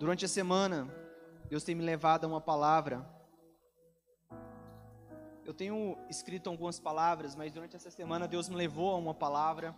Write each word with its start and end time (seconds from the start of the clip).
Durante 0.00 0.24
a 0.24 0.28
semana, 0.28 0.88
Deus 1.50 1.62
tem 1.62 1.74
me 1.74 1.84
levado 1.84 2.24
a 2.24 2.26
uma 2.26 2.40
palavra. 2.40 3.06
Eu 5.44 5.52
tenho 5.52 5.98
escrito 6.08 6.48
algumas 6.48 6.80
palavras, 6.80 7.36
mas 7.36 7.52
durante 7.52 7.76
essa 7.76 7.90
semana 7.90 8.26
Deus 8.26 8.48
me 8.48 8.56
levou 8.56 8.92
a 8.94 8.96
uma 8.96 9.12
palavra 9.12 9.76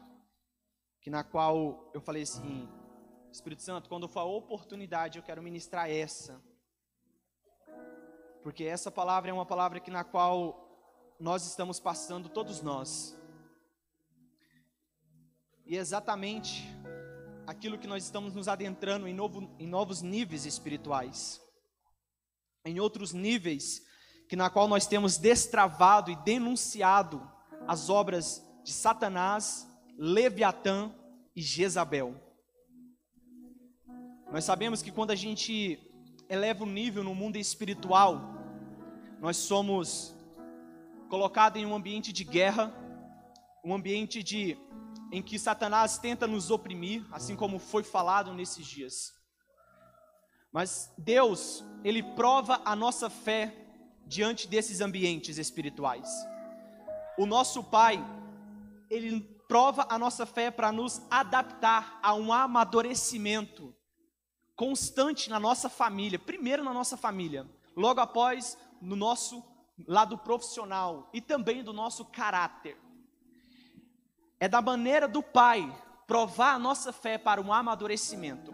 que 1.00 1.10
na 1.10 1.24
qual 1.24 1.90
eu 1.92 2.00
falei 2.00 2.22
assim: 2.22 2.68
Espírito 3.32 3.62
Santo, 3.62 3.88
quando 3.88 4.06
for 4.06 4.20
a 4.20 4.24
oportunidade, 4.24 5.18
eu 5.18 5.24
quero 5.24 5.42
ministrar 5.42 5.90
essa. 5.90 6.40
Porque 8.44 8.62
essa 8.62 8.92
palavra 8.92 9.28
é 9.28 9.34
uma 9.34 9.44
palavra 9.44 9.80
que 9.80 9.90
na 9.90 10.04
qual 10.04 10.68
nós 11.18 11.44
estamos 11.44 11.80
passando 11.80 12.28
todos 12.28 12.62
nós. 12.62 13.18
E 15.66 15.76
é 15.76 15.80
exatamente 15.80 16.62
aquilo 17.46 17.78
que 17.78 17.86
nós 17.86 18.04
estamos 18.04 18.34
nos 18.34 18.48
adentrando 18.48 19.06
em, 19.08 19.14
novo, 19.14 19.50
em 19.58 19.66
novos 19.66 20.02
níveis 20.02 20.46
espirituais, 20.46 21.40
em 22.64 22.78
outros 22.78 23.12
níveis 23.12 23.82
que 24.28 24.36
na 24.36 24.48
qual 24.48 24.68
nós 24.68 24.86
temos 24.86 25.18
destravado 25.18 26.10
e 26.10 26.16
denunciado 26.16 27.30
as 27.66 27.90
obras 27.90 28.42
de 28.64 28.72
Satanás, 28.72 29.68
Leviatã 29.96 30.94
e 31.34 31.42
Jezabel. 31.42 32.14
Nós 34.30 34.44
sabemos 34.44 34.80
que 34.80 34.90
quando 34.90 35.10
a 35.10 35.14
gente 35.14 35.78
eleva 36.28 36.64
o 36.64 36.66
nível 36.66 37.04
no 37.04 37.14
mundo 37.14 37.36
espiritual, 37.36 38.22
nós 39.20 39.36
somos 39.36 40.14
colocados 41.10 41.60
em 41.60 41.66
um 41.66 41.74
ambiente 41.74 42.10
de 42.10 42.24
guerra, 42.24 42.74
um 43.62 43.74
ambiente 43.74 44.22
de 44.22 44.56
em 45.12 45.22
que 45.22 45.38
Satanás 45.38 45.98
tenta 45.98 46.26
nos 46.26 46.50
oprimir, 46.50 47.04
assim 47.12 47.36
como 47.36 47.58
foi 47.58 47.84
falado 47.84 48.32
nesses 48.32 48.66
dias. 48.66 49.12
Mas 50.50 50.90
Deus, 50.96 51.62
ele 51.84 52.02
prova 52.02 52.62
a 52.64 52.74
nossa 52.74 53.10
fé 53.10 53.54
diante 54.06 54.48
desses 54.48 54.80
ambientes 54.80 55.36
espirituais. 55.36 56.08
O 57.18 57.26
nosso 57.26 57.62
Pai, 57.62 58.02
ele 58.88 59.20
prova 59.46 59.86
a 59.90 59.98
nossa 59.98 60.24
fé 60.24 60.50
para 60.50 60.72
nos 60.72 61.02
adaptar 61.10 62.00
a 62.02 62.14
um 62.14 62.32
amadurecimento 62.32 63.76
constante 64.56 65.28
na 65.28 65.38
nossa 65.38 65.68
família, 65.68 66.18
primeiro 66.18 66.64
na 66.64 66.72
nossa 66.72 66.96
família, 66.96 67.46
logo 67.76 68.00
após 68.00 68.56
no 68.80 68.96
nosso 68.96 69.44
lado 69.86 70.16
profissional 70.16 71.10
e 71.12 71.20
também 71.20 71.62
do 71.62 71.72
nosso 71.72 72.04
caráter. 72.06 72.78
É 74.42 74.48
da 74.48 74.60
maneira 74.60 75.06
do 75.06 75.22
Pai 75.22 75.72
provar 76.04 76.54
a 76.54 76.58
nossa 76.58 76.92
fé 76.92 77.16
para 77.16 77.40
um 77.40 77.52
amadurecimento. 77.52 78.52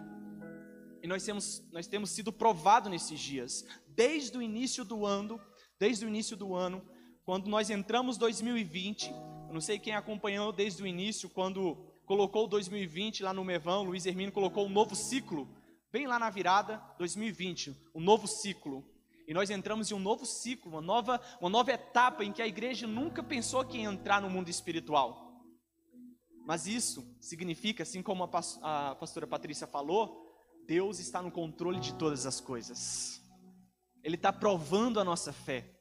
E 1.03 1.07
nós 1.07 1.25
temos, 1.25 1.67
nós 1.73 1.87
temos 1.87 2.11
sido 2.11 2.31
provados 2.31 2.91
nesses 2.91 3.19
dias, 3.19 3.65
desde 3.87 4.37
o 4.37 4.43
início 4.43 4.85
do 4.85 5.07
ano, 5.07 5.41
desde 5.81 6.05
o 6.05 6.09
início 6.09 6.37
do 6.37 6.55
ano, 6.55 6.87
quando 7.25 7.49
nós 7.49 7.71
entramos 7.71 8.19
2020, 8.19 9.09
eu 9.09 9.55
não 9.55 9.63
sei 9.63 9.79
quem 9.79 9.95
acompanhou 9.95 10.53
desde 10.53 10.83
o 10.83 10.87
início, 10.87 11.31
quando 11.31 11.75
colocou 12.05 12.47
2020 12.47 13.23
lá 13.23 13.33
no 13.33 13.43
Mevão, 13.43 13.85
Luiz 13.85 14.05
Hermino 14.05 14.31
colocou 14.31 14.67
um 14.67 14.71
novo 14.71 14.95
ciclo, 14.95 15.49
bem 15.91 16.07
lá 16.07 16.19
na 16.19 16.29
virada 16.29 16.77
2020, 16.99 17.75
um 17.95 18.01
novo 18.03 18.27
ciclo. 18.27 18.85
E 19.27 19.33
nós 19.33 19.49
entramos 19.49 19.91
em 19.91 19.95
um 19.95 19.99
novo 19.99 20.27
ciclo, 20.27 20.71
uma 20.71 20.83
nova, 20.83 21.19
uma 21.41 21.49
nova 21.49 21.73
etapa 21.73 22.27
em 22.27 22.31
que 22.31 22.43
a 22.43 22.47
igreja 22.47 22.87
nunca 22.87 23.23
pensou 23.23 23.65
que 23.65 23.79
ia 23.79 23.89
entrar 23.89 24.21
no 24.21 24.29
mundo 24.29 24.51
espiritual. 24.51 25.28
Mas 26.49 26.67
isso 26.67 27.15
significa, 27.21 27.83
assim 27.83 28.03
como 28.03 28.25
a 28.25 28.95
pastora 28.95 29.27
Patrícia 29.27 29.67
falou, 29.67 30.35
Deus 30.67 30.99
está 30.99 31.21
no 31.21 31.31
controle 31.31 31.79
de 31.79 31.93
todas 31.93 32.25
as 32.25 32.41
coisas. 32.41 33.23
Ele 34.03 34.15
está 34.15 34.33
provando 34.33 34.99
a 34.99 35.05
nossa 35.05 35.31
fé, 35.31 35.79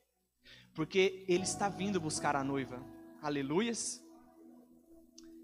porque 0.73 1.23
Ele 1.29 1.43
está 1.43 1.69
vindo 1.69 2.01
buscar 2.01 2.35
a 2.35 2.43
noiva. 2.43 2.83
Aleluias. 3.21 4.03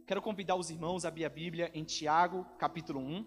Quero 0.06 0.22
convidar 0.22 0.58
os 0.58 0.70
irmãos 0.70 1.06
a 1.06 1.08
abrir 1.08 1.24
a 1.24 1.30
Bíblia 1.30 1.72
em 1.74 1.86
Tiago, 1.86 2.46
capítulo 2.60 3.00
1. 3.00 3.26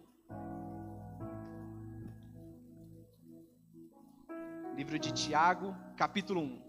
Livro 4.76 4.98
de 4.98 5.14
Tiago, 5.14 5.74
capítulo 5.96 6.42
1. 6.42 6.62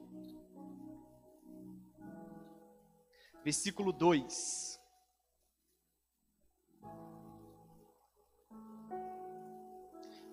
Versículo 3.43 3.91
2. 3.91 4.76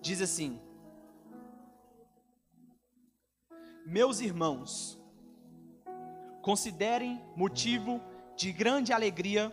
Diz 0.05 0.21
assim: 0.21 0.61
Meus 3.87 4.19
irmãos, 4.19 4.99
considerem 6.43 7.19
motivo 7.35 7.99
de 8.35 8.51
grande 8.51 8.93
alegria 8.93 9.51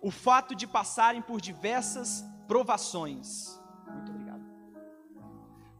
o 0.00 0.10
fato 0.10 0.56
de 0.56 0.66
passarem 0.66 1.22
por 1.22 1.40
diversas 1.40 2.24
provações. 2.48 3.60
Muito 3.86 4.10
obrigado. 4.10 4.42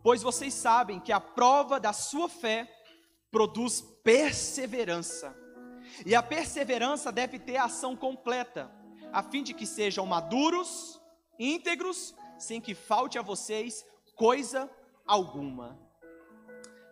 Pois 0.05 0.23
vocês 0.23 0.55
sabem 0.55 1.01
que 1.01 1.11
a 1.11 1.19
prova 1.19 1.81
da 1.81 1.93
sua 1.93 2.29
fé 2.29 2.73
produz 3.29 3.81
perseverança. 4.05 5.37
E 6.07 6.15
a 6.15 6.23
perseverança 6.23 7.11
deve 7.11 7.41
ter 7.41 7.57
ação 7.57 7.97
completa, 7.97 8.71
a 9.13 9.21
fim 9.21 9.43
de 9.43 9.53
que 9.53 9.67
sejam 9.67 10.07
maduros, 10.07 11.01
íntegros, 11.39 12.15
sem 12.39 12.61
que 12.61 12.75
falte 12.75 13.19
a 13.19 13.23
vocês 13.23 13.85
coisa 14.15 14.71
alguma. 15.07 15.79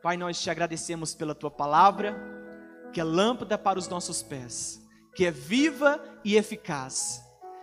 Pai, 0.03 0.17
nós 0.17 0.41
te 0.41 0.51
agradecemos 0.51 1.15
pela 1.15 1.35
tua 1.35 1.51
palavra, 1.51 2.17
que 2.93 3.01
é 3.01 3.05
lâmpada 3.05 3.59
para 3.59 3.79
os 3.79 3.89
nossos 3.89 4.23
pés, 4.23 4.81
que 5.15 5.27
é 5.27 5.31
viva 5.31 6.03
e 6.25 6.37
eficaz, 6.37 7.23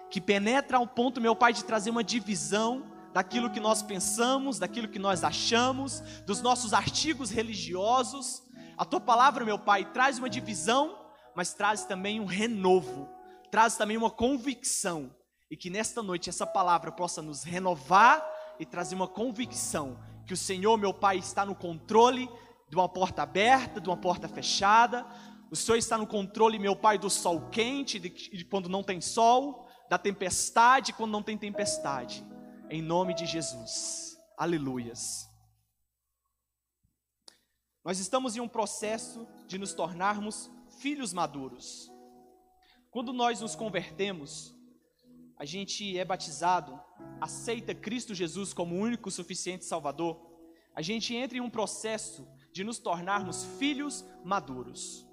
que 0.10 0.22
penetra 0.22 0.78
ao 0.78 0.88
ponto, 0.88 1.20
meu 1.20 1.36
Pai, 1.36 1.52
de 1.52 1.64
trazer 1.64 1.90
uma 1.90 2.04
divisão 2.04 2.86
daquilo 3.14 3.50
que 3.50 3.60
nós 3.60 3.82
pensamos, 3.82 4.60
daquilo 4.60 4.88
que 4.88 5.00
nós 5.00 5.24
achamos, 5.24 6.02
dos 6.26 6.42
nossos 6.42 6.74
artigos 6.74 7.32
religiosos. 7.32 8.44
A 8.78 8.86
tua 8.86 9.00
palavra, 9.00 9.44
meu 9.44 9.58
Pai, 9.58 9.86
traz 9.92 10.20
uma 10.20 10.30
divisão, 10.30 10.98
mas 11.36 11.54
traz 11.54 11.86
também 11.86 12.20
um 12.20 12.26
renovo, 12.26 13.10
traz 13.50 13.76
também 13.76 13.98
uma 13.98 14.12
convicção, 14.12 15.12
e 15.50 15.58
que 15.58 15.70
nesta 15.70 16.04
noite 16.04 16.30
essa 16.30 16.46
palavra 16.46 16.92
possa 16.92 17.22
nos 17.22 17.44
renovar 17.44 18.24
e 18.60 18.66
trazer 18.66 18.96
uma 18.96 19.08
convicção 19.08 19.98
que 20.26 20.34
o 20.34 20.38
Senhor, 20.38 20.78
meu 20.78 20.94
Pai, 20.94 21.18
está 21.18 21.46
no 21.46 21.56
controle 21.56 22.30
de 22.70 22.76
uma 22.76 22.90
porta 22.90 23.24
aberta, 23.24 23.80
de 23.80 23.88
uma 23.88 23.98
porta 23.98 24.28
fechada. 24.28 25.06
O 25.50 25.56
Senhor 25.56 25.78
está 25.78 25.98
no 25.98 26.06
controle, 26.06 26.60
meu 26.60 26.76
Pai, 26.76 26.98
do 26.98 27.10
sol 27.10 27.50
quente, 27.50 27.98
de, 28.00 28.10
de 28.10 28.44
quando 28.44 28.68
não 28.68 28.84
tem 28.84 29.00
sol, 29.00 29.68
da 29.90 29.98
tempestade 29.98 30.94
quando 30.94 31.12
não 31.12 31.24
tem 31.24 31.38
tempestade. 31.38 32.26
Em 32.70 32.82
nome 32.82 33.14
de 33.14 33.26
Jesus. 33.26 34.18
Aleluias. 34.38 35.30
Nós 37.86 38.00
estamos 38.00 38.36
em 38.36 38.42
um 38.42 38.50
processo 38.50 39.26
de 39.48 39.58
nos 39.58 39.74
tornarmos 39.74 40.52
filhos 40.80 41.14
maduros. 41.14 41.90
Quando 42.92 43.14
nós 43.14 43.40
nos 43.40 43.56
convertemos, 43.56 44.54
a 45.38 45.46
gente 45.46 45.98
é 45.98 46.04
batizado, 46.04 46.80
aceita 47.22 47.76
Cristo 47.76 48.14
Jesus 48.16 48.54
como 48.54 48.76
o 48.76 48.80
único 48.80 49.12
suficiente 49.12 49.66
Salvador, 49.66 50.20
a 50.76 50.82
gente 50.82 51.16
entra 51.16 51.38
em 51.38 51.42
um 51.42 51.50
processo 51.50 52.28
de 52.52 52.64
nos 52.64 52.80
tornarmos 52.80 53.44
filhos 53.58 54.06
maduros. 54.24 55.08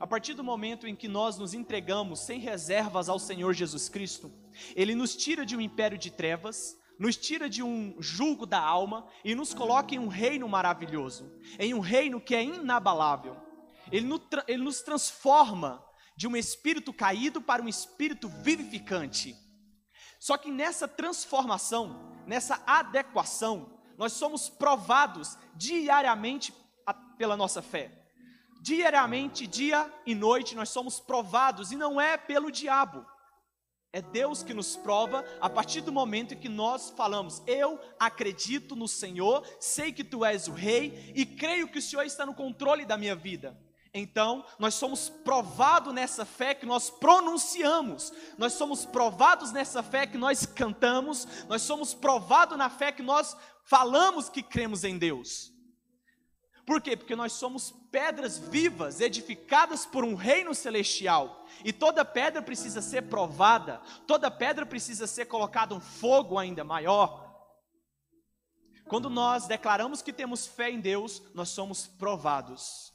A 0.00 0.06
partir 0.06 0.34
do 0.34 0.42
momento 0.42 0.86
em 0.86 0.96
que 0.96 1.08
nós 1.08 1.38
nos 1.38 1.54
entregamos 1.54 2.20
sem 2.20 2.40
reservas 2.40 3.08
ao 3.08 3.18
Senhor 3.18 3.52
Jesus 3.52 3.88
Cristo, 3.88 4.32
Ele 4.74 4.94
nos 4.94 5.14
tira 5.14 5.46
de 5.46 5.56
um 5.56 5.60
império 5.60 5.96
de 5.96 6.10
trevas, 6.10 6.76
nos 6.98 7.16
tira 7.16 7.48
de 7.48 7.62
um 7.62 7.96
julgo 8.00 8.46
da 8.46 8.60
alma 8.60 9.06
e 9.24 9.34
nos 9.34 9.54
coloca 9.54 9.94
em 9.94 9.98
um 9.98 10.08
reino 10.08 10.48
maravilhoso, 10.48 11.30
em 11.58 11.74
um 11.74 11.80
reino 11.80 12.20
que 12.20 12.34
é 12.34 12.42
inabalável. 12.42 13.36
Ele, 13.90 14.06
nos 14.58 14.80
transforma 14.80 15.84
de 16.16 16.26
um 16.26 16.36
espírito 16.36 16.92
caído 16.92 17.40
para 17.40 17.62
um 17.62 17.68
espírito 17.68 18.28
vivificante. 18.28 19.36
Só 20.24 20.38
que 20.38 20.50
nessa 20.50 20.88
transformação, 20.88 22.00
nessa 22.26 22.62
adequação, 22.66 23.78
nós 23.98 24.14
somos 24.14 24.48
provados 24.48 25.36
diariamente 25.54 26.50
pela 27.18 27.36
nossa 27.36 27.60
fé. 27.60 27.92
Diariamente, 28.62 29.46
dia 29.46 29.92
e 30.06 30.14
noite, 30.14 30.56
nós 30.56 30.70
somos 30.70 30.98
provados 30.98 31.72
e 31.72 31.76
não 31.76 32.00
é 32.00 32.16
pelo 32.16 32.50
diabo. 32.50 33.04
É 33.92 34.00
Deus 34.00 34.42
que 34.42 34.54
nos 34.54 34.76
prova 34.76 35.22
a 35.42 35.50
partir 35.50 35.82
do 35.82 35.92
momento 35.92 36.32
em 36.32 36.38
que 36.38 36.48
nós 36.48 36.88
falamos: 36.96 37.42
Eu 37.46 37.78
acredito 38.00 38.74
no 38.74 38.88
Senhor, 38.88 39.46
sei 39.60 39.92
que 39.92 40.02
tu 40.02 40.24
és 40.24 40.48
o 40.48 40.52
Rei 40.52 41.12
e 41.14 41.26
creio 41.26 41.68
que 41.68 41.80
o 41.80 41.82
Senhor 41.82 42.02
está 42.02 42.24
no 42.24 42.32
controle 42.32 42.86
da 42.86 42.96
minha 42.96 43.14
vida. 43.14 43.54
Então, 43.96 44.44
nós 44.58 44.74
somos 44.74 45.08
provados 45.08 45.94
nessa 45.94 46.24
fé 46.24 46.52
que 46.52 46.66
nós 46.66 46.90
pronunciamos, 46.90 48.12
nós 48.36 48.54
somos 48.54 48.84
provados 48.84 49.52
nessa 49.52 49.84
fé 49.84 50.04
que 50.04 50.18
nós 50.18 50.44
cantamos, 50.44 51.28
nós 51.46 51.62
somos 51.62 51.94
provados 51.94 52.58
na 52.58 52.68
fé 52.68 52.90
que 52.90 53.04
nós 53.04 53.36
falamos 53.62 54.28
que 54.28 54.42
cremos 54.42 54.82
em 54.82 54.98
Deus. 54.98 55.52
Por 56.66 56.82
quê? 56.82 56.96
Porque 56.96 57.14
nós 57.14 57.34
somos 57.34 57.70
pedras 57.92 58.36
vivas, 58.36 59.00
edificadas 59.00 59.86
por 59.86 60.02
um 60.02 60.16
reino 60.16 60.54
celestial. 60.56 61.46
E 61.64 61.72
toda 61.72 62.04
pedra 62.04 62.42
precisa 62.42 62.82
ser 62.82 63.02
provada, 63.02 63.80
toda 64.08 64.28
pedra 64.28 64.66
precisa 64.66 65.06
ser 65.06 65.26
colocada 65.26 65.72
um 65.72 65.80
fogo 65.80 66.36
ainda 66.36 66.64
maior. 66.64 67.22
Quando 68.88 69.08
nós 69.08 69.46
declaramos 69.46 70.02
que 70.02 70.12
temos 70.12 70.46
fé 70.46 70.70
em 70.70 70.80
Deus, 70.80 71.22
nós 71.32 71.50
somos 71.50 71.86
provados 71.86 72.93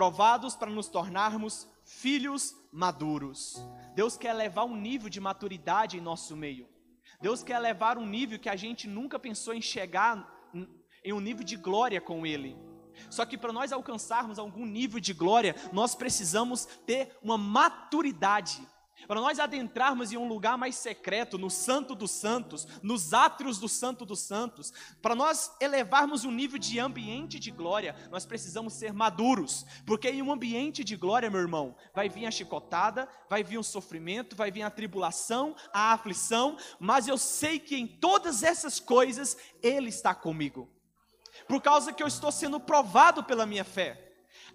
provados 0.00 0.56
para 0.56 0.70
nos 0.70 0.88
tornarmos 0.88 1.68
filhos 1.84 2.56
maduros. 2.72 3.62
Deus 3.94 4.16
quer 4.16 4.32
levar 4.32 4.64
um 4.64 4.74
nível 4.74 5.10
de 5.10 5.20
maturidade 5.20 5.98
em 5.98 6.00
nosso 6.00 6.34
meio. 6.34 6.66
Deus 7.20 7.42
quer 7.42 7.58
levar 7.58 7.98
um 7.98 8.06
nível 8.06 8.38
que 8.38 8.48
a 8.48 8.56
gente 8.56 8.88
nunca 8.88 9.18
pensou 9.18 9.52
em 9.52 9.60
chegar 9.60 10.26
em 11.04 11.12
um 11.12 11.20
nível 11.20 11.44
de 11.44 11.54
glória 11.54 12.00
com 12.00 12.24
Ele. 12.24 12.56
Só 13.10 13.26
que 13.26 13.36
para 13.36 13.52
nós 13.52 13.72
alcançarmos 13.72 14.38
algum 14.38 14.64
nível 14.64 14.98
de 14.98 15.12
glória, 15.12 15.54
nós 15.70 15.94
precisamos 15.94 16.64
ter 16.86 17.14
uma 17.22 17.36
maturidade 17.36 18.66
para 19.06 19.20
nós 19.20 19.38
adentrarmos 19.38 20.12
em 20.12 20.16
um 20.16 20.28
lugar 20.28 20.56
mais 20.56 20.76
secreto, 20.76 21.38
no 21.38 21.50
Santo 21.50 21.94
dos 21.94 22.10
Santos, 22.10 22.66
nos 22.82 23.12
átrios 23.12 23.58
do 23.58 23.68
Santo 23.68 24.04
dos 24.04 24.20
Santos, 24.20 24.72
para 25.00 25.14
nós 25.14 25.52
elevarmos 25.60 26.24
um 26.24 26.30
nível 26.30 26.58
de 26.58 26.78
ambiente 26.78 27.38
de 27.38 27.50
glória, 27.50 27.94
nós 28.10 28.26
precisamos 28.26 28.74
ser 28.74 28.92
maduros, 28.92 29.64
porque 29.86 30.08
em 30.08 30.22
um 30.22 30.32
ambiente 30.32 30.84
de 30.84 30.96
glória, 30.96 31.30
meu 31.30 31.40
irmão, 31.40 31.76
vai 31.94 32.08
vir 32.08 32.26
a 32.26 32.30
chicotada, 32.30 33.08
vai 33.28 33.42
vir 33.42 33.58
o 33.58 33.64
sofrimento, 33.64 34.36
vai 34.36 34.50
vir 34.50 34.62
a 34.62 34.70
tribulação, 34.70 35.54
a 35.72 35.92
aflição, 35.92 36.56
mas 36.78 37.08
eu 37.08 37.18
sei 37.18 37.58
que 37.58 37.76
em 37.76 37.86
todas 37.86 38.42
essas 38.42 38.80
coisas 38.80 39.36
Ele 39.62 39.88
está 39.88 40.14
comigo, 40.14 40.68
por 41.48 41.60
causa 41.60 41.92
que 41.92 42.02
eu 42.02 42.06
estou 42.06 42.30
sendo 42.30 42.60
provado 42.60 43.24
pela 43.24 43.46
minha 43.46 43.64
fé. 43.64 44.09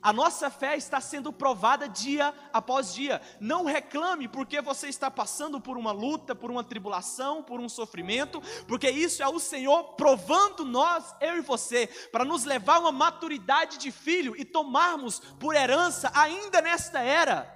A 0.05 0.13
nossa 0.13 0.51
fé 0.51 0.77
está 0.77 1.01
sendo 1.01 1.33
provada 1.33 1.89
dia 1.89 2.31
após 2.53 2.93
dia. 2.93 3.19
Não 3.39 3.65
reclame 3.65 4.27
porque 4.27 4.61
você 4.61 4.87
está 4.87 5.09
passando 5.09 5.59
por 5.59 5.79
uma 5.79 5.91
luta, 5.91 6.35
por 6.35 6.51
uma 6.51 6.63
tribulação, 6.63 7.41
por 7.41 7.59
um 7.59 7.67
sofrimento, 7.67 8.39
porque 8.67 8.87
isso 8.87 9.23
é 9.23 9.27
o 9.27 9.39
Senhor 9.39 9.95
provando 9.95 10.63
nós, 10.63 11.15
eu 11.19 11.37
e 11.37 11.41
você, 11.41 11.87
para 12.11 12.23
nos 12.23 12.43
levar 12.43 12.75
a 12.75 12.81
uma 12.81 12.91
maturidade 12.91 13.79
de 13.79 13.89
filho 13.89 14.35
e 14.37 14.45
tomarmos 14.45 15.19
por 15.39 15.55
herança, 15.55 16.11
ainda 16.13 16.61
nesta 16.61 16.99
era, 16.99 17.51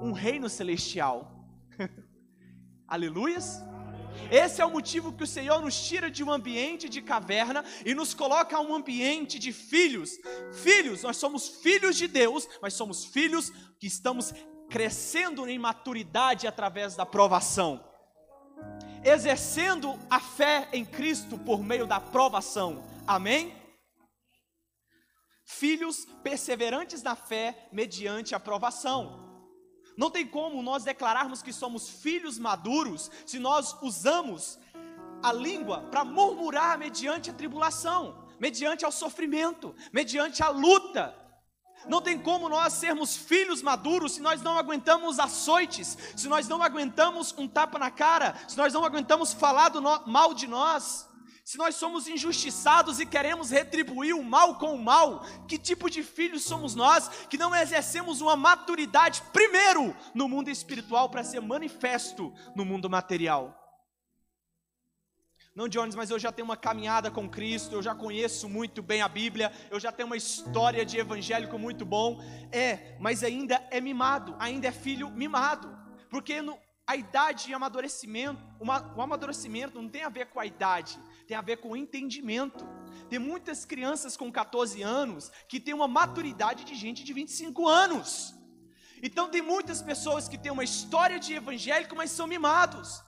um 0.00 0.12
reino 0.12 0.48
celestial. 0.48 1.30
Aleluias! 2.88 3.69
Esse 4.30 4.60
é 4.60 4.64
o 4.64 4.70
motivo 4.70 5.12
que 5.12 5.24
o 5.24 5.26
Senhor 5.26 5.60
nos 5.60 5.80
tira 5.80 6.10
de 6.10 6.22
um 6.22 6.30
ambiente 6.30 6.88
de 6.88 7.02
caverna 7.02 7.64
e 7.84 7.94
nos 7.94 8.14
coloca 8.14 8.56
a 8.56 8.60
um 8.60 8.74
ambiente 8.74 9.38
de 9.38 9.52
filhos. 9.52 10.18
Filhos, 10.52 11.02
nós 11.02 11.16
somos 11.16 11.48
filhos 11.48 11.96
de 11.96 12.06
Deus, 12.06 12.48
mas 12.62 12.74
somos 12.74 13.04
filhos 13.04 13.50
que 13.78 13.86
estamos 13.86 14.32
crescendo 14.68 15.48
em 15.48 15.58
maturidade 15.58 16.46
através 16.46 16.94
da 16.94 17.04
provação. 17.04 17.84
Exercendo 19.04 19.98
a 20.08 20.20
fé 20.20 20.68
em 20.72 20.84
Cristo 20.84 21.38
por 21.38 21.62
meio 21.62 21.86
da 21.86 21.98
provação. 21.98 22.84
Amém? 23.06 23.56
Filhos 25.44 26.06
perseverantes 26.22 27.02
na 27.02 27.16
fé 27.16 27.68
mediante 27.72 28.34
a 28.34 28.40
provação. 28.40 29.29
Não 30.00 30.10
tem 30.10 30.26
como 30.26 30.62
nós 30.62 30.82
declararmos 30.82 31.42
que 31.42 31.52
somos 31.52 31.86
filhos 31.86 32.38
maduros 32.38 33.10
se 33.26 33.38
nós 33.38 33.76
usamos 33.82 34.58
a 35.22 35.30
língua 35.30 35.82
para 35.90 36.06
murmurar 36.06 36.78
mediante 36.78 37.28
a 37.28 37.34
tribulação, 37.34 38.16
mediante 38.38 38.82
ao 38.82 38.90
sofrimento, 38.90 39.74
mediante 39.92 40.42
a 40.42 40.48
luta. 40.48 41.14
Não 41.86 42.00
tem 42.00 42.18
como 42.18 42.48
nós 42.48 42.72
sermos 42.72 43.14
filhos 43.14 43.60
maduros 43.60 44.12
se 44.12 44.22
nós 44.22 44.40
não 44.40 44.56
aguentamos 44.56 45.18
açoites, 45.20 45.98
se 46.16 46.28
nós 46.28 46.48
não 46.48 46.62
aguentamos 46.62 47.34
um 47.36 47.46
tapa 47.46 47.78
na 47.78 47.90
cara, 47.90 48.34
se 48.48 48.56
nós 48.56 48.72
não 48.72 48.86
aguentamos 48.86 49.34
falar 49.34 49.68
do 49.68 49.82
mal 49.82 50.32
de 50.32 50.46
nós. 50.46 51.09
Se 51.50 51.58
nós 51.58 51.74
somos 51.74 52.06
injustiçados 52.06 53.00
e 53.00 53.04
queremos 53.04 53.50
retribuir 53.50 54.14
o 54.14 54.22
mal 54.22 54.56
com 54.56 54.72
o 54.72 54.80
mal, 54.80 55.24
que 55.48 55.58
tipo 55.58 55.90
de 55.90 56.00
filhos 56.00 56.44
somos 56.44 56.76
nós 56.76 57.08
que 57.28 57.36
não 57.36 57.52
exercemos 57.52 58.20
uma 58.20 58.36
maturidade 58.36 59.20
primeiro 59.32 59.92
no 60.14 60.28
mundo 60.28 60.48
espiritual 60.48 61.10
para 61.10 61.24
ser 61.24 61.40
manifesto 61.40 62.32
no 62.54 62.64
mundo 62.64 62.88
material? 62.88 63.52
Não, 65.52 65.66
Jones, 65.66 65.96
mas 65.96 66.10
eu 66.10 66.20
já 66.20 66.30
tenho 66.30 66.44
uma 66.44 66.56
caminhada 66.56 67.10
com 67.10 67.28
Cristo, 67.28 67.74
eu 67.74 67.82
já 67.82 67.96
conheço 67.96 68.48
muito 68.48 68.80
bem 68.80 69.02
a 69.02 69.08
Bíblia, 69.08 69.52
eu 69.72 69.80
já 69.80 69.90
tenho 69.90 70.06
uma 70.06 70.16
história 70.16 70.86
de 70.86 70.98
evangélico 70.98 71.58
muito 71.58 71.84
bom. 71.84 72.22
É, 72.52 72.96
mas 73.00 73.24
ainda 73.24 73.60
é 73.72 73.80
mimado, 73.80 74.36
ainda 74.38 74.68
é 74.68 74.72
filho 74.72 75.10
mimado. 75.10 75.76
Porque 76.08 76.40
no, 76.40 76.56
a 76.90 76.96
idade 76.96 77.48
e 77.48 77.54
amadurecimento, 77.54 78.44
uma, 78.58 78.92
o 78.96 79.00
amadurecimento 79.00 79.80
não 79.80 79.88
tem 79.88 80.02
a 80.02 80.08
ver 80.08 80.26
com 80.26 80.40
a 80.40 80.44
idade, 80.44 80.98
tem 81.24 81.36
a 81.36 81.40
ver 81.40 81.58
com 81.58 81.70
o 81.70 81.76
entendimento. 81.76 82.66
Tem 83.08 83.16
muitas 83.16 83.64
crianças 83.64 84.16
com 84.16 84.30
14 84.32 84.82
anos 84.82 85.30
que 85.48 85.60
têm 85.60 85.72
uma 85.72 85.86
maturidade 85.86 86.64
de 86.64 86.74
gente 86.74 87.04
de 87.04 87.12
25 87.12 87.68
anos. 87.68 88.34
Então 89.00 89.28
tem 89.28 89.40
muitas 89.40 89.80
pessoas 89.80 90.28
que 90.28 90.36
têm 90.36 90.50
uma 90.50 90.64
história 90.64 91.20
de 91.20 91.32
evangélico, 91.32 91.94
mas 91.94 92.10
são 92.10 92.26
mimados. 92.26 93.00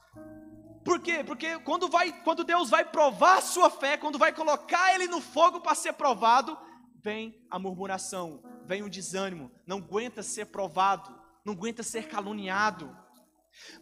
Por 0.85 1.00
quê? 1.00 1.25
Porque 1.25 1.58
quando, 1.58 1.88
vai, 1.88 2.12
quando 2.23 2.44
Deus 2.44 2.70
vai 2.70 2.85
provar 2.85 3.38
a 3.38 3.43
sua 3.43 3.69
fé, 3.69 3.96
quando 3.96 4.17
vai 4.17 4.32
colocar 4.32 4.94
ele 4.94 5.08
no 5.08 5.20
fogo 5.20 5.61
para 5.61 5.75
ser 5.75 5.94
provado, 5.94 6.56
vem 7.00 7.44
a 7.50 7.58
murmuração, 7.58 8.44
vem 8.64 8.85
o 8.85 8.88
desânimo, 8.88 9.50
não 9.67 9.78
aguenta 9.78 10.23
ser 10.23 10.46
provado, 10.46 11.12
não 11.44 11.52
aguenta 11.52 11.82
ser 11.82 12.06
caluniado. 12.06 13.01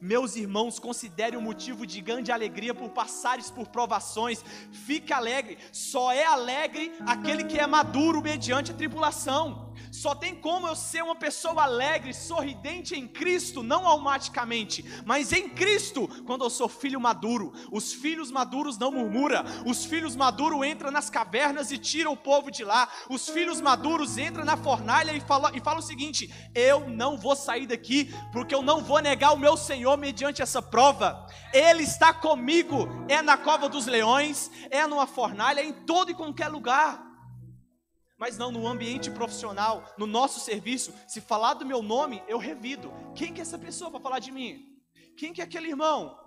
Meus 0.00 0.37
irmãos, 0.37 0.78
considere 0.78 1.37
um 1.37 1.40
motivo 1.40 1.87
de 1.87 2.00
grande 2.00 2.32
alegria 2.32 2.75
por 2.75 2.90
passares 2.90 3.50
por 3.50 3.69
provações. 3.69 4.44
Fique 4.72 5.12
alegre. 5.12 5.58
Só 5.72 6.12
é 6.12 6.25
alegre 6.25 6.93
aquele 7.06 7.44
que 7.44 7.58
é 7.58 7.67
maduro 7.67 8.22
mediante 8.22 8.72
a 8.72 8.75
tribulação. 8.75 9.69
Só 9.91 10.15
tem 10.15 10.35
como 10.35 10.67
eu 10.67 10.77
ser 10.77 11.03
uma 11.03 11.17
pessoa 11.17 11.65
alegre, 11.65 12.15
sorridente 12.15 12.95
em 12.95 13.09
Cristo, 13.09 13.63
não 13.63 13.87
automaticamente, 13.87 14.85
mas 15.05 15.33
em 15.33 15.49
Cristo, 15.49 16.09
quando 16.25 16.45
eu 16.45 16.51
sou 16.51 16.69
filho 16.69 17.01
maduro. 17.01 17.53
Os 17.73 17.93
filhos 17.93 18.31
maduros 18.31 18.79
não 18.79 18.93
murmuram, 18.93 19.45
os 19.67 19.85
filhos 19.85 20.15
maduros 20.15 20.65
entram 20.67 20.91
nas 20.91 21.11
cavernas 21.11 21.73
e 21.73 21.79
tiram 21.79 22.13
o 22.13 22.17
povo 22.17 22.51
de 22.51 22.65
lá. 22.65 22.89
Os 23.09 23.29
filhos 23.29 23.61
maduros 23.61 24.17
entram 24.17 24.44
na 24.44 24.56
fornalha 24.56 25.13
e 25.13 25.20
falam, 25.20 25.51
e 25.55 25.61
falam 25.61 25.81
o 25.81 25.82
seguinte: 25.82 26.32
Eu 26.55 26.89
não 26.89 27.17
vou 27.17 27.35
sair 27.35 27.67
daqui, 27.67 28.15
porque 28.32 28.55
eu 28.55 28.63
não 28.63 28.82
vou 28.82 29.01
negar 29.01 29.32
o 29.32 29.39
meu 29.39 29.56
Senhor 29.56 29.97
mediante 29.97 30.43
essa 30.43 30.63
prova. 30.63 31.27
Ele 31.53 31.82
está 31.82 32.15
comigo, 32.15 32.89
é 33.09 33.20
na 33.23 33.37
cova 33.37 33.69
dos 33.69 33.87
leões, 33.87 34.51
é 34.70 34.87
numa 34.87 35.06
fornalha, 35.06 35.63
em 35.63 35.73
todo 35.73 36.11
e 36.11 36.15
qualquer 36.15 36.49
lugar 36.49 37.09
mas 38.20 38.36
não 38.36 38.53
no 38.53 38.69
ambiente 38.69 39.10
profissional, 39.10 39.94
no 39.96 40.06
nosso 40.06 40.41
serviço. 40.41 40.93
Se 41.08 41.22
falar 41.22 41.55
do 41.55 41.65
meu 41.65 41.81
nome, 41.81 42.22
eu 42.29 42.36
revido. 42.36 42.93
Quem 43.15 43.32
que 43.32 43.41
é 43.41 43.43
essa 43.43 43.58
pessoa 43.58 43.91
para 43.91 43.98
falar 43.98 44.19
de 44.19 44.31
mim? 44.31 44.79
Quem 45.17 45.32
que 45.32 45.41
é 45.41 45.44
aquele 45.44 45.69
irmão? 45.69 46.20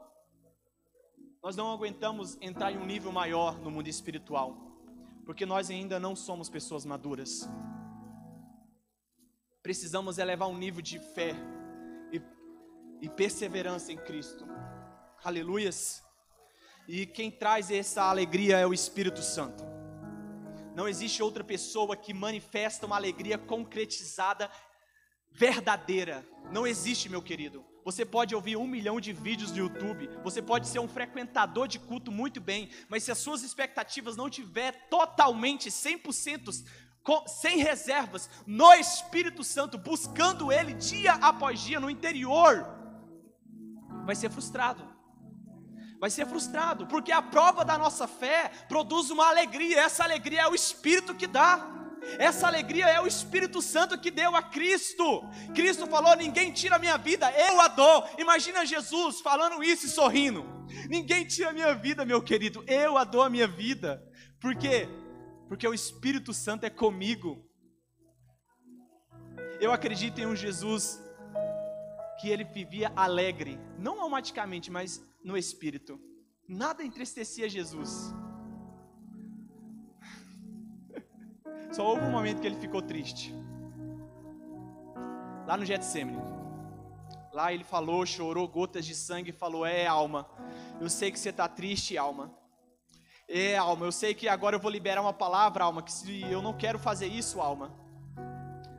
Nós 1.44 1.56
não 1.56 1.72
aguentamos 1.72 2.36
entrar 2.42 2.72
em 2.72 2.80
um 2.80 2.86
nível 2.86 3.12
maior 3.12 3.60
no 3.60 3.70
mundo 3.70 3.88
espiritual, 3.88 4.58
porque 5.24 5.46
nós 5.46 5.70
ainda 5.70 6.00
não 6.00 6.16
somos 6.16 6.50
pessoas 6.50 6.84
maduras. 6.84 7.48
Precisamos 9.62 10.18
elevar 10.18 10.50
um 10.50 10.58
nível 10.58 10.82
de 10.82 10.98
fé 10.98 11.36
e, 12.12 12.20
e 13.06 13.08
perseverança 13.08 13.92
em 13.92 13.98
Cristo. 13.98 14.44
Aleluias. 15.24 16.04
E 16.88 17.06
quem 17.06 17.30
traz 17.30 17.70
essa 17.70 18.02
alegria 18.02 18.58
é 18.58 18.66
o 18.66 18.74
Espírito 18.74 19.22
Santo. 19.22 19.73
Não 20.76 20.88
existe 20.88 21.22
outra 21.22 21.44
pessoa 21.44 21.96
que 21.96 22.14
manifesta 22.14 22.86
uma 22.86 22.96
alegria 22.96 23.38
concretizada, 23.38 24.50
verdadeira. 25.32 26.28
Não 26.52 26.66
existe, 26.66 27.10
meu 27.10 27.22
querido. 27.22 27.64
Você 27.86 28.06
pode 28.06 28.34
ouvir 28.34 28.56
um 28.56 28.66
milhão 28.66 29.00
de 29.00 29.12
vídeos 29.12 29.52
no 29.52 29.58
YouTube, 29.58 30.10
você 30.24 30.42
pode 30.42 30.68
ser 30.68 30.80
um 30.80 30.88
frequentador 30.88 31.68
de 31.68 31.78
culto 31.78 32.12
muito 32.12 32.40
bem, 32.40 32.70
mas 32.88 33.04
se 33.04 33.12
as 33.12 33.18
suas 33.18 33.44
expectativas 33.44 34.16
não 34.16 34.30
tiver 34.30 34.88
totalmente 34.90 35.70
100% 35.70 36.64
sem 37.28 37.58
reservas 37.58 38.30
no 38.48 38.74
Espírito 38.74 39.44
Santo, 39.44 39.78
buscando 39.78 40.50
Ele 40.50 40.74
dia 40.74 41.14
após 41.16 41.60
dia 41.60 41.80
no 41.80 41.90
interior, 41.90 42.66
vai 44.06 44.16
ser 44.16 44.30
frustrado 44.30 44.93
vai 46.04 46.10
ser 46.10 46.28
frustrado, 46.28 46.86
porque 46.86 47.14
a 47.14 47.22
prova 47.22 47.64
da 47.64 47.78
nossa 47.78 48.06
fé 48.06 48.52
produz 48.68 49.10
uma 49.10 49.26
alegria, 49.30 49.80
essa 49.80 50.04
alegria 50.04 50.42
é 50.42 50.48
o 50.50 50.54
Espírito 50.54 51.16
que 51.16 51.26
dá, 51.26 51.66
Essa 52.20 52.48
alegria 52.48 52.90
é 52.90 53.00
o 53.00 53.08
Espírito 53.08 53.62
Santo 53.62 53.98
que 53.98 54.12
deu 54.12 54.36
a 54.36 54.44
Cristo. 54.44 55.24
Cristo 55.56 55.88
falou: 55.88 56.14
Ninguém 56.18 56.52
tira 56.52 56.76
a 56.76 56.80
minha 56.86 56.98
vida, 56.98 57.32
eu 57.32 57.62
a 57.62 57.70
dou. 57.70 58.06
Imagina 58.18 58.66
Jesus 58.66 59.22
falando 59.22 59.64
isso 59.64 59.86
e 59.86 59.90
sorrindo. 59.90 60.44
Ninguém 60.90 61.26
tira 61.26 61.52
a 61.52 61.54
minha 61.54 61.74
vida, 61.74 62.04
meu 62.04 62.22
querido, 62.22 62.62
eu 62.68 62.98
a 62.98 63.06
dou 63.06 63.22
a 63.22 63.30
minha 63.30 63.48
vida. 63.48 64.04
Por 64.42 64.54
quê? 64.58 64.90
Porque 65.48 65.66
o 65.66 65.74
Espírito 65.74 66.34
Santo 66.34 66.66
é 66.66 66.70
comigo. 66.70 67.30
Eu 69.62 69.72
acredito 69.72 70.20
em 70.20 70.26
um 70.26 70.36
Jesus 70.36 71.02
que 72.20 72.28
ele 72.30 72.44
vivia 72.44 72.92
alegre, 72.94 73.58
não 73.80 73.94
automaticamente, 74.02 74.70
mas 74.70 75.02
no 75.24 75.38
espírito. 75.38 76.00
Nada 76.48 76.84
entristecia 76.84 77.48
Jesus. 77.50 78.14
Só 81.72 81.86
houve 81.86 82.04
um 82.04 82.12
momento 82.12 82.42
que 82.42 82.48
ele 82.48 82.60
ficou 82.60 82.82
triste. 82.82 83.34
Lá 85.48 85.58
no 85.58 85.66
Getsemane. 85.66 86.34
Lá 87.32 87.52
ele 87.52 87.64
falou, 87.64 88.06
chorou 88.06 88.48
gotas 88.48 88.86
de 88.86 88.94
sangue 88.94 89.32
e 89.32 89.34
falou: 89.34 89.66
É, 89.66 89.88
alma, 89.88 90.30
eu 90.80 90.90
sei 90.90 91.12
que 91.12 91.20
você 91.20 91.30
está 91.30 91.48
triste, 91.48 91.98
alma. 91.98 92.32
É, 93.28 93.58
alma, 93.58 93.86
eu 93.86 93.92
sei 93.92 94.14
que 94.14 94.28
agora 94.28 94.56
eu 94.56 94.60
vou 94.60 94.70
liberar 94.70 95.02
uma 95.02 95.14
palavra, 95.14 95.64
alma, 95.64 95.82
que 95.82 95.92
se 95.92 96.22
eu 96.24 96.42
não 96.42 96.56
quero 96.56 96.78
fazer 96.78 97.08
isso, 97.08 97.42
alma. 97.42 97.74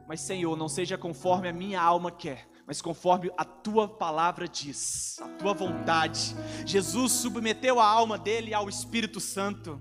Mas, 0.07 0.21
Senhor, 0.21 0.55
não 0.57 0.69
seja 0.69 0.99
conforme 0.99 1.49
a 1.49 1.53
minha 1.53 1.81
alma 1.83 2.13
quer, 2.13 2.47
mas 2.66 2.80
conforme 2.80 3.30
a 3.37 3.44
tua 3.44 3.87
palavra 3.87 4.49
diz, 4.49 5.18
a 5.21 5.28
tua 5.37 5.52
vontade. 5.52 6.35
Jesus 6.64 7.12
submeteu 7.12 7.78
a 7.78 7.87
alma 7.87 8.18
dele 8.18 8.54
ao 8.54 8.68
Espírito 8.68 9.21
Santo. 9.21 9.80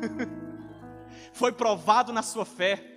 Foi 1.32 1.52
provado 1.52 2.12
na 2.12 2.22
sua 2.22 2.44
fé. 2.44 2.92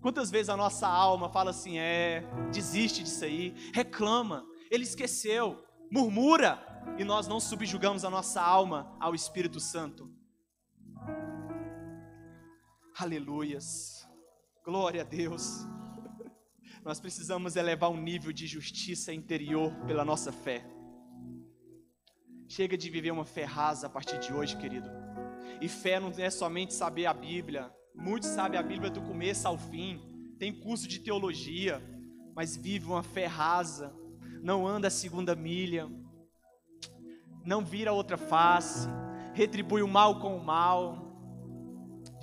Quantas 0.00 0.30
vezes 0.30 0.48
a 0.48 0.56
nossa 0.56 0.86
alma 0.86 1.28
fala 1.30 1.50
assim, 1.50 1.78
é, 1.78 2.24
desiste 2.52 3.02
disso 3.02 3.24
aí, 3.24 3.54
reclama, 3.74 4.46
ele 4.70 4.84
esqueceu, 4.84 5.62
murmura, 5.90 6.58
e 6.98 7.04
nós 7.04 7.26
não 7.28 7.38
subjugamos 7.38 8.04
a 8.04 8.10
nossa 8.10 8.40
alma 8.40 8.96
ao 8.98 9.14
Espírito 9.14 9.60
Santo. 9.60 10.10
Aleluias, 12.98 14.08
glória 14.64 15.02
a 15.02 15.04
Deus. 15.04 15.66
Nós 16.82 16.98
precisamos 16.98 17.56
elevar 17.56 17.90
um 17.90 18.00
nível 18.00 18.32
de 18.32 18.46
justiça 18.46 19.12
interior 19.12 19.70
pela 19.86 20.02
nossa 20.02 20.32
fé. 20.32 20.64
Chega 22.48 22.76
de 22.76 22.88
viver 22.88 23.10
uma 23.10 23.24
fé 23.24 23.44
rasa 23.44 23.86
a 23.86 23.90
partir 23.90 24.18
de 24.18 24.32
hoje, 24.32 24.56
querido. 24.56 24.88
E 25.60 25.68
fé 25.68 26.00
não 26.00 26.10
é 26.16 26.30
somente 26.30 26.72
saber 26.72 27.04
a 27.04 27.12
Bíblia. 27.12 27.70
Muitos 27.94 28.30
sabem 28.30 28.58
a 28.58 28.62
Bíblia 28.62 28.90
do 28.90 29.02
começo 29.02 29.46
ao 29.46 29.58
fim. 29.58 30.00
Tem 30.38 30.58
curso 30.58 30.88
de 30.88 31.00
teologia, 31.00 31.82
mas 32.34 32.56
vive 32.56 32.86
uma 32.86 33.02
fé 33.02 33.26
rasa. 33.26 33.94
Não 34.42 34.66
anda 34.66 34.88
a 34.88 34.90
segunda 34.90 35.36
milha. 35.36 35.86
Não 37.44 37.62
vira 37.62 37.92
outra 37.92 38.16
face. 38.16 38.88
Retribui 39.34 39.82
o 39.82 39.88
mal 39.88 40.18
com 40.18 40.34
o 40.34 40.42
mal. 40.42 41.10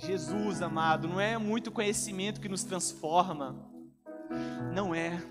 Jesus, 0.00 0.60
amado, 0.62 1.06
não 1.06 1.20
é 1.20 1.38
muito 1.38 1.70
conhecimento 1.70 2.40
que 2.40 2.48
nos 2.48 2.64
transforma 2.64 3.67
não 4.72 4.94
é. 4.94 5.22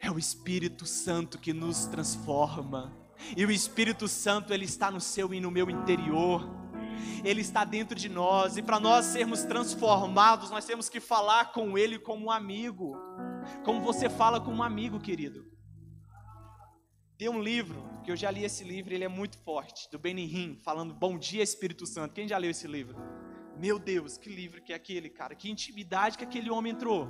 É 0.00 0.10
o 0.10 0.18
Espírito 0.18 0.86
Santo 0.86 1.38
que 1.38 1.52
nos 1.52 1.86
transforma. 1.86 2.96
E 3.36 3.44
o 3.44 3.50
Espírito 3.50 4.08
Santo, 4.08 4.52
ele 4.52 4.64
está 4.64 4.90
no 4.90 5.00
seu 5.00 5.32
e 5.34 5.40
no 5.40 5.50
meu 5.50 5.68
interior. 5.68 6.60
Ele 7.24 7.40
está 7.40 7.64
dentro 7.64 7.94
de 7.94 8.08
nós, 8.08 8.56
e 8.56 8.62
para 8.62 8.80
nós 8.80 9.06
sermos 9.06 9.42
transformados, 9.44 10.50
nós 10.50 10.64
temos 10.64 10.88
que 10.88 11.00
falar 11.00 11.52
com 11.52 11.76
Ele 11.76 11.98
como 11.98 12.26
um 12.26 12.30
amigo, 12.30 12.96
como 13.64 13.80
você 13.80 14.08
fala 14.08 14.40
com 14.40 14.52
um 14.52 14.62
amigo, 14.62 14.98
querido. 14.98 15.44
Tem 17.18 17.28
um 17.28 17.42
livro, 17.42 17.82
que 18.02 18.10
eu 18.10 18.16
já 18.16 18.30
li 18.30 18.44
esse 18.44 18.64
livro, 18.64 18.94
ele 18.94 19.04
é 19.04 19.08
muito 19.08 19.38
forte, 19.38 19.90
do 19.90 19.98
Benihim, 19.98 20.58
falando 20.64 20.94
Bom 20.94 21.18
Dia 21.18 21.42
Espírito 21.42 21.86
Santo. 21.86 22.14
Quem 22.14 22.26
já 22.26 22.38
leu 22.38 22.50
esse 22.50 22.66
livro? 22.66 22.96
Meu 23.58 23.78
Deus, 23.78 24.16
que 24.16 24.30
livro 24.30 24.62
que 24.62 24.72
é 24.72 24.76
aquele, 24.76 25.10
cara, 25.10 25.34
que 25.34 25.50
intimidade 25.50 26.16
que 26.16 26.24
aquele 26.24 26.50
homem 26.50 26.72
entrou. 26.72 27.08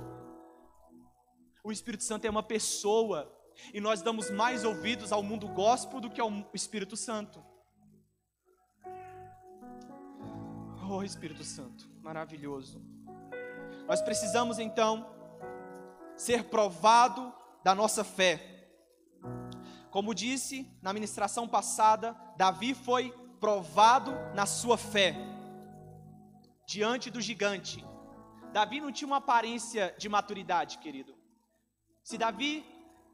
O 1.63 1.71
Espírito 1.71 2.03
Santo 2.03 2.25
é 2.25 2.29
uma 2.29 2.41
pessoa 2.41 3.31
e 3.73 3.79
nós 3.79 4.01
damos 4.01 4.31
mais 4.31 4.63
ouvidos 4.63 5.11
ao 5.11 5.21
mundo 5.21 5.47
gospel 5.47 5.99
do 5.99 6.09
que 6.09 6.19
ao 6.19 6.31
Espírito 6.53 6.97
Santo. 6.97 7.43
Oh, 10.89 11.03
Espírito 11.03 11.43
Santo, 11.43 11.87
maravilhoso. 12.01 12.81
Nós 13.87 14.01
precisamos 14.01 14.57
então 14.57 15.07
ser 16.17 16.45
provado 16.45 17.33
da 17.63 17.75
nossa 17.75 18.03
fé. 18.03 18.67
Como 19.91 20.15
disse 20.15 20.67
na 20.81 20.91
ministração 20.91 21.47
passada, 21.47 22.13
Davi 22.37 22.73
foi 22.73 23.11
provado 23.39 24.11
na 24.33 24.47
sua 24.47 24.77
fé 24.77 25.15
diante 26.65 27.11
do 27.11 27.21
gigante. 27.21 27.85
Davi 28.51 28.81
não 28.81 28.91
tinha 28.91 29.07
uma 29.07 29.17
aparência 29.17 29.95
de 29.97 30.09
maturidade, 30.09 30.79
querido. 30.79 31.20
Se 32.03 32.17
Davi 32.17 32.65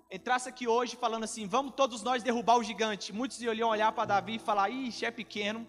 entrasse 0.10 0.48
aqui 0.48 0.68
hoje 0.68 0.96
falando 0.96 1.26
assim, 1.26 1.48
vamos 1.48 1.74
todos 1.76 2.02
nós 2.02 2.24
derrubar 2.24 2.58
o 2.58 2.64
gigante, 2.64 3.12
muitos 3.12 3.42
iam 3.42 3.70
olhar 3.70 3.92
para 3.92 4.06
Davi 4.06 4.36
e 4.36 4.40
falar, 4.40 4.70
ixi, 4.70 5.06
é 5.06 5.12
pequeno, 5.12 5.68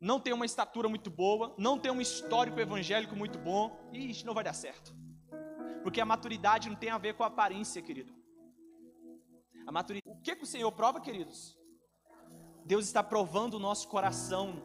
não 0.00 0.20
tem 0.20 0.32
uma 0.32 0.44
estatura 0.44 0.88
muito 0.88 1.10
boa, 1.10 1.54
não 1.56 1.78
tem 1.78 1.90
um 1.90 2.00
histórico 2.00 2.60
evangélico 2.60 3.16
muito 3.16 3.38
bom, 3.38 3.88
ixi, 3.92 4.26
não 4.26 4.34
vai 4.34 4.44
dar 4.44 4.52
certo. 4.52 4.94
Porque 5.82 6.00
a 6.00 6.04
maturidade 6.04 6.68
não 6.68 6.76
tem 6.76 6.90
a 6.90 6.98
ver 6.98 7.14
com 7.14 7.24
a 7.24 7.28
aparência, 7.28 7.80
querido. 7.80 8.12
A 9.66 9.72
maturidade, 9.72 10.16
o 10.16 10.20
que, 10.20 10.36
que 10.36 10.44
o 10.44 10.46
Senhor 10.46 10.70
prova, 10.72 11.00
queridos? 11.00 11.56
Deus 12.64 12.86
está 12.86 13.02
provando 13.02 13.54
o 13.54 13.58
nosso 13.58 13.88
coração. 13.88 14.62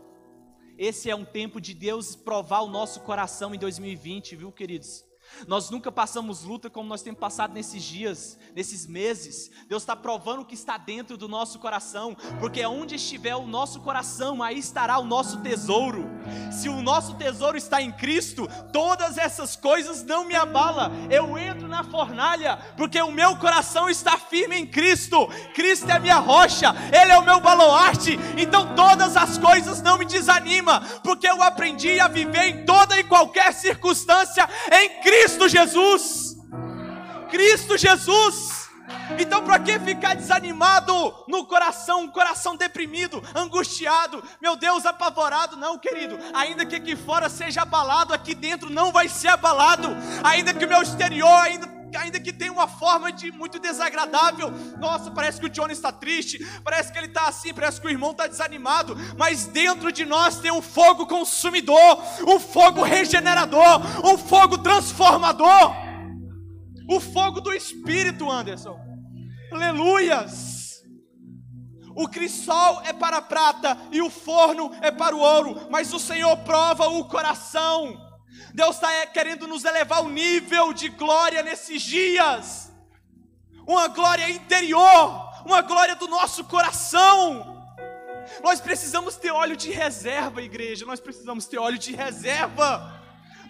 Esse 0.77 1.10
é 1.10 1.16
um 1.16 1.25
tempo 1.25 1.60
de 1.62 1.74
Deus 1.74 2.16
provar 2.16 2.62
o 2.62 2.68
nosso 2.68 3.01
coração 3.01 3.56
em 3.56 3.58
2020, 3.58 4.36
viu, 4.36 4.51
queridos? 4.51 5.07
Nós 5.48 5.69
nunca 5.69 5.91
passamos 5.91 6.43
luta 6.43 6.69
como 6.69 6.89
nós 6.89 7.01
temos 7.01 7.19
passado 7.19 7.53
nesses 7.53 7.84
dias, 7.84 8.38
nesses 8.55 8.88
meses. 8.88 9.51
Deus 9.67 9.84
está 9.84 9.96
provando 9.96 10.41
o 10.41 10.46
que 10.46 10.55
está 10.55 10.77
dentro 10.77 11.17
do 11.17 11.27
nosso 11.27 11.60
coração, 11.60 12.15
porque 12.39 12.65
onde 12.65 12.96
estiver 12.96 13.36
o 13.36 13.46
nosso 13.46 13.81
coração, 13.81 14.41
aí 14.41 14.57
estará 14.57 14.98
o 14.98 15.05
nosso 15.05 15.39
tesouro. 15.41 16.10
Se 16.51 16.69
o 16.69 16.81
nosso 16.81 17.15
tesouro 17.15 17.57
está 17.57 17.81
em 17.81 17.91
Cristo, 17.91 18.48
todas 18.72 19.17
essas 19.17 19.55
coisas 19.55 20.03
não 20.03 20.25
me 20.25 20.36
abalam. 20.36 20.91
Eu 21.10 21.38
entro 21.38 21.67
na 21.67 21.84
fornalha, 21.84 22.57
porque 22.75 23.00
o 23.01 23.12
meu 23.12 23.38
coração 23.38 23.89
está 23.89 24.17
firme 24.17 24.57
em 24.57 24.65
Cristo. 24.65 25.27
Cristo 25.53 25.89
é 25.89 25.93
a 25.93 26.00
minha 26.00 26.19
rocha, 26.19 26.74
Ele 26.91 27.12
é 27.12 27.17
o 27.17 27.25
meu 27.25 27.39
baluarte. 27.39 28.17
Então 28.38 28.75
todas 28.75 29.15
as 29.15 29.38
coisas 29.38 29.81
não 29.81 29.98
me 29.98 30.05
desanimam, 30.05 30.81
porque 31.03 31.27
eu 31.27 31.41
aprendi 31.43 32.00
a 32.00 32.07
viver 32.07 32.48
em 32.48 32.65
toda 32.65 33.00
e 33.00 33.03
qualquer 33.03 33.53
circunstância 33.53 34.48
em 34.72 35.01
Cristo. 35.01 35.16
Cristo 35.17 35.50
Jesus. 35.50 36.38
Cristo 37.31 37.75
Jesus. 37.75 38.69
Então, 39.19 39.43
para 39.43 39.59
que 39.59 39.79
ficar 39.79 40.15
desanimado 40.15 40.93
no 41.27 41.45
coração, 41.45 42.03
um 42.03 42.07
coração 42.07 42.55
deprimido, 42.55 43.21
angustiado, 43.33 44.24
meu 44.39 44.55
Deus, 44.55 44.86
apavorado? 44.86 45.57
Não, 45.57 45.79
querido. 45.79 46.19
Ainda 46.33 46.65
que 46.65 46.75
aqui 46.75 46.95
fora 46.95 47.29
seja 47.29 47.63
abalado, 47.63 48.13
aqui 48.13 48.36
dentro 48.36 48.69
não 48.69 48.91
vai 48.91 49.09
ser 49.09 49.29
abalado. 49.29 49.88
Ainda 50.24 50.53
que 50.53 50.65
o 50.65 50.69
meu 50.69 50.83
exterior 50.83 51.41
ainda 51.41 51.67
ainda 51.96 52.20
que 52.20 52.34
tenha 52.34 52.51
uma 52.51 52.67
forma 52.67 53.12
de 53.12 53.32
muito 53.32 53.60
desagradável. 53.60 54.51
Nossa, 54.79 55.12
parece 55.12 55.39
que 55.39 55.46
o 55.46 55.50
Johnny 55.50 55.74
está 55.74 55.91
triste, 55.91 56.39
parece 56.63 56.91
que 56.91 56.98
ele 56.98 57.08
está 57.08 57.27
assim, 57.27 57.53
parece 57.53 57.79
que 57.79 57.88
o 57.88 57.89
irmão 57.89 58.12
está 58.12 58.27
desanimado, 58.27 58.96
mas 59.17 59.46
dentro 59.46 59.91
de 59.91 60.06
nós 60.06 60.39
tem 60.39 60.51
um 60.51 60.62
fogo 60.62 61.06
consumidor, 61.06 62.01
um 62.27 62.39
fogo 62.39 62.84
regenerador, 62.84 63.82
um 64.06 64.17
fogo 64.17 64.58
transformador, 64.58 65.75
o 66.89 67.00
fogo 67.00 67.41
do 67.41 67.53
Espírito, 67.53 68.29
Anderson. 68.29 68.77
Aleluias! 69.51 70.58
O 71.96 72.08
crisol 72.08 72.84
é 72.86 72.94
para 72.94 73.17
a 73.17 73.22
prata 73.22 73.75
e 73.91 74.01
o 74.03 74.10
forno 74.10 74.72
é 74.82 74.91
para 74.91 75.15
o 75.15 75.20
ouro, 75.20 75.67
mas 75.72 75.91
o 75.94 76.00
Senhor 76.00 76.38
prova 76.38 76.88
o 76.89 77.06
coração. 77.06 78.07
Deus 78.53 78.75
está 78.75 79.06
querendo 79.08 79.48
nos 79.48 79.65
elevar 79.65 80.00
ao 80.00 80.10
nível 80.10 80.74
de 80.74 80.89
glória 80.89 81.44
nesses 81.44 81.82
dias, 81.82 82.72
uma 83.67 83.88
glória 83.88 84.29
interior, 84.29 85.44
uma 85.46 85.62
glória 85.62 85.96
do 85.96 86.08
nosso 86.08 86.44
coração. 86.46 87.56
Nós 88.44 88.60
precisamos 88.60 89.15
ter 89.15 89.32
óleo 89.32 89.56
de 89.56 89.72
reserva, 89.72 90.41
igreja, 90.41 90.86
nós 90.86 91.00
precisamos 91.00 91.46
ter 91.46 91.58
óleo 91.58 91.77
de 91.77 91.96
reserva. 91.96 92.96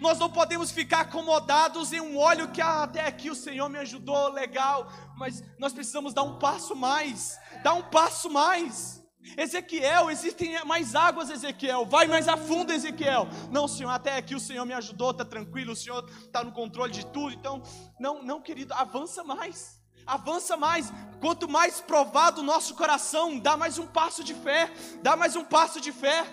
Nós 0.00 0.18
não 0.18 0.30
podemos 0.30 0.70
ficar 0.70 1.00
acomodados 1.00 1.92
em 1.92 2.00
um 2.00 2.18
óleo 2.18 2.48
que 2.48 2.60
ah, 2.60 2.84
até 2.84 3.04
aqui 3.04 3.30
o 3.30 3.34
Senhor 3.34 3.68
me 3.68 3.78
ajudou, 3.78 4.32
legal, 4.32 4.92
mas 5.16 5.42
nós 5.58 5.72
precisamos 5.72 6.14
dar 6.14 6.22
um 6.22 6.38
passo 6.38 6.76
mais, 6.76 7.38
dar 7.64 7.74
um 7.74 7.82
passo 7.82 8.30
mais. 8.30 8.97
Ezequiel, 9.36 10.10
existem 10.10 10.64
mais 10.64 10.94
águas, 10.94 11.30
Ezequiel. 11.30 11.84
Vai 11.84 12.06
mais 12.06 12.28
a 12.28 12.36
fundo, 12.36 12.72
Ezequiel. 12.72 13.28
Não, 13.50 13.68
Senhor, 13.68 13.90
até 13.90 14.16
aqui 14.16 14.34
o 14.34 14.40
Senhor 14.40 14.64
me 14.64 14.74
ajudou, 14.74 15.10
está 15.10 15.24
tranquilo, 15.24 15.72
o 15.72 15.76
Senhor 15.76 16.08
está 16.20 16.42
no 16.42 16.52
controle 16.52 16.92
de 16.92 17.06
tudo. 17.06 17.34
Então, 17.34 17.62
não, 17.98 18.22
não, 18.22 18.40
querido, 18.40 18.72
avança 18.74 19.22
mais. 19.22 19.80
Avança 20.06 20.56
mais. 20.56 20.92
Quanto 21.20 21.48
mais 21.48 21.80
provado 21.80 22.40
o 22.40 22.44
nosso 22.44 22.74
coração, 22.74 23.38
dá 23.38 23.56
mais 23.56 23.78
um 23.78 23.86
passo 23.86 24.24
de 24.24 24.34
fé. 24.34 24.72
Dá 25.02 25.16
mais 25.16 25.36
um 25.36 25.44
passo 25.44 25.80
de 25.80 25.92
fé. 25.92 26.24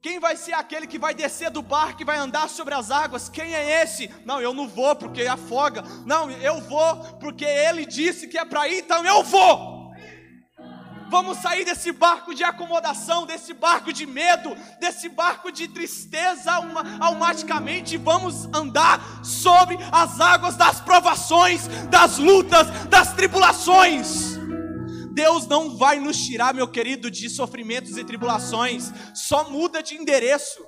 Quem 0.00 0.20
vai 0.20 0.36
ser 0.36 0.52
aquele 0.52 0.86
que 0.86 0.98
vai 0.98 1.12
descer 1.12 1.50
do 1.50 1.60
barco 1.60 2.02
e 2.02 2.04
vai 2.04 2.16
andar 2.16 2.48
sobre 2.48 2.72
as 2.72 2.90
águas? 2.90 3.28
Quem 3.28 3.54
é 3.54 3.82
esse? 3.82 4.08
Não, 4.24 4.40
eu 4.40 4.54
não 4.54 4.68
vou 4.68 4.94
porque 4.94 5.26
afoga. 5.26 5.82
Não, 6.06 6.30
eu 6.30 6.60
vou 6.60 6.96
porque 7.18 7.44
ele 7.44 7.84
disse 7.84 8.28
que 8.28 8.38
é 8.38 8.44
para 8.44 8.68
ir, 8.68 8.78
então 8.78 9.04
eu 9.04 9.24
vou. 9.24 9.77
Vamos 11.08 11.38
sair 11.38 11.64
desse 11.64 11.92
barco 11.92 12.34
de 12.34 12.44
acomodação, 12.44 13.26
desse 13.26 13.54
barco 13.54 13.92
de 13.92 14.06
medo, 14.06 14.54
desse 14.78 15.08
barco 15.08 15.50
de 15.50 15.68
tristeza 15.68 16.52
automaticamente 17.00 17.96
vamos 17.96 18.46
andar 18.46 19.24
sobre 19.24 19.78
as 19.92 20.20
águas 20.20 20.56
das 20.56 20.80
provações, 20.80 21.66
das 21.90 22.18
lutas, 22.18 22.68
das 22.88 23.12
tribulações. 23.12 24.36
Deus 25.12 25.46
não 25.46 25.76
vai 25.76 25.98
nos 25.98 26.16
tirar, 26.24 26.54
meu 26.54 26.68
querido, 26.68 27.10
de 27.10 27.28
sofrimentos 27.28 27.96
e 27.96 28.04
tribulações, 28.04 28.92
só 29.14 29.50
muda 29.50 29.82
de 29.82 29.96
endereço. 29.96 30.64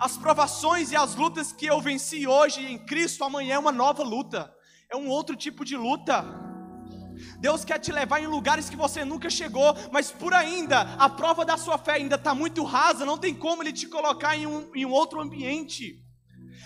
As 0.00 0.16
provações 0.16 0.90
e 0.90 0.96
as 0.96 1.14
lutas 1.14 1.52
que 1.52 1.66
eu 1.66 1.80
venci 1.80 2.26
hoje 2.26 2.60
em 2.60 2.78
Cristo, 2.78 3.22
amanhã 3.22 3.54
é 3.54 3.58
uma 3.58 3.72
nova 3.72 4.02
luta, 4.02 4.52
é 4.90 4.96
um 4.96 5.08
outro 5.08 5.36
tipo 5.36 5.64
de 5.64 5.76
luta. 5.76 6.24
Deus 7.38 7.64
quer 7.64 7.78
te 7.78 7.92
levar 7.92 8.20
em 8.20 8.26
lugares 8.26 8.68
que 8.68 8.76
você 8.76 9.04
nunca 9.04 9.30
chegou, 9.30 9.74
mas 9.92 10.10
por 10.10 10.32
ainda, 10.34 10.80
a 10.98 11.08
prova 11.08 11.44
da 11.44 11.56
sua 11.56 11.78
fé 11.78 11.92
ainda 11.92 12.16
está 12.16 12.34
muito 12.34 12.64
rasa, 12.64 13.04
não 13.04 13.18
tem 13.18 13.34
como 13.34 13.62
Ele 13.62 13.72
te 13.72 13.86
colocar 13.86 14.36
em 14.36 14.46
um, 14.46 14.70
em 14.74 14.84
um 14.84 14.90
outro 14.90 15.20
ambiente. 15.20 16.04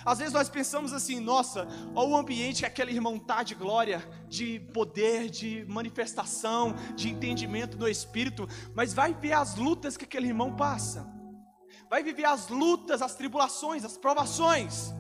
Às 0.05 0.19
vezes 0.19 0.33
nós 0.33 0.49
pensamos 0.49 0.93
assim, 0.93 1.21
nossa, 1.21 1.67
olha 1.95 2.09
o 2.09 2.17
ambiente 2.17 2.61
que 2.61 2.67
aquele 2.67 2.93
irmão 2.93 3.17
está 3.17 3.43
de 3.43 3.55
glória, 3.55 4.03
de 4.29 4.61
poder, 4.73 5.29
de 5.29 5.65
manifestação, 5.69 6.75
de 6.95 7.09
entendimento 7.09 7.77
do 7.77 7.89
Espírito, 7.89 8.49
mas 8.75 8.95
vai 8.95 9.13
ver 9.13 9.33
as 9.33 9.57
lutas 9.57 9.97
que 9.97 10.05
aquele 10.05 10.29
irmão 10.29 10.55
passa, 10.55 11.07
vai 11.91 12.03
viver 12.03 12.25
as 12.25 12.49
lutas, 12.49 13.03
as 13.03 13.15
tribulações, 13.15 13.85
as 13.85 13.97
provações. 13.97 14.93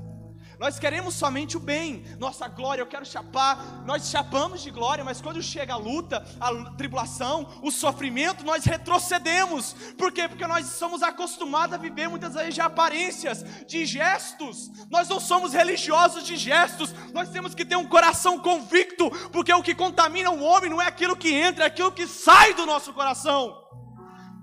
Nós 0.58 0.76
queremos 0.76 1.14
somente 1.14 1.56
o 1.56 1.60
bem, 1.60 2.04
nossa 2.18 2.48
glória, 2.48 2.82
eu 2.82 2.86
quero 2.86 3.06
chapar. 3.06 3.84
Nós 3.86 4.10
chapamos 4.10 4.60
de 4.60 4.72
glória, 4.72 5.04
mas 5.04 5.20
quando 5.20 5.40
chega 5.40 5.74
a 5.74 5.76
luta, 5.76 6.24
a 6.40 6.70
tribulação, 6.72 7.60
o 7.62 7.70
sofrimento, 7.70 8.44
nós 8.44 8.64
retrocedemos. 8.64 9.72
Por 9.96 10.10
quê? 10.10 10.26
Porque 10.26 10.46
nós 10.48 10.66
somos 10.66 11.00
acostumados 11.00 11.74
a 11.74 11.78
viver 11.78 12.08
muitas 12.08 12.34
vezes 12.34 12.54
de 12.54 12.60
aparências, 12.60 13.44
de 13.66 13.86
gestos. 13.86 14.68
Nós 14.90 15.08
não 15.08 15.20
somos 15.20 15.52
religiosos 15.52 16.24
de 16.24 16.36
gestos, 16.36 16.92
nós 17.12 17.28
temos 17.28 17.54
que 17.54 17.64
ter 17.64 17.76
um 17.76 17.86
coração 17.86 18.40
convicto, 18.40 19.10
porque 19.30 19.52
o 19.52 19.62
que 19.62 19.76
contamina 19.76 20.30
o 20.30 20.42
homem 20.42 20.70
não 20.70 20.82
é 20.82 20.86
aquilo 20.86 21.16
que 21.16 21.32
entra, 21.32 21.64
é 21.64 21.66
aquilo 21.68 21.92
que 21.92 22.06
sai 22.06 22.52
do 22.54 22.66
nosso 22.66 22.92
coração. 22.92 23.56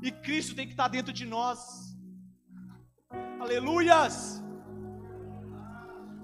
E 0.01 0.11
Cristo 0.11 0.55
tem 0.55 0.65
que 0.65 0.73
estar 0.73 0.87
dentro 0.87 1.11
de 1.11 1.25
nós. 1.25 1.59
Aleluias! 3.41 4.44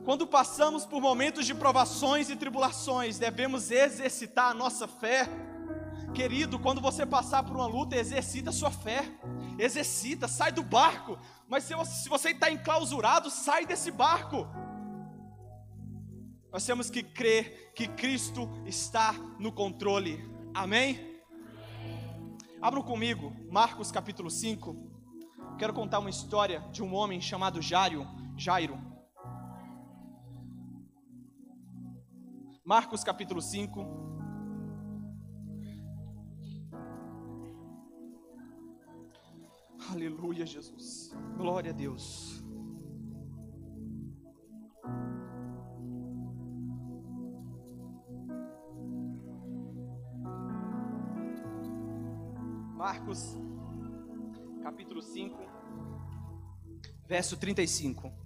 Quando 0.03 0.25
passamos 0.25 0.84
por 0.84 1.00
momentos 1.00 1.46
de 1.46 1.53
provações 1.53 2.29
e 2.29 2.36
tribulações, 2.36 3.20
devemos 3.20 3.70
exercitar 3.70 4.50
a 4.50 4.53
nossa 4.53 4.88
fé. 4.88 5.29
Querido, 6.15 6.58
quando 6.58 6.81
você 6.81 7.05
passar 7.05 7.43
por 7.43 7.55
uma 7.55 7.67
luta, 7.67 7.96
exercita 7.96 8.50
a 8.50 8.53
sua 8.53 8.72
fé. 8.72 9.03
Exercita, 9.60 10.27
sai 10.27 10.51
do 10.51 10.63
barco. 10.63 11.20
Mas 11.48 11.65
se 11.65 12.10
você 12.10 12.31
está 12.31 12.50
enclausurado, 12.50 13.29
sai 13.29 13.65
desse 13.65 13.91
barco. 13.91 14.48
Nós 16.51 16.65
temos 16.65 16.89
que 16.89 17.03
crer 17.03 17.72
que 17.75 17.88
Cristo 17.88 18.50
está 18.65 19.13
no 19.38 19.51
controle. 19.51 20.27
Amém? 20.53 21.22
Abram 22.60 22.81
comigo, 22.81 23.34
Marcos 23.51 23.91
capítulo 23.91 24.31
5. 24.31 24.75
Quero 25.60 25.74
contar 25.74 26.00
uma 26.00 26.10
história 26.10 26.60
de 26.72 26.81
um 26.81 26.93
homem 26.96 27.21
chamado 27.21 27.62
Jairo. 27.62 28.08
Jairo. 28.36 28.90
Marcos 32.63 33.04
capítulo 33.04 33.41
5. 33.41 33.86
Aleluia, 39.91 40.45
Jesus. 40.45 41.12
Glória 41.36 41.71
a 41.71 41.74
Deus. 41.74 42.43
Marcos 52.76 53.36
capítulo 54.62 55.02
5, 55.02 55.38
verso 57.08 57.38
35. 57.38 58.20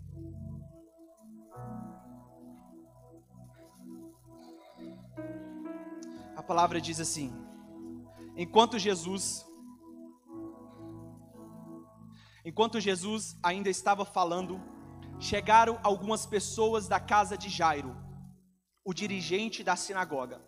Palavra 6.45 6.79
diz 6.79 6.99
assim: 6.99 7.33
Enquanto 8.37 8.79
Jesus 8.79 9.45
Enquanto 12.47 12.79
Jesus 12.79 13.35
ainda 13.41 13.71
estava 13.71 14.05
falando, 14.05 14.61
chegaram 15.19 15.79
algumas 15.81 16.27
pessoas 16.27 16.87
da 16.87 16.99
casa 16.99 17.35
de 17.35 17.49
Jairo, 17.49 17.97
o 18.83 18.93
dirigente 18.93 19.63
da 19.63 19.75
sinagoga. 19.75 20.39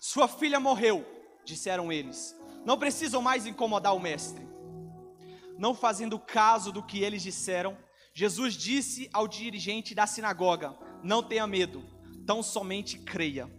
Sua 0.00 0.26
filha 0.26 0.58
morreu, 0.58 1.04
disseram 1.44 1.92
eles. 1.92 2.34
Não 2.64 2.78
precisam 2.78 3.20
mais 3.20 3.44
incomodar 3.44 3.94
o 3.94 4.00
mestre. 4.00 4.48
Não 5.58 5.74
fazendo 5.74 6.18
caso 6.18 6.72
do 6.72 6.82
que 6.82 7.02
eles 7.04 7.22
disseram, 7.22 7.76
Jesus 8.14 8.54
disse 8.54 9.10
ao 9.12 9.28
dirigente 9.28 9.94
da 9.94 10.06
sinagoga: 10.06 10.74
Não 11.02 11.22
tenha 11.22 11.46
medo, 11.46 11.84
tão 12.24 12.42
somente 12.42 12.98
creia 13.00 13.50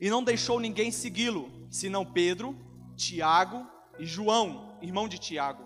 e 0.00 0.10
não 0.10 0.22
deixou 0.22 0.60
ninguém 0.60 0.90
segui-lo, 0.90 1.50
senão 1.70 2.04
Pedro, 2.04 2.56
Tiago 2.96 3.66
e 3.98 4.06
João, 4.06 4.78
irmão 4.80 5.08
de 5.08 5.18
Tiago. 5.18 5.64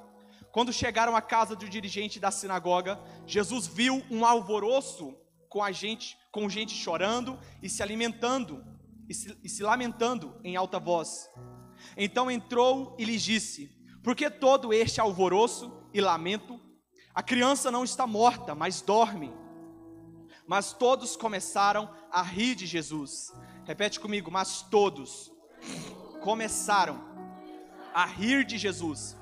Quando 0.52 0.72
chegaram 0.72 1.14
à 1.14 1.22
casa 1.22 1.54
do 1.54 1.68
dirigente 1.68 2.18
da 2.18 2.30
sinagoga, 2.30 3.00
Jesus 3.26 3.66
viu 3.66 4.02
um 4.10 4.24
alvoroço 4.24 5.16
com 5.48 5.62
a 5.62 5.70
gente, 5.70 6.16
com 6.32 6.48
gente 6.48 6.74
chorando 6.74 7.38
e 7.62 7.68
se 7.68 7.82
alimentando 7.82 8.64
e 9.08 9.14
se, 9.14 9.36
e 9.42 9.48
se 9.48 9.62
lamentando 9.62 10.40
em 10.42 10.56
alta 10.56 10.78
voz. 10.78 11.28
Então 11.96 12.30
entrou 12.30 12.96
e 12.98 13.04
lhes 13.04 13.22
disse: 13.22 13.70
Por 14.02 14.14
que 14.14 14.30
todo 14.30 14.72
este 14.72 15.00
alvoroço 15.00 15.72
e 15.92 16.00
lamento? 16.00 16.60
A 17.14 17.22
criança 17.22 17.70
não 17.70 17.84
está 17.84 18.06
morta, 18.06 18.54
mas 18.54 18.80
dorme. 18.80 19.32
Mas 20.46 20.72
todos 20.72 21.16
começaram 21.16 21.88
a 22.10 22.22
rir 22.22 22.54
de 22.54 22.66
Jesus. 22.66 23.32
Repete 23.70 24.00
comigo, 24.00 24.32
mas 24.32 24.62
todos 24.62 25.30
começaram 26.20 27.00
a 27.94 28.04
rir 28.04 28.44
de 28.44 28.58
Jesus. 28.58 29.16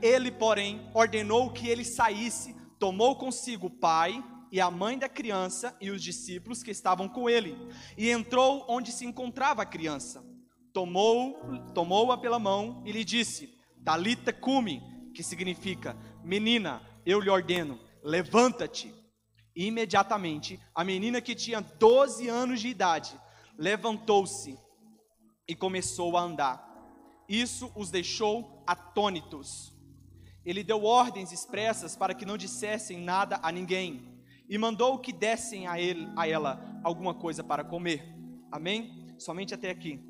Ele, 0.00 0.30
porém, 0.30 0.90
ordenou 0.94 1.50
que 1.50 1.68
ele 1.68 1.84
saísse, 1.84 2.56
tomou 2.78 3.16
consigo 3.16 3.66
o 3.66 3.70
pai 3.78 4.24
e 4.50 4.62
a 4.62 4.70
mãe 4.70 4.98
da 4.98 5.10
criança 5.10 5.76
e 5.78 5.90
os 5.90 6.02
discípulos 6.02 6.62
que 6.62 6.70
estavam 6.70 7.06
com 7.06 7.28
ele, 7.28 7.54
e 7.98 8.08
entrou 8.08 8.64
onde 8.66 8.90
se 8.90 9.04
encontrava 9.04 9.60
a 9.60 9.66
criança. 9.66 10.24
Tomou, 10.72 11.38
tomou-a 11.74 12.16
pela 12.16 12.38
mão 12.38 12.82
e 12.86 12.92
lhe 12.92 13.04
disse: 13.04 13.58
Talita 13.84 14.32
cumi, 14.32 14.80
que 15.14 15.22
significa: 15.22 15.94
Menina, 16.24 16.80
eu 17.04 17.20
lhe 17.20 17.28
ordeno, 17.28 17.78
levanta-te. 18.02 18.90
Imediatamente, 19.54 20.58
a 20.74 20.82
menina 20.82 21.20
que 21.20 21.34
tinha 21.34 21.60
12 21.60 22.26
anos 22.26 22.58
de 22.58 22.68
idade 22.68 23.20
levantou-se 23.58 24.58
e 25.48 25.54
começou 25.54 26.16
a 26.16 26.22
andar. 26.22 26.66
Isso 27.28 27.72
os 27.74 27.90
deixou 27.90 28.62
atônitos. 28.66 29.74
Ele 30.44 30.62
deu 30.62 30.84
ordens 30.84 31.32
expressas 31.32 31.96
para 31.96 32.14
que 32.14 32.26
não 32.26 32.36
dissessem 32.36 32.98
nada 32.98 33.40
a 33.42 33.50
ninguém 33.50 34.16
e 34.48 34.56
mandou 34.56 34.98
que 34.98 35.12
dessem 35.12 35.66
a, 35.66 35.80
ele, 35.80 36.08
a 36.16 36.28
ela 36.28 36.80
alguma 36.84 37.14
coisa 37.14 37.42
para 37.42 37.64
comer. 37.64 38.14
Amém? 38.50 39.14
Somente 39.18 39.54
até 39.54 39.70
aqui. 39.70 40.00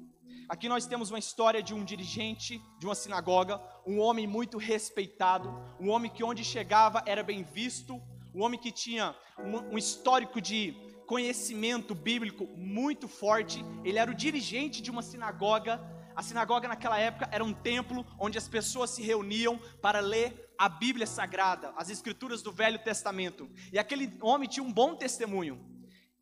Aqui 0.48 0.68
nós 0.68 0.86
temos 0.86 1.10
uma 1.10 1.18
história 1.18 1.62
de 1.62 1.74
um 1.74 1.84
dirigente 1.84 2.60
de 2.78 2.86
uma 2.86 2.94
sinagoga, 2.94 3.60
um 3.86 3.98
homem 3.98 4.26
muito 4.26 4.58
respeitado, 4.58 5.48
um 5.80 5.90
homem 5.90 6.10
que 6.10 6.22
onde 6.22 6.44
chegava 6.44 7.02
era 7.06 7.22
bem 7.22 7.42
visto, 7.42 8.00
um 8.34 8.42
homem 8.42 8.60
que 8.60 8.70
tinha 8.70 9.16
um, 9.38 9.74
um 9.74 9.78
histórico 9.78 10.40
de 10.40 10.76
conhecimento 11.06 11.94
bíblico 11.94 12.46
muito 12.56 13.06
forte, 13.08 13.64
ele 13.84 13.98
era 13.98 14.10
o 14.10 14.14
dirigente 14.14 14.82
de 14.82 14.90
uma 14.90 15.02
sinagoga 15.02 15.80
A 16.16 16.22
sinagoga 16.22 16.66
naquela 16.66 16.98
época 16.98 17.28
era 17.30 17.44
um 17.44 17.52
templo 17.52 18.02
onde 18.18 18.38
as 18.38 18.48
pessoas 18.48 18.88
se 18.88 19.02
reuniam 19.02 19.60
para 19.82 20.00
ler 20.00 20.54
a 20.56 20.66
Bíblia 20.66 21.06
Sagrada, 21.06 21.74
as 21.76 21.90
escrituras 21.90 22.40
do 22.40 22.50
Velho 22.50 22.78
Testamento. 22.78 23.50
E 23.70 23.78
aquele 23.78 24.16
homem 24.22 24.48
tinha 24.48 24.64
um 24.64 24.72
bom 24.72 24.96
testemunho. 24.96 25.62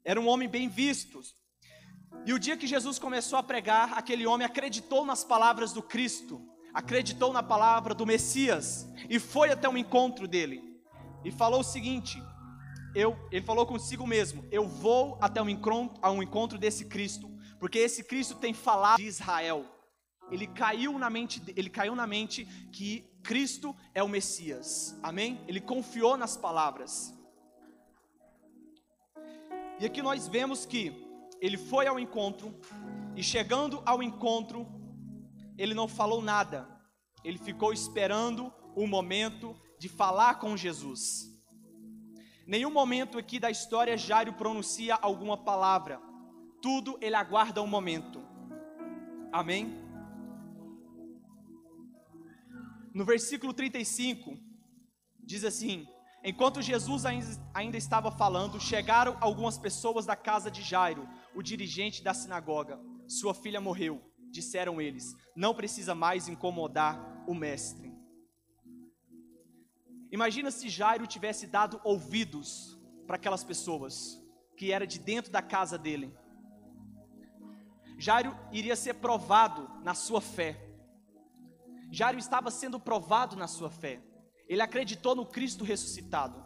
Era 0.04 0.20
um 0.20 0.26
homem 0.26 0.48
bem 0.48 0.68
visto. 0.68 1.20
E 2.26 2.32
o 2.32 2.40
dia 2.40 2.56
que 2.56 2.66
Jesus 2.66 2.98
começou 2.98 3.38
a 3.38 3.42
pregar, 3.42 3.96
aquele 3.96 4.26
homem 4.26 4.44
acreditou 4.44 5.06
nas 5.06 5.22
palavras 5.22 5.72
do 5.72 5.80
Cristo, 5.80 6.44
acreditou 6.72 7.32
na 7.32 7.42
palavra 7.42 7.94
do 7.94 8.04
Messias 8.04 8.88
e 9.08 9.20
foi 9.20 9.50
até 9.50 9.68
o 9.68 9.78
encontro 9.78 10.26
dele. 10.26 10.60
E 11.24 11.30
falou 11.30 11.60
o 11.60 11.64
seguinte: 11.64 12.20
eu, 12.94 13.18
ele 13.30 13.44
falou 13.44 13.66
consigo 13.66 14.06
mesmo: 14.06 14.44
Eu 14.50 14.68
vou 14.68 15.18
até 15.20 15.42
um 15.42 15.48
encontro, 15.48 15.98
a 16.00 16.10
um 16.10 16.22
encontro 16.22 16.56
desse 16.56 16.84
Cristo, 16.84 17.28
porque 17.58 17.78
esse 17.78 18.04
Cristo 18.04 18.36
tem 18.36 18.54
falado 18.54 18.98
de 18.98 19.06
Israel. 19.06 19.66
Ele 20.30 20.46
caiu 20.46 20.98
na 20.98 21.10
mente, 21.10 21.42
ele 21.54 21.68
caiu 21.68 21.94
na 21.94 22.06
mente 22.06 22.46
que 22.72 23.04
Cristo 23.22 23.74
é 23.92 24.02
o 24.02 24.08
Messias. 24.08 24.98
Amém? 25.02 25.40
Ele 25.46 25.60
confiou 25.60 26.16
nas 26.16 26.36
palavras. 26.36 27.12
E 29.80 29.84
aqui 29.84 30.00
nós 30.00 30.28
vemos 30.28 30.64
que 30.64 30.92
ele 31.40 31.58
foi 31.58 31.86
ao 31.86 31.98
encontro 31.98 32.58
e 33.16 33.22
chegando 33.22 33.82
ao 33.84 34.02
encontro, 34.02 34.66
ele 35.58 35.74
não 35.74 35.88
falou 35.88 36.22
nada. 36.22 36.68
Ele 37.22 37.38
ficou 37.38 37.72
esperando 37.72 38.52
o 38.74 38.86
momento 38.86 39.54
de 39.78 39.88
falar 39.88 40.36
com 40.38 40.56
Jesus. 40.56 41.33
Nenhum 42.46 42.70
momento 42.70 43.18
aqui 43.18 43.40
da 43.40 43.50
história 43.50 43.96
Jairo 43.96 44.34
pronuncia 44.34 44.94
alguma 44.96 45.36
palavra. 45.36 46.00
Tudo 46.60 46.98
ele 47.00 47.16
aguarda 47.16 47.62
um 47.62 47.66
momento. 47.66 48.22
Amém? 49.32 49.82
No 52.94 53.04
versículo 53.04 53.52
35, 53.52 54.38
diz 55.18 55.44
assim: 55.44 55.86
Enquanto 56.22 56.60
Jesus 56.60 57.04
ainda 57.54 57.76
estava 57.76 58.10
falando, 58.10 58.60
chegaram 58.60 59.16
algumas 59.20 59.58
pessoas 59.58 60.04
da 60.04 60.14
casa 60.14 60.50
de 60.50 60.62
Jairo, 60.62 61.08
o 61.34 61.42
dirigente 61.42 62.02
da 62.02 62.12
sinagoga. 62.12 62.78
Sua 63.08 63.34
filha 63.34 63.60
morreu, 63.60 64.00
disseram 64.30 64.80
eles. 64.80 65.14
Não 65.34 65.54
precisa 65.54 65.94
mais 65.94 66.28
incomodar 66.28 67.24
o 67.26 67.34
mestre. 67.34 67.93
Imagina 70.16 70.52
se 70.52 70.68
Jairo 70.68 71.08
tivesse 71.08 71.44
dado 71.44 71.80
ouvidos 71.82 72.78
para 73.04 73.16
aquelas 73.16 73.42
pessoas 73.42 74.22
que 74.56 74.70
era 74.70 74.86
de 74.86 75.00
dentro 75.00 75.32
da 75.32 75.42
casa 75.42 75.76
dele. 75.76 76.16
Jairo 77.98 78.32
iria 78.52 78.76
ser 78.76 78.94
provado 78.94 79.68
na 79.82 79.92
sua 79.92 80.20
fé. 80.20 80.52
Jairo 81.90 82.16
estava 82.16 82.48
sendo 82.52 82.78
provado 82.78 83.34
na 83.34 83.48
sua 83.48 83.68
fé. 83.68 84.00
Ele 84.48 84.62
acreditou 84.62 85.16
no 85.16 85.26
Cristo 85.26 85.64
ressuscitado. 85.64 86.44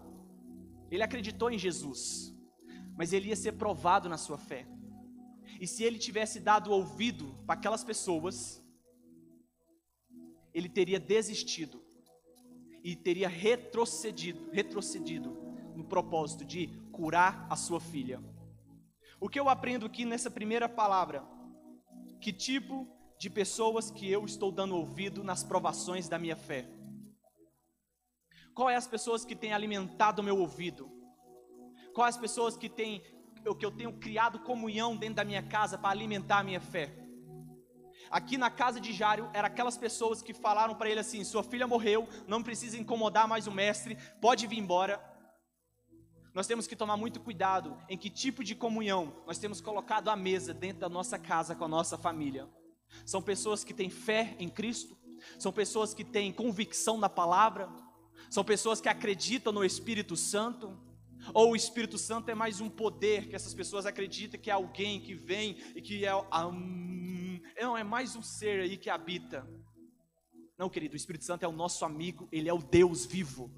Ele 0.90 1.02
acreditou 1.02 1.50
em 1.50 1.58
Jesus. 1.58 2.34
Mas 2.96 3.12
ele 3.12 3.28
ia 3.28 3.36
ser 3.36 3.52
provado 3.52 4.08
na 4.08 4.16
sua 4.16 4.38
fé. 4.38 4.66
E 5.60 5.66
se 5.66 5.84
ele 5.84 5.98
tivesse 5.98 6.40
dado 6.40 6.72
ouvido 6.72 7.38
para 7.46 7.56
aquelas 7.60 7.84
pessoas, 7.84 8.64
ele 10.54 10.70
teria 10.70 10.98
desistido 10.98 11.86
e 12.88 12.96
teria 12.96 13.28
retrocedido, 13.28 14.48
retrocedido 14.50 15.36
no 15.76 15.84
propósito 15.84 16.42
de 16.42 16.68
curar 16.90 17.46
a 17.50 17.54
sua 17.54 17.78
filha. 17.78 18.18
O 19.20 19.28
que 19.28 19.38
eu 19.38 19.50
aprendo 19.50 19.84
aqui 19.84 20.06
nessa 20.06 20.30
primeira 20.30 20.70
palavra? 20.70 21.22
Que 22.18 22.32
tipo 22.32 22.88
de 23.18 23.28
pessoas 23.28 23.90
que 23.90 24.10
eu 24.10 24.24
estou 24.24 24.50
dando 24.50 24.74
ouvido 24.74 25.22
nas 25.22 25.44
provações 25.44 26.08
da 26.08 26.18
minha 26.18 26.34
fé? 26.34 26.66
Qual 28.54 28.70
é 28.70 28.76
as 28.76 28.86
pessoas 28.86 29.22
que 29.22 29.36
têm 29.36 29.52
alimentado 29.52 30.22
o 30.22 30.24
meu 30.24 30.38
ouvido? 30.38 30.90
Quais 31.92 32.14
as 32.14 32.20
pessoas 32.20 32.56
que 32.56 32.70
têm 32.70 33.02
que 33.58 33.66
eu 33.66 33.70
tenho 33.70 33.98
criado 33.98 34.38
comunhão 34.38 34.96
dentro 34.96 35.16
da 35.16 35.24
minha 35.24 35.42
casa 35.42 35.76
para 35.76 35.90
alimentar 35.90 36.38
a 36.38 36.44
minha 36.44 36.60
fé? 36.60 37.07
Aqui 38.10 38.38
na 38.38 38.50
casa 38.50 38.80
de 38.80 38.92
Jário, 38.92 39.30
eram 39.32 39.46
aquelas 39.46 39.76
pessoas 39.76 40.22
que 40.22 40.32
falaram 40.32 40.74
para 40.74 40.88
ele 40.88 41.00
assim: 41.00 41.24
sua 41.24 41.42
filha 41.42 41.66
morreu, 41.66 42.08
não 42.26 42.42
precisa 42.42 42.78
incomodar 42.78 43.28
mais 43.28 43.46
o 43.46 43.52
mestre, 43.52 43.96
pode 44.20 44.46
vir 44.46 44.58
embora. 44.58 45.02
Nós 46.34 46.46
temos 46.46 46.66
que 46.66 46.76
tomar 46.76 46.96
muito 46.96 47.20
cuidado 47.20 47.76
em 47.88 47.96
que 47.96 48.08
tipo 48.08 48.44
de 48.44 48.54
comunhão 48.54 49.22
nós 49.26 49.38
temos 49.38 49.60
colocado 49.60 50.08
à 50.08 50.16
mesa 50.16 50.54
dentro 50.54 50.80
da 50.80 50.88
nossa 50.88 51.18
casa 51.18 51.54
com 51.54 51.64
a 51.64 51.68
nossa 51.68 51.98
família. 51.98 52.48
São 53.04 53.20
pessoas 53.20 53.64
que 53.64 53.74
têm 53.74 53.90
fé 53.90 54.36
em 54.38 54.48
Cristo, 54.48 54.96
são 55.38 55.52
pessoas 55.52 55.92
que 55.92 56.04
têm 56.04 56.32
convicção 56.32 56.96
na 56.96 57.08
palavra, 57.08 57.68
são 58.30 58.44
pessoas 58.44 58.80
que 58.80 58.88
acreditam 58.88 59.52
no 59.52 59.64
Espírito 59.64 60.16
Santo, 60.16 60.78
ou 61.34 61.52
o 61.52 61.56
Espírito 61.56 61.98
Santo 61.98 62.30
é 62.30 62.34
mais 62.34 62.60
um 62.60 62.68
poder 62.68 63.28
que 63.28 63.34
essas 63.34 63.54
pessoas 63.54 63.86
acreditam 63.86 64.40
que 64.40 64.50
é 64.50 64.52
alguém 64.52 65.00
que 65.00 65.14
vem 65.14 65.56
e 65.74 65.82
que 65.82 66.04
é. 66.04 66.12
Não, 67.60 67.76
é 67.76 67.84
mais 67.84 68.16
um 68.16 68.22
ser 68.22 68.60
aí 68.60 68.76
que 68.76 68.90
habita. 68.90 69.46
Não, 70.56 70.68
querido, 70.68 70.94
o 70.94 70.96
Espírito 70.96 71.24
Santo 71.24 71.44
é 71.44 71.48
o 71.48 71.52
nosso 71.52 71.84
amigo, 71.84 72.28
ele 72.32 72.48
é 72.48 72.52
o 72.52 72.58
Deus 72.58 73.06
vivo. 73.06 73.50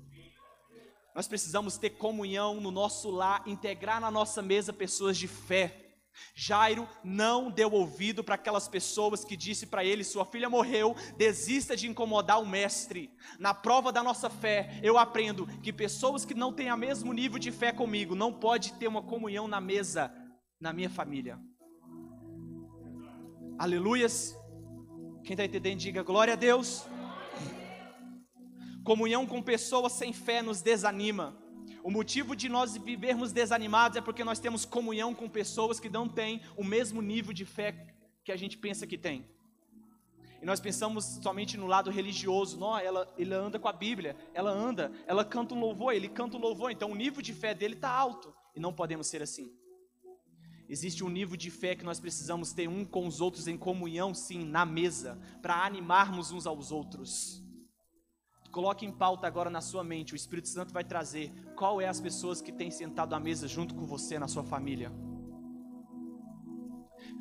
Nós 1.14 1.26
precisamos 1.26 1.76
ter 1.76 1.90
comunhão 1.90 2.60
no 2.60 2.70
nosso 2.70 3.10
lar, 3.10 3.42
integrar 3.46 4.00
na 4.00 4.10
nossa 4.10 4.40
mesa 4.42 4.72
pessoas 4.72 5.16
de 5.16 5.26
fé 5.26 5.90
Jairo 6.34 6.88
não 7.02 7.50
deu 7.50 7.72
ouvido 7.72 8.22
para 8.22 8.34
aquelas 8.34 8.68
pessoas 8.68 9.24
que 9.24 9.36
disse 9.36 9.66
para 9.66 9.84
ele: 9.84 10.04
sua 10.04 10.24
filha 10.24 10.48
morreu, 10.48 10.96
desista 11.16 11.76
de 11.76 11.88
incomodar 11.88 12.40
o 12.40 12.46
mestre. 12.46 13.10
Na 13.38 13.54
prova 13.54 13.92
da 13.92 14.02
nossa 14.02 14.28
fé, 14.28 14.80
eu 14.82 14.98
aprendo 14.98 15.46
que 15.62 15.72
pessoas 15.72 16.24
que 16.24 16.34
não 16.34 16.52
têm 16.52 16.72
o 16.72 16.76
mesmo 16.76 17.12
nível 17.12 17.38
de 17.38 17.50
fé 17.50 17.72
comigo 17.72 18.14
não 18.14 18.32
pode 18.32 18.74
ter 18.74 18.88
uma 18.88 19.02
comunhão 19.02 19.46
na 19.48 19.60
mesa 19.60 20.12
na 20.60 20.72
minha 20.72 20.90
família. 20.90 21.38
Aleluias. 23.60 24.34
Quem 25.22 25.34
está 25.34 25.44
entendendo, 25.44 25.80
diga 25.80 26.02
glória 26.02 26.32
a 26.32 26.36
Deus. 26.36 26.86
Comunhão 28.82 29.26
com 29.26 29.42
pessoas 29.42 29.92
sem 29.92 30.14
fé 30.14 30.40
nos 30.40 30.62
desanima. 30.62 31.36
O 31.84 31.90
motivo 31.90 32.34
de 32.34 32.48
nós 32.48 32.74
vivermos 32.78 33.32
desanimados 33.32 33.98
é 33.98 34.00
porque 34.00 34.24
nós 34.24 34.38
temos 34.38 34.64
comunhão 34.64 35.14
com 35.14 35.28
pessoas 35.28 35.78
que 35.78 35.90
não 35.90 36.08
têm 36.08 36.40
o 36.56 36.64
mesmo 36.64 37.02
nível 37.02 37.34
de 37.34 37.44
fé 37.44 37.86
que 38.24 38.32
a 38.32 38.36
gente 38.36 38.56
pensa 38.56 38.86
que 38.86 38.96
tem. 38.96 39.28
E 40.40 40.46
nós 40.46 40.58
pensamos 40.58 41.04
somente 41.22 41.58
no 41.58 41.66
lado 41.66 41.90
religioso, 41.90 42.58
não, 42.58 42.78
ela, 42.78 43.12
ele 43.18 43.34
anda 43.34 43.58
com 43.58 43.68
a 43.68 43.74
Bíblia, 43.74 44.16
ela 44.32 44.50
anda, 44.50 44.90
ela 45.06 45.22
canta 45.22 45.54
um 45.54 45.60
louvor, 45.60 45.92
ele 45.92 46.08
canta 46.08 46.34
um 46.34 46.40
louvor, 46.40 46.70
então 46.70 46.92
o 46.92 46.94
nível 46.94 47.20
de 47.20 47.34
fé 47.34 47.52
dele 47.52 47.74
está 47.74 47.90
alto, 47.90 48.34
e 48.56 48.58
não 48.58 48.72
podemos 48.72 49.06
ser 49.06 49.20
assim. 49.20 49.54
Existe 50.70 51.02
um 51.02 51.08
nível 51.08 51.36
de 51.36 51.50
fé 51.50 51.74
que 51.74 51.84
nós 51.84 51.98
precisamos 51.98 52.52
ter 52.52 52.68
um 52.68 52.84
com 52.84 53.04
os 53.04 53.20
outros 53.20 53.48
em 53.48 53.58
comunhão, 53.58 54.14
sim, 54.14 54.44
na 54.44 54.64
mesa, 54.64 55.18
para 55.42 55.64
animarmos 55.64 56.30
uns 56.30 56.46
aos 56.46 56.70
outros. 56.70 57.42
Coloque 58.52 58.86
em 58.86 58.92
pauta 58.92 59.26
agora 59.26 59.50
na 59.50 59.60
sua 59.60 59.82
mente, 59.82 60.12
o 60.12 60.16
Espírito 60.16 60.48
Santo 60.48 60.72
vai 60.72 60.84
trazer 60.84 61.32
qual 61.56 61.80
é 61.80 61.88
as 61.88 62.00
pessoas 62.00 62.40
que 62.40 62.52
têm 62.52 62.70
sentado 62.70 63.16
à 63.16 63.18
mesa 63.18 63.48
junto 63.48 63.74
com 63.74 63.84
você 63.84 64.16
na 64.16 64.28
sua 64.28 64.44
família. 64.44 64.92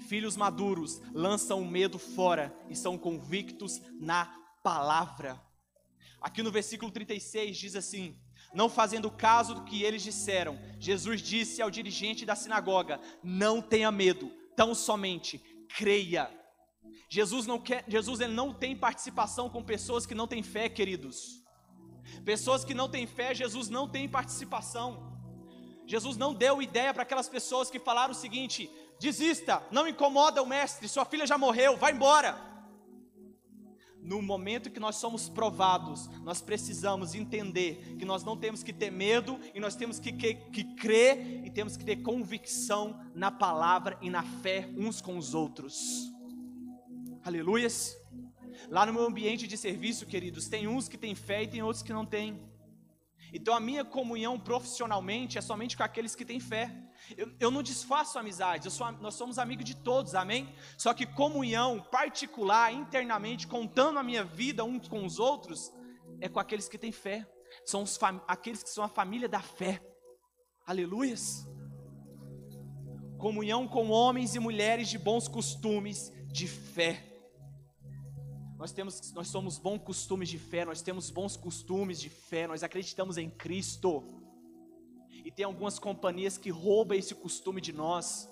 Filhos 0.08 0.38
maduros 0.38 1.02
lançam 1.12 1.60
o 1.60 1.68
medo 1.68 1.98
fora 1.98 2.56
e 2.70 2.76
são 2.76 3.00
convictos 3.00 3.82
na 4.00 4.26
palavra. 4.62 5.42
Aqui 6.22 6.44
no 6.44 6.52
versículo 6.52 6.92
36 6.92 7.58
diz 7.58 7.76
assim: 7.76 8.16
Não 8.54 8.68
fazendo 8.68 9.12
caso 9.12 9.54
do 9.54 9.64
que 9.64 9.84
eles 9.84 10.02
disseram, 10.02 10.60
Jesus 10.80 11.22
disse 11.22 11.62
ao 11.62 11.70
dirigente 11.70 12.26
da 12.26 12.36
sinagoga: 12.36 13.00
Não 13.24 13.62
tenha 13.62 13.92
medo, 13.92 14.32
tão 14.56 14.74
somente 14.74 15.40
creia. 15.76 16.30
Jesus 17.08 17.46
não 17.46 17.60
quer, 17.60 17.84
Jesus 17.88 18.20
ele 18.20 18.34
não 18.34 18.54
tem 18.54 18.76
participação 18.76 19.50
com 19.50 19.64
pessoas 19.64 20.06
que 20.06 20.16
não 20.16 20.28
têm 20.28 20.44
fé, 20.44 20.68
queridos. 20.68 21.44
Pessoas 22.26 22.66
que 22.66 22.74
não 22.74 22.90
têm 22.90 23.06
fé, 23.06 23.34
Jesus 23.34 23.70
não 23.70 23.88
tem 23.88 24.10
participação. 24.10 25.10
Jesus 25.86 26.18
não 26.18 26.34
deu 26.34 26.62
ideia 26.62 26.94
para 26.94 27.04
aquelas 27.04 27.30
pessoas 27.30 27.70
que 27.70 27.80
falaram 27.80 28.12
o 28.12 28.16
seguinte: 28.16 28.70
desista, 29.00 29.64
não 29.72 29.88
incomoda 29.88 30.42
o 30.42 30.46
mestre, 30.46 30.88
sua 30.88 31.06
filha 31.06 31.26
já 31.26 31.38
morreu, 31.38 31.78
vai 31.78 31.92
embora. 31.92 32.49
No 34.02 34.22
momento 34.22 34.72
que 34.72 34.80
nós 34.80 34.96
somos 34.96 35.30
provados, 35.30 36.08
nós 36.24 36.42
precisamos 36.42 37.14
entender 37.14 37.96
que 37.98 38.06
nós 38.06 38.24
não 38.24 38.38
temos 38.38 38.64
que 38.64 38.74
ter 38.74 38.92
medo 38.92 39.40
e 39.54 39.60
nós 39.60 39.76
temos 39.76 40.00
que, 40.00 40.12
que, 40.12 40.36
que 40.36 40.64
crer 40.76 41.46
e 41.46 41.50
temos 41.50 41.76
que 41.76 41.84
ter 41.84 41.98
convicção 41.98 43.00
na 43.14 43.30
palavra 43.30 43.98
e 44.02 44.10
na 44.10 44.24
fé 44.24 44.70
uns 44.78 45.02
com 45.02 45.18
os 45.18 45.34
outros. 45.34 46.10
Aleluias. 47.24 47.96
Lá 48.70 48.86
no 48.86 48.94
meu 48.94 49.06
ambiente 49.06 49.48
de 49.48 49.58
serviço, 49.58 50.06
queridos, 50.06 50.48
tem 50.48 50.68
uns 50.68 50.88
que 50.88 50.98
têm 50.98 51.14
fé 51.16 51.44
e 51.44 51.48
tem 51.48 51.62
outros 51.62 51.84
que 51.84 51.94
não 51.94 52.06
têm. 52.06 52.40
Então 53.34 53.54
a 53.54 53.60
minha 53.60 53.86
comunhão 53.86 54.40
profissionalmente 54.40 55.38
é 55.38 55.42
somente 55.42 55.78
com 55.78 55.84
aqueles 55.84 56.16
que 56.16 56.26
têm 56.26 56.40
fé. 56.40 56.72
Eu, 57.18 57.32
eu 57.40 57.52
não 57.52 57.64
desfaço 57.64 58.20
amizades, 58.20 58.72
sou, 58.74 58.92
nós 58.94 59.16
somos 59.16 59.40
amigos 59.40 59.66
de 59.66 59.76
todos, 59.76 60.16
amém? 60.16 60.54
Só 60.78 60.94
que 60.94 61.06
comunhão 61.06 61.80
particular, 61.80 62.72
internamente, 62.74 63.48
contando 63.48 64.00
a 64.00 64.04
minha 64.04 64.24
vida 64.24 64.64
uns 64.64 64.88
com 64.88 65.06
os 65.06 65.20
outros, 65.20 65.72
é 66.22 66.30
com 66.30 66.40
aqueles 66.40 66.68
que 66.68 66.78
têm 66.78 66.92
fé. 66.92 67.28
São 67.66 67.84
os 67.84 68.00
aqueles 68.28 68.64
que 68.64 68.70
são 68.70 68.84
a 68.84 68.90
família 68.90 69.28
da 69.28 69.42
fé. 69.42 69.82
Aleluias. 70.66 71.48
Comunhão 73.18 73.68
com 73.68 73.90
homens 73.90 74.36
e 74.36 74.40
mulheres 74.40 74.88
de 74.88 74.98
bons 74.98 75.28
costumes, 75.28 76.12
de 76.28 76.48
fé. 76.48 77.06
Nós 78.58 78.72
temos, 78.72 79.14
nós 79.14 79.30
somos 79.30 79.58
bons 79.58 79.80
costumes 79.80 80.28
de 80.28 80.38
fé, 80.38 80.66
nós 80.66 80.82
temos 80.82 81.10
bons 81.10 81.38
costumes 81.38 82.00
de 82.00 82.10
fé, 82.10 82.46
nós 82.46 82.62
acreditamos 82.62 83.18
em 83.18 83.30
Cristo. 83.30 84.19
E 85.30 85.32
tem 85.32 85.46
algumas 85.46 85.78
companhias 85.78 86.40
que 86.40 86.50
roubam 86.50 86.98
esse 86.98 87.14
costume 87.14 87.62
de 87.62 87.72
nós. 87.72 88.28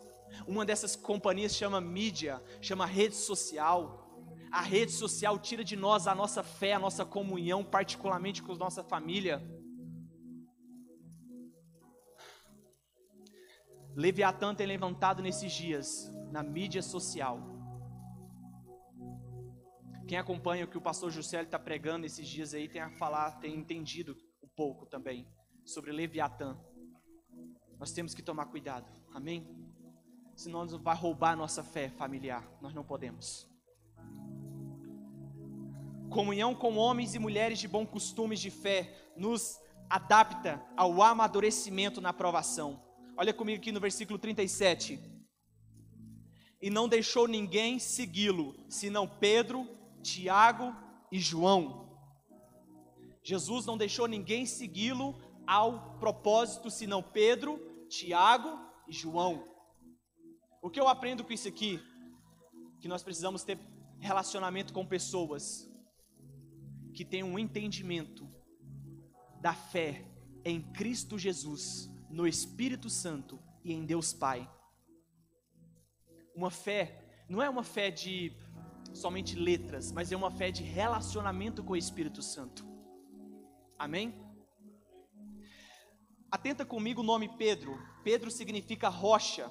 Uma 0.47 0.65
dessas 0.65 0.95
companhias 0.95 1.55
chama 1.55 1.79
mídia, 1.79 2.41
chama 2.59 2.87
rede 2.87 3.13
social. 3.13 4.19
A 4.51 4.61
rede 4.61 4.91
social 4.91 5.37
tira 5.37 5.63
de 5.63 5.75
nós 5.75 6.07
a 6.07 6.15
nossa 6.15 6.41
fé, 6.41 6.73
a 6.73 6.79
nossa 6.79 7.05
comunhão, 7.05 7.63
particularmente 7.63 8.41
com 8.41 8.53
a 8.53 8.55
nossa 8.55 8.83
família. 8.83 9.39
Leviatã 13.95 14.55
tem 14.55 14.65
levantado 14.65 15.21
nesses 15.21 15.53
dias 15.53 16.11
na 16.31 16.41
mídia 16.41 16.81
social. 16.81 17.39
Quem 20.07 20.17
acompanha 20.17 20.65
o 20.65 20.67
que 20.67 20.79
o 20.79 20.81
pastor 20.81 21.11
Juscelio 21.11 21.45
está 21.45 21.59
pregando 21.59 22.07
esses 22.07 22.27
dias 22.27 22.55
aí 22.55 22.67
tem 22.67 22.81
a 22.81 22.89
falar, 22.89 23.33
tem 23.33 23.55
entendido 23.55 24.17
um 24.41 24.47
pouco 24.55 24.87
também 24.87 25.27
sobre 25.63 25.91
Leviatã. 25.91 26.59
Nós 27.79 27.91
temos 27.91 28.13
que 28.13 28.21
tomar 28.21 28.47
cuidado, 28.47 28.91
amém? 29.13 29.47
Senão 30.35 30.63
nos 30.63 30.73
vai 30.73 30.95
roubar 30.95 31.31
a 31.31 31.35
nossa 31.35 31.63
fé 31.63 31.89
familiar. 31.89 32.47
Nós 32.61 32.73
não 32.73 32.83
podemos. 32.83 33.47
Comunhão 36.09 36.55
com 36.55 36.77
homens 36.77 37.15
e 37.15 37.19
mulheres 37.19 37.59
de 37.59 37.67
bom 37.67 37.85
costumes 37.85 38.39
de 38.39 38.49
fé 38.49 39.11
nos 39.15 39.59
adapta 39.89 40.63
ao 40.75 41.01
amadurecimento 41.01 42.01
na 42.01 42.09
aprovação. 42.09 42.81
Olha 43.15 43.33
comigo 43.33 43.59
aqui 43.59 43.71
no 43.71 43.79
versículo 43.79 44.17
37. 44.17 44.99
E 46.61 46.69
não 46.69 46.87
deixou 46.87 47.27
ninguém 47.27 47.77
segui-lo, 47.77 48.55
senão 48.69 49.07
Pedro, 49.07 49.67
Tiago 50.01 50.75
e 51.11 51.19
João. 51.19 51.87
Jesus 53.21 53.65
não 53.65 53.77
deixou 53.77 54.07
ninguém 54.07 54.45
segui-lo 54.45 55.15
ao 55.45 55.97
propósito, 55.99 56.69
senão 56.69 57.01
Pedro, 57.01 57.59
Tiago 57.87 58.59
e 58.87 58.93
João. 58.93 59.43
O 60.61 60.69
que 60.69 60.79
eu 60.79 60.87
aprendo 60.87 61.23
com 61.23 61.33
isso 61.33 61.47
aqui? 61.47 61.79
Que 62.79 62.87
nós 62.87 63.03
precisamos 63.03 63.43
ter 63.43 63.59
relacionamento 63.99 64.73
com 64.73 64.85
pessoas 64.85 65.69
que 66.93 67.05
tenham 67.05 67.29
um 67.29 67.39
entendimento 67.39 68.27
da 69.41 69.53
fé 69.53 70.05
em 70.43 70.61
Cristo 70.73 71.17
Jesus 71.17 71.89
no 72.09 72.27
Espírito 72.27 72.89
Santo 72.89 73.39
e 73.63 73.73
em 73.73 73.85
Deus 73.85 74.13
Pai. 74.13 74.49
Uma 76.35 76.51
fé, 76.51 77.25
não 77.29 77.41
é 77.41 77.49
uma 77.49 77.63
fé 77.63 77.91
de 77.91 78.31
somente 78.93 79.35
letras, 79.35 79.91
mas 79.91 80.11
é 80.11 80.17
uma 80.17 80.31
fé 80.31 80.51
de 80.51 80.63
relacionamento 80.63 81.63
com 81.63 81.73
o 81.73 81.77
Espírito 81.77 82.21
Santo. 82.21 82.65
Amém? 83.77 84.26
Atenta 86.29 86.65
comigo 86.65 87.01
o 87.01 87.05
nome 87.05 87.29
Pedro. 87.37 87.79
Pedro 88.03 88.29
significa 88.29 88.89
rocha. 88.89 89.49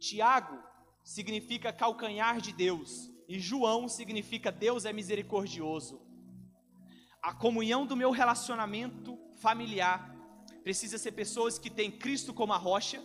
Tiago 0.00 0.58
significa 1.04 1.72
calcanhar 1.72 2.40
de 2.40 2.52
Deus. 2.52 3.10
E 3.28 3.38
João 3.38 3.88
significa 3.88 4.50
Deus 4.50 4.84
é 4.84 4.92
misericordioso. 4.92 6.04
A 7.22 7.32
comunhão 7.32 7.86
do 7.86 7.96
meu 7.96 8.10
relacionamento 8.10 9.16
familiar 9.38 10.14
precisa 10.64 10.98
ser 10.98 11.12
pessoas 11.12 11.58
que 11.58 11.70
têm 11.70 11.90
Cristo 11.90 12.34
como 12.34 12.52
a 12.52 12.56
rocha, 12.56 13.00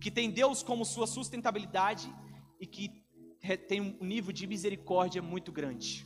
que 0.00 0.10
têm 0.10 0.30
Deus 0.30 0.62
como 0.62 0.84
sua 0.84 1.06
sustentabilidade 1.06 2.12
e 2.60 2.66
que 2.66 3.04
têm 3.68 3.80
um 3.80 4.04
nível 4.04 4.32
de 4.32 4.46
misericórdia 4.46 5.22
muito 5.22 5.52
grande. 5.52 6.04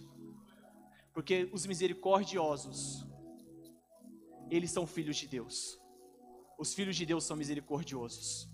Porque 1.15 1.49
os 1.53 1.65
misericordiosos, 1.65 3.07
eles 4.51 4.71
são 4.71 4.87
filhos 4.87 5.17
de 5.17 5.27
Deus. 5.27 5.80
Os 6.61 6.75
filhos 6.75 6.95
de 6.95 7.07
Deus 7.07 7.25
são 7.25 7.39
misericordiosos. 7.39 8.47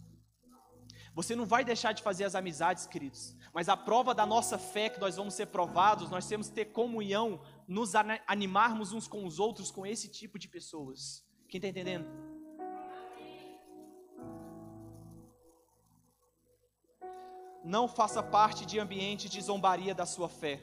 Você 1.12 1.34
não 1.34 1.44
vai 1.44 1.64
deixar 1.64 1.92
de 1.92 2.04
fazer 2.04 2.22
as 2.22 2.36
amizades, 2.36 2.86
queridos, 2.86 3.34
mas 3.52 3.68
a 3.68 3.76
prova 3.76 4.14
da 4.14 4.24
nossa 4.24 4.56
fé 4.58 4.88
que 4.88 5.00
nós 5.00 5.16
vamos 5.16 5.34
ser 5.34 5.46
provados, 5.46 6.08
nós 6.08 6.28
temos 6.28 6.48
que 6.48 6.54
ter 6.54 6.66
comunhão, 6.66 7.40
nos 7.66 7.96
animarmos 8.28 8.92
uns 8.92 9.08
com 9.08 9.26
os 9.26 9.40
outros 9.40 9.72
com 9.72 9.84
esse 9.84 10.08
tipo 10.08 10.38
de 10.38 10.46
pessoas. 10.46 11.26
Quem 11.48 11.58
está 11.58 11.68
entendendo? 11.68 12.06
não 17.64 17.88
faça 17.88 18.22
parte 18.22 18.64
de 18.64 18.78
ambiente 18.78 19.28
de 19.28 19.40
zombaria 19.40 19.92
da 19.92 20.06
sua 20.06 20.28
fé. 20.28 20.62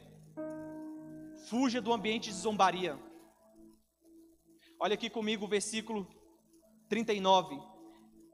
Fuja 1.49 1.82
do 1.82 1.91
ambiente 1.91 2.29
de 2.29 2.36
zombaria. 2.36 2.97
Olha 4.79 4.93
aqui 4.93 5.10
comigo 5.10 5.43
o 5.43 5.49
versículo 5.49 6.08
39. 6.93 7.60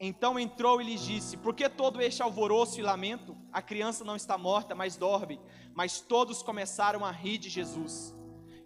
Então 0.02 0.38
entrou 0.38 0.82
e 0.82 0.84
lhes 0.84 1.00
disse: 1.00 1.38
Por 1.38 1.56
que 1.56 1.70
todo 1.70 2.02
este 2.02 2.22
alvoroço 2.22 2.78
e 2.78 2.84
lamento? 2.84 3.38
A 3.54 3.62
criança 3.62 4.04
não 4.04 4.18
está 4.18 4.38
morta, 4.38 4.76
mas 4.76 4.98
dorme. 4.98 5.40
Mas 5.74 6.02
todos 6.02 6.44
começaram 6.44 7.06
a 7.06 7.12
rir 7.12 7.38
de 7.38 7.50
Jesus. 7.50 8.14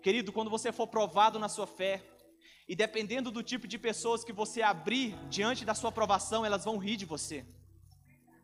Querido, 0.01 0.33
quando 0.33 0.49
você 0.49 0.71
for 0.71 0.87
provado 0.87 1.37
na 1.37 1.47
sua 1.47 1.67
fé, 1.67 2.03
e 2.67 2.75
dependendo 2.75 3.29
do 3.29 3.43
tipo 3.43 3.67
de 3.67 3.77
pessoas 3.77 4.23
que 4.23 4.33
você 4.33 4.63
abrir 4.63 5.15
diante 5.29 5.63
da 5.63 5.75
sua 5.75 5.91
provação, 5.91 6.43
elas 6.43 6.65
vão 6.65 6.79
rir 6.79 6.95
de 6.95 7.05
você. 7.05 7.45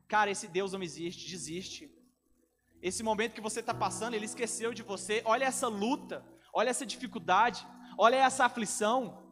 Cara, 0.08 0.30
esse 0.30 0.48
Deus 0.48 0.74
não 0.74 0.84
existe, 0.84 1.32
desiste. 1.32 1.90
Esse 2.80 3.02
momento 3.02 3.34
que 3.34 3.42
você 3.42 3.60
está 3.60 3.74
passando, 3.74 4.14
ele 4.14 4.26
esqueceu 4.26 4.72
de 4.72 4.84
você. 4.84 5.24
Olha 5.26 5.46
essa 5.46 5.68
luta, 5.68 6.24
olha 6.54 6.70
essa 6.70 6.86
dificuldade, 6.86 7.66
olha 7.98 8.18
essa 8.18 8.46
aflição. 8.46 9.29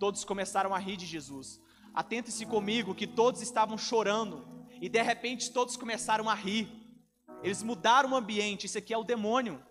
Todos 0.00 0.24
começaram 0.24 0.74
a 0.74 0.78
rir 0.78 0.96
de 0.96 1.06
Jesus. 1.06 1.60
Atente-se 1.94 2.44
comigo 2.44 2.94
que 2.94 3.06
todos 3.06 3.40
estavam 3.40 3.78
chorando 3.78 4.44
e 4.80 4.88
de 4.88 5.00
repente 5.00 5.52
todos 5.52 5.76
começaram 5.76 6.28
a 6.28 6.34
rir. 6.34 6.68
Eles 7.40 7.62
mudaram 7.62 8.10
o 8.10 8.16
ambiente. 8.16 8.66
Isso 8.66 8.78
aqui 8.78 8.92
é 8.92 8.98
o 8.98 9.04
demônio. 9.04 9.62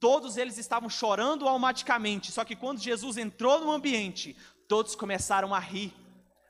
Todos 0.00 0.38
eles 0.38 0.56
estavam 0.56 0.88
chorando 0.88 1.46
automaticamente, 1.46 2.32
só 2.32 2.44
que 2.44 2.56
quando 2.56 2.78
Jesus 2.78 3.18
entrou 3.18 3.60
no 3.60 3.70
ambiente, 3.70 4.36
todos 4.66 4.94
começaram 4.94 5.52
a 5.52 5.58
rir 5.58 5.92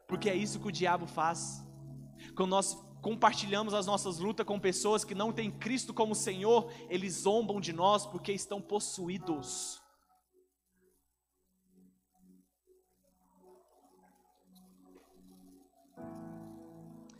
porque 0.08 0.30
é 0.30 0.34
isso 0.34 0.58
que 0.58 0.68
o 0.68 0.72
diabo 0.72 1.06
faz. 1.06 1.62
Quando 2.34 2.50
nós 2.50 2.74
compartilhamos 3.02 3.74
as 3.74 3.86
nossas 3.86 4.18
lutas 4.18 4.46
com 4.46 4.58
pessoas 4.58 5.04
que 5.04 5.14
não 5.14 5.32
têm 5.32 5.50
Cristo 5.50 5.92
como 5.92 6.14
Senhor, 6.14 6.72
eles 6.88 7.12
zombam 7.12 7.60
de 7.60 7.72
nós 7.72 8.06
porque 8.06 8.32
estão 8.32 8.60
possuídos. 8.60 9.80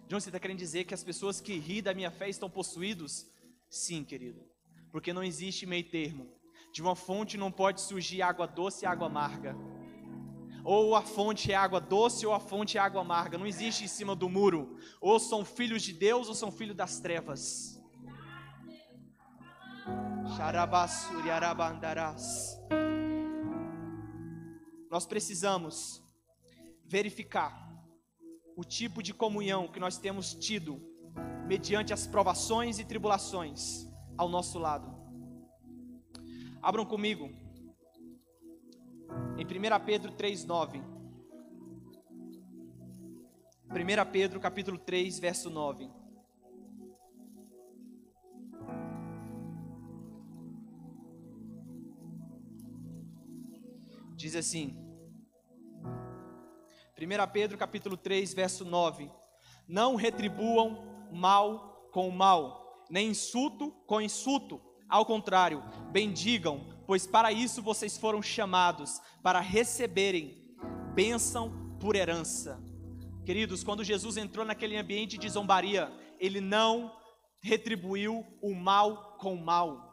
John, 0.09 0.19
você 0.19 0.31
está 0.31 0.41
querendo 0.41 0.59
dizer 0.59 0.85
que 0.85 0.95
as 0.95 1.05
pessoas 1.05 1.41
que 1.41 1.59
ri 1.59 1.81
da 1.81 1.95
minha 1.95 2.11
fé 2.11 2.29
estão 2.29 2.51
possuídos? 2.51 3.27
Sim, 3.69 4.03
querido. 4.03 4.41
Porque 4.91 5.13
não 5.13 5.23
existe 5.23 5.67
meio 5.67 5.89
termo. 5.89 6.27
De 6.73 6.83
uma 6.83 6.97
fonte 6.97 7.37
não 7.37 7.53
pode 7.53 7.81
surgir 7.81 8.23
água 8.23 8.47
doce 8.47 8.85
e 8.85 8.89
água 8.89 9.07
amarga 9.07 9.55
ou 10.71 10.95
a 10.95 11.01
fonte 11.01 11.51
é 11.51 11.55
água 11.55 11.81
doce 11.81 12.27
ou 12.27 12.35
a 12.35 12.39
fonte 12.39 12.77
é 12.77 12.81
água 12.81 13.01
amarga, 13.01 13.39
não 13.39 13.47
existe 13.47 13.85
em 13.85 13.89
cima 13.89 14.15
do 14.15 14.29
muro. 14.29 14.77
Ou 15.01 15.19
são 15.19 15.43
filhos 15.43 15.83
de 15.83 15.95
Deus 15.95 16.29
ou 16.29 16.35
são 16.35 16.53
filhos 16.53 16.77
das 16.77 17.01
trevas. 17.01 17.83
Nós 24.91 25.07
precisamos 25.07 26.03
verificar 26.85 27.68
o 28.59 28.65
tipo 28.65 29.01
de 29.01 29.15
comunhão 29.15 29.69
que 29.69 29.79
nós 29.79 29.99
temos 29.99 30.35
tido 30.35 30.83
mediante 31.47 31.93
as 31.93 32.09
provações 32.09 32.81
e 32.81 32.85
tribulações 32.85 33.89
ao 34.17 34.29
nosso 34.29 34.59
lado. 34.59 34.93
Abram 36.61 36.85
comigo 36.85 37.31
em 39.39 39.45
1 39.45 39.85
Pedro 39.87 40.11
3:9. 40.11 40.83
1 43.71 44.11
Pedro 44.11 44.41
capítulo 44.41 44.77
3, 44.77 45.21
verso 45.21 45.49
9. 45.51 45.89
Diz 54.17 54.35
assim: 54.35 54.88
1 57.01 57.33
Pedro 57.33 57.57
capítulo 57.57 57.97
3, 57.97 58.35
verso 58.35 58.65
9. 58.65 59.09
Não 59.69 59.95
retribuam 59.95 61.09
mal 61.13 61.89
com 61.93 62.11
mal, 62.11 62.85
nem 62.91 63.11
insulto 63.11 63.71
com 63.87 64.01
insulto. 64.01 64.61
Ao 64.89 65.07
contrário, 65.07 65.63
bendigam, 65.93 66.67
pois 66.87 67.07
para 67.07 67.31
isso 67.31 67.63
vocês 67.63 67.97
foram 67.97 68.21
chamados, 68.21 69.01
para 69.23 69.39
receberem 69.39 70.57
bênção 70.93 71.77
por 71.79 71.95
herança. 71.95 72.61
Queridos, 73.25 73.63
quando 73.63 73.85
Jesus 73.85 74.17
entrou 74.17 74.45
naquele 74.45 74.77
ambiente 74.77 75.19
de 75.19 75.29
zombaria, 75.29 75.93
ele 76.19 76.41
não 76.41 76.93
retribuiu 77.41 78.27
o 78.43 78.55
mal 78.55 79.17
com 79.19 79.35
o 79.35 79.45
mal. 79.45 79.88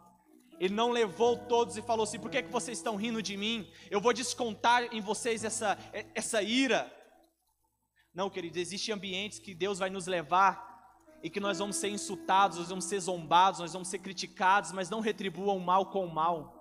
Ele 0.59 0.73
não 0.73 0.91
levou 0.91 1.37
todos 1.37 1.77
e 1.77 1.81
falou 1.81 2.03
assim: 2.03 2.19
por 2.19 2.31
que, 2.31 2.43
que 2.43 2.51
vocês 2.51 2.77
estão 2.77 2.95
rindo 2.95 3.21
de 3.21 3.35
mim? 3.35 3.69
Eu 3.89 3.99
vou 3.99 4.13
descontar 4.13 4.83
em 4.93 5.01
vocês 5.01 5.43
essa, 5.43 5.77
essa 6.13 6.41
ira. 6.41 6.91
Não, 8.13 8.29
queridos, 8.29 8.57
existem 8.57 8.93
ambientes 8.93 9.39
que 9.39 9.53
Deus 9.53 9.79
vai 9.79 9.89
nos 9.89 10.07
levar 10.07 10.73
e 11.21 11.29
que 11.29 11.39
nós 11.39 11.59
vamos 11.59 11.75
ser 11.75 11.89
insultados, 11.89 12.57
nós 12.57 12.69
vamos 12.69 12.85
ser 12.85 12.99
zombados, 12.99 13.59
nós 13.59 13.73
vamos 13.73 13.87
ser 13.87 13.99
criticados, 13.99 14.71
mas 14.71 14.89
não 14.89 15.01
retribuam 15.01 15.57
o 15.57 15.59
mal 15.59 15.87
com 15.87 16.05
o 16.05 16.13
mal. 16.13 16.55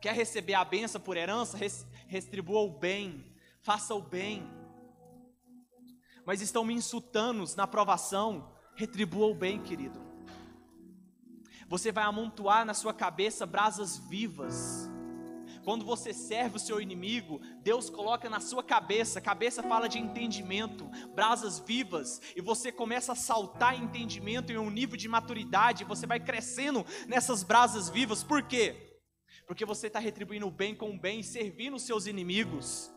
Quer 0.00 0.14
receber 0.14 0.54
a 0.54 0.64
benção 0.64 1.00
por 1.00 1.16
herança? 1.16 1.58
Retribua 2.06 2.60
o 2.60 2.78
bem, 2.78 3.32
faça 3.60 3.94
o 3.94 4.02
bem. 4.02 4.48
Mas 6.24 6.40
estão 6.40 6.64
me 6.64 6.74
insultando 6.74 7.44
na 7.56 7.66
provação, 7.66 8.52
retribua 8.74 9.26
o 9.26 9.34
bem, 9.34 9.62
querido. 9.62 10.07
Você 11.68 11.92
vai 11.92 12.04
amontoar 12.04 12.64
na 12.64 12.72
sua 12.72 12.94
cabeça 12.94 13.44
brasas 13.44 13.98
vivas. 13.98 14.88
Quando 15.62 15.84
você 15.84 16.14
serve 16.14 16.56
o 16.56 16.58
seu 16.58 16.80
inimigo, 16.80 17.42
Deus 17.62 17.90
coloca 17.90 18.30
na 18.30 18.40
sua 18.40 18.62
cabeça, 18.62 19.20
cabeça 19.20 19.62
fala 19.62 19.86
de 19.86 19.98
entendimento, 19.98 20.86
brasas 21.14 21.58
vivas, 21.58 22.22
e 22.34 22.40
você 22.40 22.72
começa 22.72 23.12
a 23.12 23.14
saltar 23.14 23.78
entendimento 23.78 24.50
em 24.50 24.56
um 24.56 24.70
nível 24.70 24.96
de 24.96 25.06
maturidade, 25.06 25.84
você 25.84 26.06
vai 26.06 26.18
crescendo 26.18 26.86
nessas 27.06 27.42
brasas 27.42 27.90
vivas, 27.90 28.24
por 28.24 28.42
quê? 28.44 29.02
Porque 29.46 29.66
você 29.66 29.88
está 29.88 29.98
retribuindo 29.98 30.46
o 30.46 30.50
bem 30.50 30.74
com 30.74 30.90
o 30.90 30.98
bem, 30.98 31.22
servindo 31.22 31.76
os 31.76 31.82
seus 31.82 32.06
inimigos. 32.06 32.90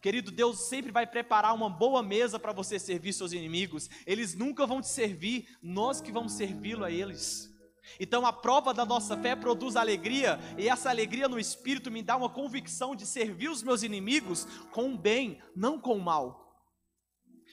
Querido, 0.00 0.30
Deus 0.30 0.60
sempre 0.60 0.90
vai 0.90 1.06
preparar 1.06 1.54
uma 1.54 1.68
boa 1.68 2.02
mesa 2.02 2.38
para 2.38 2.52
você 2.52 2.78
servir 2.78 3.12
seus 3.12 3.32
inimigos. 3.32 3.90
Eles 4.06 4.34
nunca 4.34 4.66
vão 4.66 4.80
te 4.80 4.88
servir, 4.88 5.46
nós 5.62 6.00
que 6.00 6.12
vamos 6.12 6.32
servi-lo 6.32 6.84
a 6.84 6.90
eles. 6.90 7.53
Então 7.98 8.26
a 8.26 8.32
prova 8.32 8.72
da 8.72 8.84
nossa 8.84 9.16
fé 9.16 9.36
produz 9.36 9.76
alegria, 9.76 10.38
e 10.58 10.68
essa 10.68 10.90
alegria 10.90 11.28
no 11.28 11.38
espírito 11.38 11.90
me 11.90 12.02
dá 12.02 12.16
uma 12.16 12.28
convicção 12.28 12.94
de 12.94 13.06
servir 13.06 13.48
os 13.48 13.62
meus 13.62 13.82
inimigos 13.82 14.46
com 14.72 14.92
o 14.92 14.98
bem, 14.98 15.40
não 15.54 15.78
com 15.78 15.96
o 15.96 16.00
mal. 16.00 16.44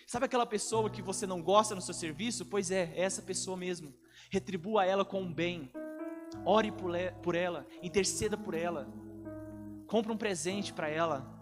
Sabe 0.08 0.26
aquela 0.26 0.46
pessoa 0.46 0.89
que 0.89 1.02
você 1.02 1.26
não 1.26 1.41
gosta 1.41 1.74
no 1.74 1.82
seu 1.82 1.94
serviço? 1.94 2.46
Pois 2.46 2.70
é, 2.70 2.91
é 2.96 3.02
essa 3.02 3.22
pessoa 3.22 3.56
mesmo. 3.56 3.94
Retribua 4.30 4.86
ela 4.86 5.06
com 5.06 5.24
o 5.24 5.34
bem. 5.34 5.72
Ore 6.46 6.72
por 7.22 7.36
ela, 7.36 7.65
interceda 7.82 8.38
por 8.38 8.54
ela. 8.54 8.91
Compre 9.88 10.12
um 10.12 10.17
presente 10.17 10.74
para 10.74 10.89
ela. 10.89 11.41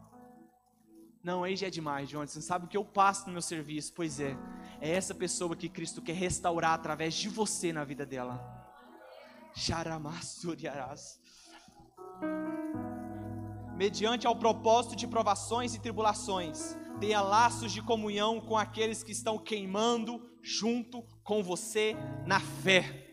Não, 1.24 1.44
aí 1.44 1.56
já 1.56 1.68
é 1.68 1.70
demais, 1.70 2.10
João. 2.10 2.26
Você 2.26 2.42
sabe 2.42 2.66
o 2.66 2.68
que 2.68 2.78
eu 2.78 2.86
passo 2.86 3.26
no 3.28 3.34
meu 3.34 3.42
serviço? 3.42 3.94
Pois 3.94 4.20
é, 4.20 4.38
é 4.80 4.90
essa 4.92 5.14
pessoa 5.14 5.56
que 5.56 5.68
Cristo 5.68 6.02
quer 6.02 6.14
restaurar 6.14 6.74
através 6.74 7.14
de 7.14 7.28
você 7.28 7.74
na 7.74 7.84
vida 7.84 8.06
dela. 8.06 8.40
Mediante 13.76 14.28
ao 14.28 14.36
propósito 14.36 14.96
de 14.96 15.08
provações 15.08 15.74
e 15.74 15.80
tribulações, 15.80 16.78
tenha 17.00 17.22
laços 17.22 17.72
de 17.72 17.82
comunhão 17.82 18.42
com 18.42 18.58
aqueles 18.58 19.04
que 19.04 19.12
estão 19.12 19.38
queimando 19.38 20.22
junto 20.42 21.02
com 21.24 21.42
você 21.42 21.96
na 22.26 22.40
fé. 22.40 23.09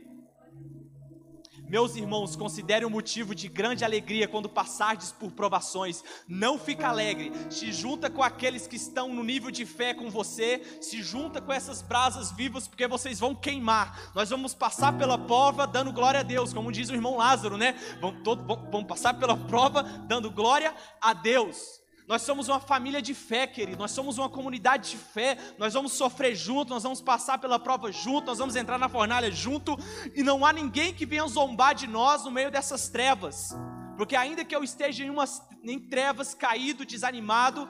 Meus 1.69 1.97
irmãos, 1.97 2.37
considere 2.37 2.85
um 2.85 2.91
motivo 2.91 3.35
de 3.35 3.49
grande 3.49 3.85
alegria 3.85 4.29
quando 4.29 4.49
passardes 4.49 5.11
por 5.11 5.33
provações. 5.33 6.05
Não 6.29 6.59
fica 6.59 6.89
alegre. 6.89 7.33
Se 7.51 7.73
junta 7.73 8.09
com 8.09 8.23
aqueles 8.23 8.67
que 8.67 8.77
estão 8.77 9.13
no 9.13 9.25
nível 9.25 9.51
de 9.51 9.67
fé 9.67 9.93
com 9.93 10.09
você. 10.09 10.63
Se 10.81 11.03
junta 11.03 11.41
com 11.41 11.53
essas 11.53 11.83
brasas 11.83 12.31
vivas, 12.31 12.69
porque 12.69 12.87
vocês 12.87 13.19
vão 13.19 13.35
queimar. 13.35 14.13
Nós 14.15 14.31
vamos 14.31 14.55
passar 14.55 14.97
pela 14.97 15.19
prova 15.19 15.67
dando 15.67 15.93
glória 15.93 16.21
a 16.21 16.23
Deus, 16.23 16.53
como 16.53 16.71
diz 16.71 16.89
o 16.89 16.95
irmão 16.95 17.17
Lázaro, 17.17 17.57
né? 17.57 17.75
Vamos, 18.01 18.23
todo, 18.23 18.45
vamos 18.45 18.87
passar 18.87 19.15
pela 19.15 19.37
prova 19.37 19.83
dando 19.83 20.31
glória 20.31 20.75
a 21.01 21.13
Deus. 21.13 21.86
Nós 22.07 22.23
somos 22.23 22.49
uma 22.49 22.61
família 22.61 23.03
de 23.03 23.13
fé, 23.15 23.49
querido. 23.49 23.79
Nós 23.79 23.91
somos 23.91 24.17
uma 24.17 24.29
comunidade 24.29 24.91
de 24.91 24.97
fé. 24.97 25.37
Nós 25.59 25.75
vamos 25.75 25.93
sofrer 25.93 26.37
junto, 26.37 26.71
nós 26.71 26.85
vamos 26.85 27.01
passar 27.03 27.37
pela 27.39 27.59
prova 27.59 27.91
junto, 27.91 28.27
nós 28.27 28.39
vamos 28.39 28.55
entrar 28.55 28.79
na 28.79 28.89
fornalha 28.89 29.29
junto. 29.31 29.77
E 30.15 30.23
não 30.23 30.47
há 30.47 30.53
ninguém 30.53 30.95
que 30.95 31.05
venha 31.05 31.27
zombar 31.27 31.75
de 31.75 31.89
nós 31.89 32.25
no 32.25 32.31
meio 32.31 32.49
dessas 32.49 32.89
trevas. 32.89 33.51
Porque 33.97 34.15
ainda 34.15 34.45
que 34.45 34.55
eu 34.55 34.63
esteja 34.63 35.03
em, 35.03 35.11
umas, 35.11 35.43
em 35.65 35.81
trevas, 35.81 36.33
caído, 36.33 36.87
desanimado, 36.87 37.69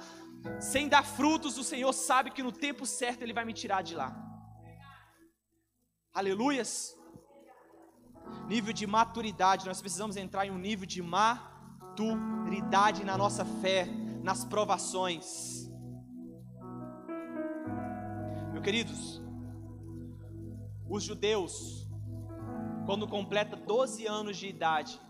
sem 0.60 0.86
dar 0.86 1.02
frutos, 1.02 1.56
o 1.56 1.64
Senhor 1.64 1.94
sabe 1.94 2.30
que 2.30 2.42
no 2.42 2.52
tempo 2.52 2.84
certo 2.84 3.22
Ele 3.22 3.32
vai 3.32 3.46
me 3.46 3.54
tirar 3.54 3.82
de 3.82 3.94
lá. 3.94 4.14
Aleluias. 6.12 6.94
Nível 8.48 8.74
de 8.74 8.86
maturidade, 8.86 9.64
nós 9.66 9.80
precisamos 9.80 10.14
entrar 10.16 10.44
em 10.46 10.50
um 10.50 10.58
nível 10.58 10.84
de 10.84 11.00
maturidade 11.00 11.42
na 13.02 13.16
nossa 13.16 13.42
fé 13.44 13.88
nas 14.26 14.44
provações. 14.44 15.70
Meus 18.50 18.64
queridos, 18.64 19.22
os 20.90 21.04
judeus, 21.04 21.88
quando 22.86 23.06
completa 23.06 23.54
12 23.54 24.04
anos 24.04 24.36
de 24.36 24.48
idade, 24.48 25.00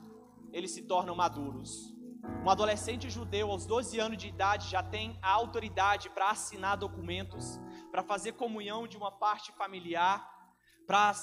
eles 0.53 0.71
se 0.73 0.83
tornam 0.83 1.17
maduros. 1.17 1.97
Um 2.45 2.51
adolescente 2.51 3.09
judeu 3.09 3.51
aos 3.51 3.65
12 3.65 3.99
anos 3.99 4.19
de 4.19 4.29
idade 4.29 4.69
já 4.69 4.83
tem 4.83 5.19
a 5.23 5.31
autoridade 5.31 6.11
para 6.11 6.29
assinar 6.29 6.77
documentos, 6.77 7.59
para 7.91 8.03
fazer 8.03 8.33
comunhão 8.33 8.87
de 8.87 8.99
uma 8.99 9.11
parte 9.11 9.51
familiar, 9.53 10.31
para 10.87 11.15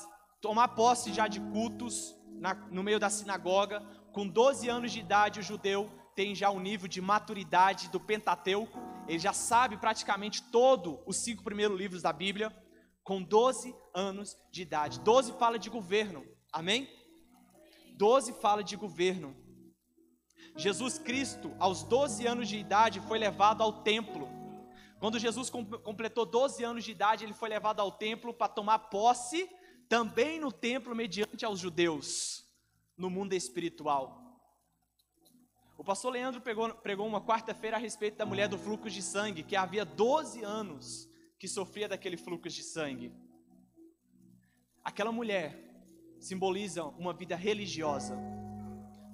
tomar 0.41 0.69
posse 0.69 1.13
já 1.13 1.27
de 1.27 1.39
cultos 1.39 2.15
na, 2.39 2.55
no 2.55 2.81
meio 2.81 2.99
da 2.99 3.11
sinagoga. 3.11 3.81
Com 4.11 4.27
12 4.27 4.67
anos 4.67 4.91
de 4.91 4.99
idade, 4.99 5.41
o 5.41 5.43
judeu 5.43 5.91
tem 6.15 6.33
já 6.33 6.49
um 6.49 6.59
nível 6.59 6.87
de 6.87 7.01
maturidade 7.01 7.89
do 7.89 7.99
Pentateuco, 7.99 8.79
ele 9.07 9.19
já 9.19 9.33
sabe 9.33 9.77
praticamente 9.77 10.43
todo 10.43 11.01
os 11.05 11.17
cinco 11.17 11.43
primeiros 11.43 11.77
livros 11.77 12.01
da 12.01 12.13
Bíblia, 12.13 12.51
com 13.03 13.21
12 13.21 13.75
anos 13.93 14.37
de 14.51 14.61
idade. 14.61 14.99
12 15.01 15.33
fala 15.33 15.59
de 15.59 15.69
governo, 15.69 16.25
amém? 16.51 16.87
12 17.97 18.33
fala 18.33 18.63
de 18.63 18.75
governo. 18.75 19.35
Jesus 20.55 20.97
Cristo, 20.97 21.53
aos 21.59 21.83
12 21.83 22.25
anos 22.27 22.47
de 22.47 22.57
idade, 22.57 23.01
foi 23.01 23.17
levado 23.17 23.61
ao 23.61 23.83
templo. 23.83 24.29
Quando 24.99 25.19
Jesus 25.19 25.49
completou 25.49 26.25
12 26.25 26.63
anos 26.63 26.83
de 26.83 26.91
idade, 26.91 27.25
ele 27.25 27.33
foi 27.33 27.49
levado 27.49 27.81
ao 27.81 27.91
templo 27.91 28.33
para 28.33 28.47
tomar 28.47 28.79
posse, 28.79 29.49
também 29.89 30.39
no 30.39 30.51
templo, 30.51 30.95
mediante 30.95 31.43
aos 31.43 31.59
judeus, 31.59 32.45
no 32.97 33.09
mundo 33.09 33.33
espiritual. 33.33 34.22
O 35.77 35.83
pastor 35.83 36.13
Leandro 36.13 36.39
pregou, 36.39 36.73
pregou 36.75 37.07
uma 37.07 37.21
quarta-feira 37.21 37.77
a 37.77 37.79
respeito 37.79 38.17
da 38.17 38.25
mulher 38.25 38.47
do 38.47 38.57
fluxo 38.57 38.89
de 38.89 39.01
sangue, 39.01 39.43
que 39.43 39.55
havia 39.55 39.83
12 39.83 40.43
anos 40.43 41.09
que 41.39 41.47
sofria 41.47 41.87
daquele 41.87 42.15
fluxo 42.15 42.49
de 42.49 42.63
sangue. 42.63 43.11
Aquela 44.83 45.11
mulher 45.11 45.57
simboliza 46.19 46.85
uma 46.85 47.13
vida 47.13 47.35
religiosa. 47.35 48.17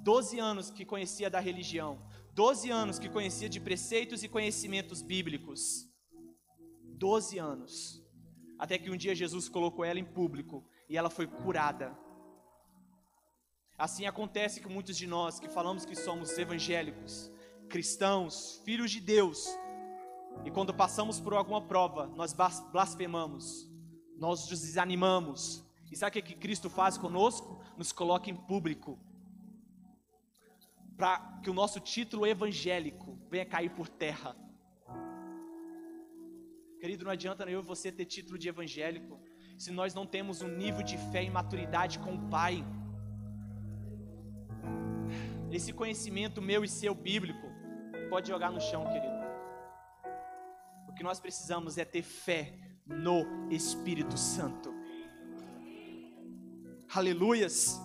12 0.03 0.39
anos 0.39 0.69
que 0.69 0.85
conhecia 0.85 1.29
da 1.29 1.39
religião, 1.39 2.01
12 2.33 2.69
anos 2.69 2.99
que 2.99 3.09
conhecia 3.09 3.49
de 3.49 3.59
preceitos 3.59 4.23
e 4.23 4.29
conhecimentos 4.29 5.01
bíblicos. 5.01 5.87
12 6.83 7.37
anos. 7.37 8.03
Até 8.57 8.77
que 8.77 8.89
um 8.89 8.97
dia 8.97 9.15
Jesus 9.15 9.47
colocou 9.47 9.85
ela 9.85 9.99
em 9.99 10.05
público 10.05 10.65
e 10.89 10.97
ela 10.97 11.09
foi 11.09 11.25
curada 11.25 11.97
Assim 13.79 14.05
acontece 14.05 14.59
com 14.59 14.69
muitos 14.69 14.97
de 14.97 15.07
nós 15.07 15.39
que 15.39 15.47
falamos 15.47 15.85
que 15.85 15.95
somos 15.95 16.37
evangélicos, 16.37 17.31
cristãos, 17.69 18.61
filhos 18.65 18.91
de 18.91 18.99
Deus, 18.99 19.47
e 20.43 20.51
quando 20.51 20.73
passamos 20.73 21.17
por 21.17 21.33
alguma 21.33 21.61
prova, 21.61 22.07
nós 22.07 22.35
blasfemamos, 22.73 23.71
nós 24.17 24.49
nos 24.49 24.59
desanimamos. 24.59 25.63
E 25.89 25.95
sabe 25.95 26.19
o 26.19 26.23
que 26.23 26.35
Cristo 26.35 26.69
faz 26.69 26.97
conosco? 26.97 27.63
Nos 27.77 27.93
coloca 27.93 28.29
em 28.29 28.35
público, 28.35 28.99
para 30.97 31.39
que 31.41 31.49
o 31.49 31.53
nosso 31.53 31.79
título 31.79 32.27
evangélico 32.27 33.17
venha 33.29 33.45
cair 33.45 33.69
por 33.69 33.87
terra. 33.87 34.35
Querido, 36.81 37.05
não 37.05 37.11
adianta 37.11 37.49
eu 37.49 37.61
e 37.61 37.63
você 37.63 37.93
ter 37.93 38.03
título 38.03 38.37
de 38.37 38.49
evangélico, 38.49 39.21
se 39.57 39.71
nós 39.71 39.93
não 39.93 40.05
temos 40.05 40.41
um 40.41 40.49
nível 40.49 40.83
de 40.83 40.97
fé 41.11 41.23
e 41.23 41.29
maturidade 41.29 41.97
com 41.99 42.15
o 42.15 42.29
Pai 42.29 42.61
esse 45.51 45.73
conhecimento 45.73 46.41
meu 46.41 46.63
e 46.63 46.67
seu 46.67 46.93
bíblico, 46.93 47.47
pode 48.09 48.27
jogar 48.27 48.51
no 48.51 48.61
chão, 48.61 48.85
querido. 48.85 49.19
que 50.95 51.03
nós 51.03 51.19
precisamos 51.19 51.77
é 51.77 51.85
ter 51.85 52.01
fé 52.01 52.53
no 52.85 53.49
Espírito 53.49 54.17
Santo. 54.17 54.73
Aleluias. 56.93 57.79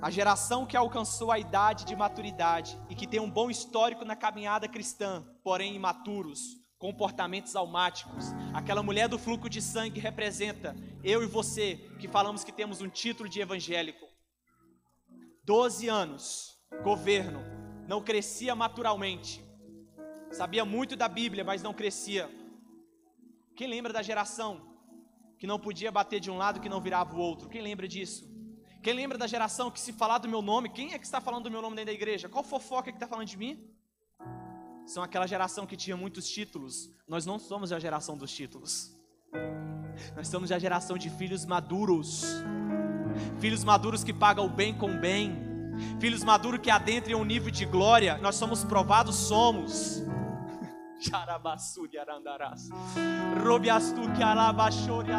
A 0.00 0.10
geração 0.10 0.64
que 0.64 0.78
alcançou 0.78 1.30
a 1.30 1.38
idade 1.38 1.84
de 1.84 1.94
maturidade 1.94 2.78
e 2.88 2.94
que 2.94 3.06
tem 3.06 3.20
um 3.20 3.30
bom 3.30 3.50
histórico 3.50 4.06
na 4.06 4.16
caminhada 4.16 4.66
cristã, 4.66 5.22
porém 5.44 5.74
imaturos, 5.74 6.56
comportamentos 6.78 7.54
almáticos. 7.54 8.32
Aquela 8.54 8.82
mulher 8.82 9.06
do 9.06 9.18
fluxo 9.18 9.50
de 9.50 9.60
sangue 9.60 10.00
representa 10.00 10.74
eu 11.04 11.22
e 11.22 11.26
você 11.26 11.76
que 11.98 12.08
falamos 12.08 12.42
que 12.42 12.52
temos 12.52 12.80
um 12.80 12.88
título 12.88 13.28
de 13.28 13.40
evangélico. 13.40 14.09
Doze 15.50 15.88
anos, 15.88 16.56
governo, 16.84 17.40
não 17.88 18.00
crescia 18.00 18.54
naturalmente. 18.54 19.44
Sabia 20.30 20.64
muito 20.64 20.94
da 20.94 21.08
Bíblia, 21.08 21.42
mas 21.42 21.60
não 21.60 21.74
crescia. 21.74 22.30
Quem 23.56 23.66
lembra 23.66 23.92
da 23.92 24.00
geração 24.00 24.64
que 25.40 25.48
não 25.48 25.58
podia 25.58 25.90
bater 25.90 26.20
de 26.20 26.30
um 26.30 26.38
lado 26.38 26.60
que 26.60 26.68
não 26.68 26.80
virava 26.80 27.16
o 27.16 27.18
outro? 27.18 27.48
Quem 27.48 27.62
lembra 27.62 27.88
disso? 27.88 28.30
Quem 28.80 28.94
lembra 28.94 29.18
da 29.18 29.26
geração 29.26 29.72
que 29.72 29.80
se 29.80 29.92
falar 29.92 30.18
do 30.18 30.28
meu 30.28 30.40
nome, 30.40 30.68
quem 30.68 30.94
é 30.94 30.98
que 31.00 31.04
está 31.04 31.20
falando 31.20 31.42
do 31.42 31.50
meu 31.50 31.60
nome 31.60 31.74
dentro 31.74 31.86
da 31.86 31.94
igreja? 31.94 32.28
Qual 32.28 32.44
fofoca 32.44 32.92
que 32.92 32.96
está 32.96 33.08
falando 33.08 33.26
de 33.26 33.36
mim? 33.36 33.74
São 34.86 35.02
aquela 35.02 35.26
geração 35.26 35.66
que 35.66 35.76
tinha 35.76 35.96
muitos 35.96 36.28
títulos. 36.28 36.92
Nós 37.08 37.26
não 37.26 37.40
somos 37.40 37.72
a 37.72 37.80
geração 37.80 38.16
dos 38.16 38.32
títulos. 38.32 38.96
Nós 40.14 40.28
somos 40.28 40.52
a 40.52 40.60
geração 40.60 40.96
de 40.96 41.10
filhos 41.10 41.44
maduros. 41.44 42.22
Filhos 43.38 43.64
maduros 43.64 44.04
que 44.04 44.12
pagam 44.12 44.46
o 44.46 44.48
bem 44.48 44.74
com 44.74 44.90
o 44.90 44.98
bem. 44.98 45.50
Filhos 45.98 46.22
maduros 46.22 46.60
que 46.60 46.70
adentram 46.70 47.20
um 47.20 47.24
nível 47.24 47.50
de 47.50 47.64
glória. 47.64 48.18
Nós 48.18 48.36
somos 48.36 48.64
provados, 48.64 49.16
somos. 49.16 50.02
Xarabassuri 51.00 51.98
arandarás. 51.98 52.68
Robiastu 53.44 54.10
que 54.12 54.22
alabachori. 54.22 55.10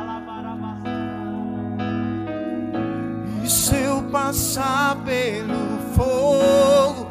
E 3.43 3.49
se 3.49 3.75
eu 3.75 4.03
passar 4.11 5.03
pelo 5.03 5.79
fogo, 5.95 7.09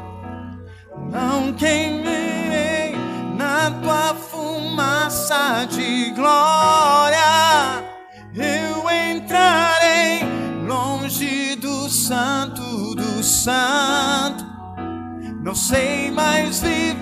não 1.11 1.53
queimei 1.55 2.95
na 3.37 3.71
tua 3.83 4.15
fumaça 4.15 5.67
de 5.67 6.11
glória. 6.13 7.19
Eu 8.33 8.70
longe 11.11 11.57
do 11.57 11.89
santo 11.89 12.95
do 12.95 13.23
santo, 13.23 14.45
não 15.43 15.55
sei 15.57 16.11
mais 16.13 16.61
viver. 16.61 17.01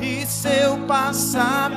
E 0.00 0.24
se 0.26 0.48
eu 0.48 0.78
passar 0.86 1.70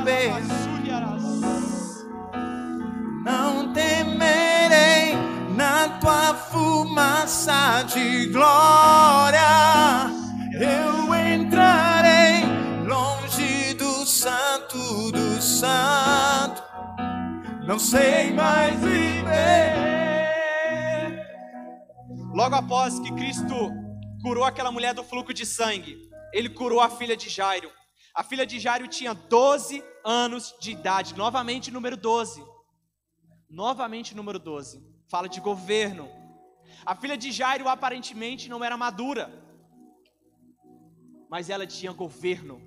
não 3.25 3.73
temerei 3.73 5.15
na 5.57 5.89
tua 5.99 6.33
fumaça 6.33 7.83
de 7.83 8.27
glória. 8.27 9.80
Não 17.71 17.79
sei 17.79 18.33
mais 18.33 18.77
viver. 18.81 19.71
Logo 22.33 22.53
após 22.53 22.99
que 22.99 23.09
Cristo 23.13 23.55
curou 24.21 24.43
aquela 24.43 24.73
mulher 24.73 24.93
do 24.93 25.05
fluxo 25.05 25.33
de 25.33 25.45
sangue, 25.45 25.97
ele 26.33 26.49
curou 26.49 26.81
a 26.81 26.89
filha 26.89 27.15
de 27.15 27.29
Jairo. 27.29 27.71
A 28.13 28.23
filha 28.23 28.45
de 28.45 28.59
Jairo 28.59 28.89
tinha 28.89 29.13
12 29.13 29.81
anos 30.03 30.53
de 30.59 30.71
idade, 30.71 31.15
novamente 31.15 31.71
número 31.71 31.95
12. 31.95 32.43
Novamente 33.49 34.13
número 34.13 34.37
12. 34.37 34.85
Fala 35.09 35.29
de 35.29 35.39
governo. 35.39 36.09
A 36.85 36.93
filha 36.93 37.15
de 37.15 37.31
Jairo 37.31 37.69
aparentemente 37.69 38.49
não 38.49 38.61
era 38.61 38.75
madura, 38.75 39.31
mas 41.29 41.49
ela 41.49 41.65
tinha 41.65 41.93
governo. 41.93 42.61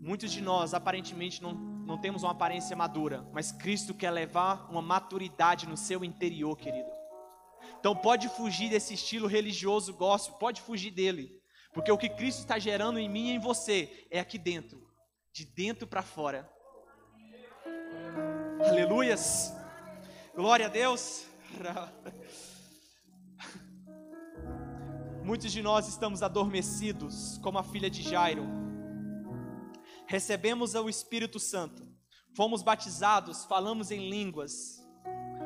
Muitos 0.00 0.32
de 0.32 0.40
nós 0.40 0.72
aparentemente 0.72 1.42
não, 1.42 1.75
não 1.86 1.96
temos 1.96 2.24
uma 2.24 2.32
aparência 2.32 2.74
madura, 2.74 3.24
mas 3.32 3.52
Cristo 3.52 3.94
quer 3.94 4.10
levar 4.10 4.68
uma 4.68 4.82
maturidade 4.82 5.68
no 5.68 5.76
seu 5.76 6.04
interior, 6.04 6.56
querido. 6.56 6.90
Então 7.78 7.94
pode 7.94 8.28
fugir 8.28 8.68
desse 8.68 8.94
estilo 8.94 9.28
religioso 9.28 9.94
gospel, 9.94 10.36
pode 10.36 10.60
fugir 10.60 10.90
dele, 10.90 11.40
porque 11.72 11.92
o 11.92 11.96
que 11.96 12.08
Cristo 12.08 12.40
está 12.40 12.58
gerando 12.58 12.98
em 12.98 13.08
mim 13.08 13.28
e 13.28 13.36
em 13.36 13.38
você 13.38 14.04
é 14.10 14.18
aqui 14.18 14.36
dentro, 14.36 14.84
de 15.32 15.44
dentro 15.44 15.86
para 15.86 16.02
fora. 16.02 16.50
Aleluias. 18.66 19.54
Glória 20.34 20.66
a 20.66 20.68
Deus. 20.68 21.24
Muitos 25.22 25.52
de 25.52 25.62
nós 25.62 25.86
estamos 25.86 26.20
adormecidos, 26.22 27.38
como 27.38 27.58
a 27.58 27.62
filha 27.62 27.88
de 27.88 28.02
Jairo. 28.02 28.65
Recebemos 30.06 30.74
o 30.74 30.88
Espírito 30.88 31.40
Santo, 31.40 31.86
fomos 32.34 32.62
batizados, 32.62 33.44
falamos 33.44 33.90
em 33.90 34.08
línguas, 34.08 34.80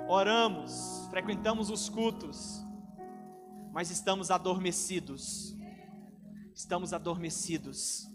oramos, 0.08 1.06
frequentamos 1.08 1.70
os 1.70 1.88
cultos, 1.88 2.62
mas 3.72 3.90
estamos 3.90 4.30
adormecidos. 4.30 5.56
Estamos 6.54 6.92
adormecidos. 6.92 8.06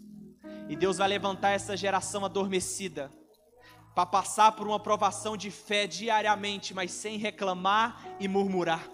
E 0.68 0.76
Deus 0.76 0.98
vai 0.98 1.08
levantar 1.08 1.50
essa 1.50 1.76
geração 1.76 2.24
adormecida 2.24 3.10
para 3.92 4.06
passar 4.06 4.52
por 4.52 4.68
uma 4.68 4.78
provação 4.78 5.36
de 5.36 5.50
fé 5.50 5.86
diariamente, 5.86 6.72
mas 6.74 6.92
sem 6.92 7.18
reclamar 7.18 8.16
e 8.20 8.28
murmurar, 8.28 8.88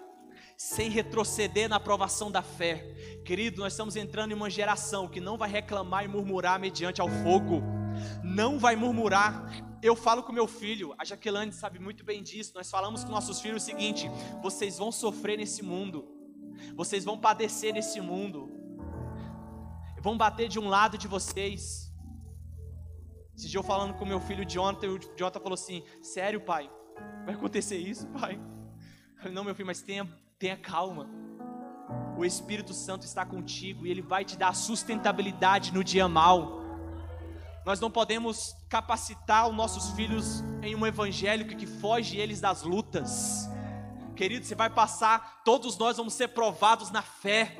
sem 0.57 0.89
retroceder 0.89 1.67
na 1.67 1.79
provação 1.79 2.31
da 2.31 2.41
fé. 2.41 2.77
Querido, 3.25 3.61
nós 3.61 3.73
estamos 3.73 3.95
entrando 3.95 4.31
em 4.31 4.35
uma 4.35 4.49
geração 4.49 5.07
que 5.07 5.19
não 5.19 5.37
vai 5.37 5.49
reclamar 5.49 6.05
e 6.05 6.07
murmurar 6.07 6.59
mediante 6.59 7.01
ao 7.01 7.09
fogo, 7.09 7.61
não 8.23 8.59
vai 8.59 8.75
murmurar. 8.75 9.49
Eu 9.81 9.95
falo 9.95 10.23
com 10.23 10.31
meu 10.31 10.47
filho, 10.47 10.93
a 10.97 11.03
Jaqueline 11.03 11.51
sabe 11.51 11.79
muito 11.79 12.05
bem 12.05 12.23
disso. 12.23 12.53
Nós 12.55 12.69
falamos 12.69 13.03
com 13.03 13.11
nossos 13.11 13.41
filhos 13.41 13.61
o 13.61 13.65
seguinte: 13.65 14.09
vocês 14.41 14.77
vão 14.77 14.91
sofrer 14.91 15.37
nesse 15.37 15.61
mundo, 15.61 16.07
vocês 16.75 17.03
vão 17.03 17.17
padecer 17.17 17.73
nesse 17.73 17.99
mundo, 17.99 18.49
vão 20.01 20.17
bater 20.17 20.47
de 20.47 20.59
um 20.59 20.69
lado 20.69 20.97
de 20.97 21.07
vocês. 21.07 21.91
Esse 23.35 23.49
dia 23.49 23.57
eu 23.57 23.63
falando 23.63 23.95
com 23.95 24.05
meu 24.05 24.19
filho 24.19 24.45
Jonathan, 24.45 24.89
o 24.89 24.99
Jonathan 25.17 25.39
falou 25.39 25.55
assim: 25.55 25.83
Sério, 26.01 26.39
pai? 26.39 26.69
Vai 27.25 27.33
acontecer 27.33 27.77
isso, 27.77 28.07
pai? 28.07 28.35
Eu 28.35 29.17
falei, 29.17 29.33
Não, 29.33 29.43
meu 29.43 29.55
filho, 29.55 29.65
mas 29.65 29.81
tenha, 29.81 30.07
tenha 30.43 30.57
calma. 30.57 31.07
O 32.17 32.25
Espírito 32.25 32.73
Santo 32.73 33.05
está 33.05 33.25
contigo 33.25 33.87
e 33.87 33.89
ele 33.89 34.01
vai 34.01 34.25
te 34.25 34.37
dar 34.37 34.53
sustentabilidade 34.53 35.73
no 35.73 35.81
dia 35.81 36.05
mal. 36.05 36.59
Nós 37.65 37.79
não 37.79 37.89
podemos 37.89 38.53
capacitar 38.67 39.47
os 39.47 39.55
nossos 39.55 39.91
filhos 39.91 40.43
em 40.61 40.75
um 40.75 40.85
evangélico 40.85 41.55
que 41.55 41.65
foge 41.65 42.17
eles 42.17 42.41
das 42.41 42.61
lutas. 42.61 43.49
Querido, 44.17 44.45
você 44.45 44.53
vai 44.53 44.69
passar, 44.69 45.43
todos 45.45 45.77
nós 45.77 45.95
vamos 45.95 46.13
ser 46.13 46.27
provados 46.27 46.91
na 46.91 47.01
fé. 47.01 47.57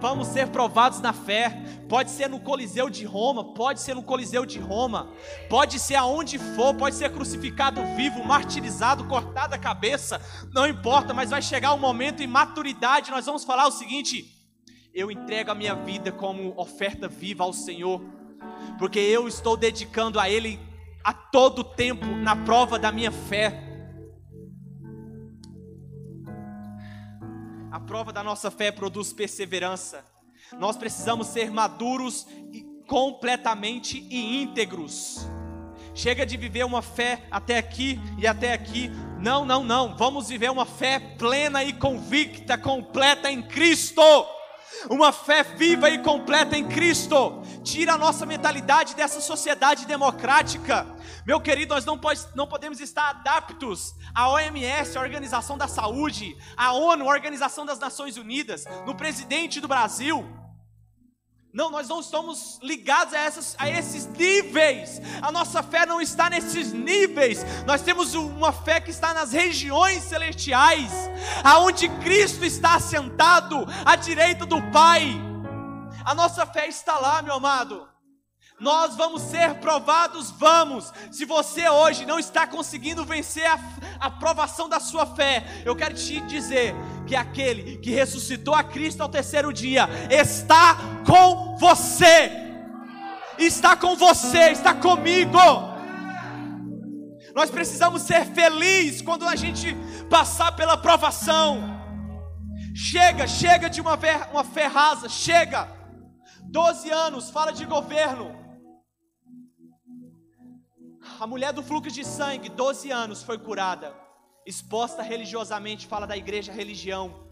Vamos 0.00 0.28
ser 0.28 0.48
provados 0.48 1.00
na 1.00 1.12
fé. 1.12 1.60
Pode 1.88 2.10
ser 2.10 2.28
no 2.28 2.38
Coliseu 2.38 2.88
de 2.88 3.04
Roma, 3.04 3.52
pode 3.54 3.80
ser 3.80 3.94
no 3.94 4.02
Coliseu 4.02 4.44
de 4.44 4.58
Roma, 4.58 5.10
pode 5.48 5.78
ser 5.78 5.94
aonde 5.94 6.38
for, 6.38 6.74
pode 6.74 6.94
ser 6.94 7.10
crucificado 7.10 7.80
vivo, 7.96 8.22
martirizado, 8.24 9.04
cortado 9.04 9.54
a 9.54 9.58
cabeça, 9.58 10.20
não 10.52 10.66
importa, 10.66 11.14
mas 11.14 11.30
vai 11.30 11.40
chegar 11.40 11.72
um 11.72 11.78
momento 11.78 12.22
em 12.22 12.26
maturidade, 12.26 13.10
nós 13.10 13.24
vamos 13.24 13.42
falar 13.42 13.66
o 13.66 13.72
seguinte: 13.72 14.38
eu 14.94 15.10
entrego 15.10 15.50
a 15.50 15.54
minha 15.54 15.74
vida 15.74 16.12
como 16.12 16.52
oferta 16.60 17.08
viva 17.08 17.44
ao 17.44 17.54
Senhor, 17.54 18.02
porque 18.78 18.98
eu 18.98 19.26
estou 19.26 19.56
dedicando 19.56 20.20
a 20.20 20.28
Ele 20.28 20.60
a 21.02 21.12
todo 21.12 21.64
tempo 21.64 22.04
na 22.04 22.36
prova 22.36 22.78
da 22.78 22.92
minha 22.92 23.10
fé. 23.10 23.67
A 27.70 27.78
prova 27.78 28.12
da 28.12 28.22
nossa 28.22 28.50
fé 28.50 28.72
produz 28.72 29.12
perseverança. 29.12 30.04
Nós 30.58 30.76
precisamos 30.76 31.26
ser 31.26 31.50
maduros 31.50 32.26
e 32.52 32.62
completamente 32.86 34.06
e 34.08 34.42
íntegros. 34.42 35.26
Chega 35.94 36.24
de 36.24 36.36
viver 36.36 36.64
uma 36.64 36.80
fé 36.80 37.26
até 37.30 37.58
aqui 37.58 38.00
e 38.16 38.26
até 38.26 38.54
aqui. 38.54 38.90
Não, 39.18 39.44
não, 39.44 39.62
não. 39.62 39.94
Vamos 39.96 40.28
viver 40.28 40.50
uma 40.50 40.64
fé 40.64 40.98
plena 41.18 41.62
e 41.62 41.74
convicta, 41.74 42.56
completa 42.56 43.30
em 43.30 43.42
Cristo. 43.42 44.00
Uma 44.88 45.12
fé 45.12 45.42
viva 45.42 45.90
e 45.90 45.98
completa 45.98 46.56
em 46.56 46.66
Cristo. 46.68 47.42
Tira 47.62 47.94
a 47.94 47.98
nossa 47.98 48.24
mentalidade 48.24 48.94
dessa 48.94 49.20
sociedade 49.20 49.86
democrática. 49.86 50.86
Meu 51.26 51.40
querido, 51.40 51.74
nós 51.74 51.84
não, 51.84 51.98
pode, 51.98 52.20
não 52.34 52.46
podemos 52.46 52.80
estar 52.80 53.10
adaptos 53.10 53.94
à 54.14 54.28
OMS, 54.30 54.96
a 54.96 55.00
Organização 55.00 55.58
da 55.58 55.68
Saúde, 55.68 56.36
à 56.56 56.72
ONU, 56.72 57.04
a 57.04 57.12
Organização 57.12 57.66
das 57.66 57.78
Nações 57.78 58.16
Unidas, 58.16 58.64
no 58.86 58.94
presidente 58.94 59.60
do 59.60 59.68
Brasil. 59.68 60.26
Não, 61.52 61.70
nós 61.70 61.88
não 61.88 62.00
estamos 62.00 62.58
ligados 62.62 63.14
a, 63.14 63.18
essas, 63.18 63.56
a 63.58 63.70
esses 63.70 64.06
níveis. 64.06 65.00
A 65.22 65.32
nossa 65.32 65.62
fé 65.62 65.86
não 65.86 66.00
está 66.00 66.28
nesses 66.28 66.72
níveis. 66.72 67.44
Nós 67.66 67.80
temos 67.80 68.14
uma 68.14 68.52
fé 68.52 68.80
que 68.80 68.90
está 68.90 69.14
nas 69.14 69.32
regiões 69.32 70.02
celestiais, 70.02 70.92
aonde 71.42 71.88
Cristo 72.00 72.44
está 72.44 72.74
assentado 72.74 73.66
à 73.84 73.96
direita 73.96 74.44
do 74.44 74.60
Pai. 74.70 75.08
A 76.04 76.14
nossa 76.14 76.44
fé 76.44 76.68
está 76.68 76.98
lá, 76.98 77.22
meu 77.22 77.34
amado. 77.34 77.87
Nós 78.60 78.96
vamos 78.96 79.22
ser 79.22 79.54
provados, 79.56 80.32
vamos. 80.32 80.92
Se 81.12 81.24
você 81.24 81.68
hoje 81.68 82.04
não 82.04 82.18
está 82.18 82.46
conseguindo 82.46 83.04
vencer 83.04 83.46
a, 83.46 83.58
a 84.00 84.10
provação 84.10 84.68
da 84.68 84.80
sua 84.80 85.06
fé, 85.06 85.44
eu 85.64 85.76
quero 85.76 85.94
te 85.94 86.20
dizer 86.22 86.74
que 87.06 87.14
aquele 87.14 87.78
que 87.78 87.90
ressuscitou 87.90 88.54
a 88.54 88.64
Cristo 88.64 89.00
ao 89.00 89.08
terceiro 89.08 89.52
dia 89.52 89.88
está 90.10 90.76
com 91.06 91.56
você. 91.56 92.32
Está 93.38 93.76
com 93.76 93.94
você, 93.94 94.50
está 94.50 94.74
comigo. 94.74 95.38
Nós 97.32 97.50
precisamos 97.50 98.02
ser 98.02 98.24
felizes 98.26 99.00
quando 99.00 99.28
a 99.28 99.36
gente 99.36 99.72
passar 100.10 100.50
pela 100.56 100.76
provação. 100.76 101.78
Chega, 102.74 103.28
chega 103.28 103.70
de 103.70 103.80
uma, 103.80 103.96
uma 104.32 104.42
fé 104.42 104.66
rasa, 104.66 105.08
chega. 105.08 105.68
12 106.50 106.90
anos, 106.90 107.30
fala 107.30 107.52
de 107.52 107.64
governo. 107.64 108.37
A 111.20 111.26
mulher 111.26 111.52
do 111.52 111.64
fluxo 111.64 111.90
de 111.90 112.04
sangue, 112.04 112.48
12 112.48 112.92
anos, 112.92 113.24
foi 113.24 113.38
curada. 113.38 113.92
Exposta 114.46 115.02
religiosamente, 115.02 115.84
fala 115.84 116.06
da 116.06 116.16
igreja 116.16 116.52
religião. 116.52 117.26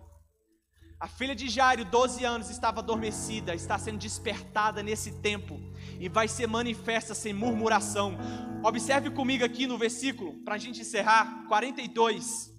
A 0.99 1.07
filha 1.07 1.37
de 1.37 1.49
Jairo, 1.49 1.85
12 1.85 2.25
anos, 2.25 2.51
estava 2.51 2.81
adormecida, 2.81 3.55
está 3.55 3.79
sendo 3.79 3.99
despertada 3.99 4.83
nesse 4.83 5.21
tempo 5.21 5.61
e 6.01 6.09
vai 6.09 6.27
ser 6.27 6.49
manifesta 6.49 7.15
sem 7.15 7.33
murmuração. 7.33 8.19
Observe 8.65 9.11
comigo 9.11 9.45
aqui 9.45 9.69
no 9.69 9.79
versículo, 9.79 10.33
para 10.45 10.57
a 10.57 10.59
gente 10.59 10.81
encerrar, 10.81 11.47
42. 11.47 12.53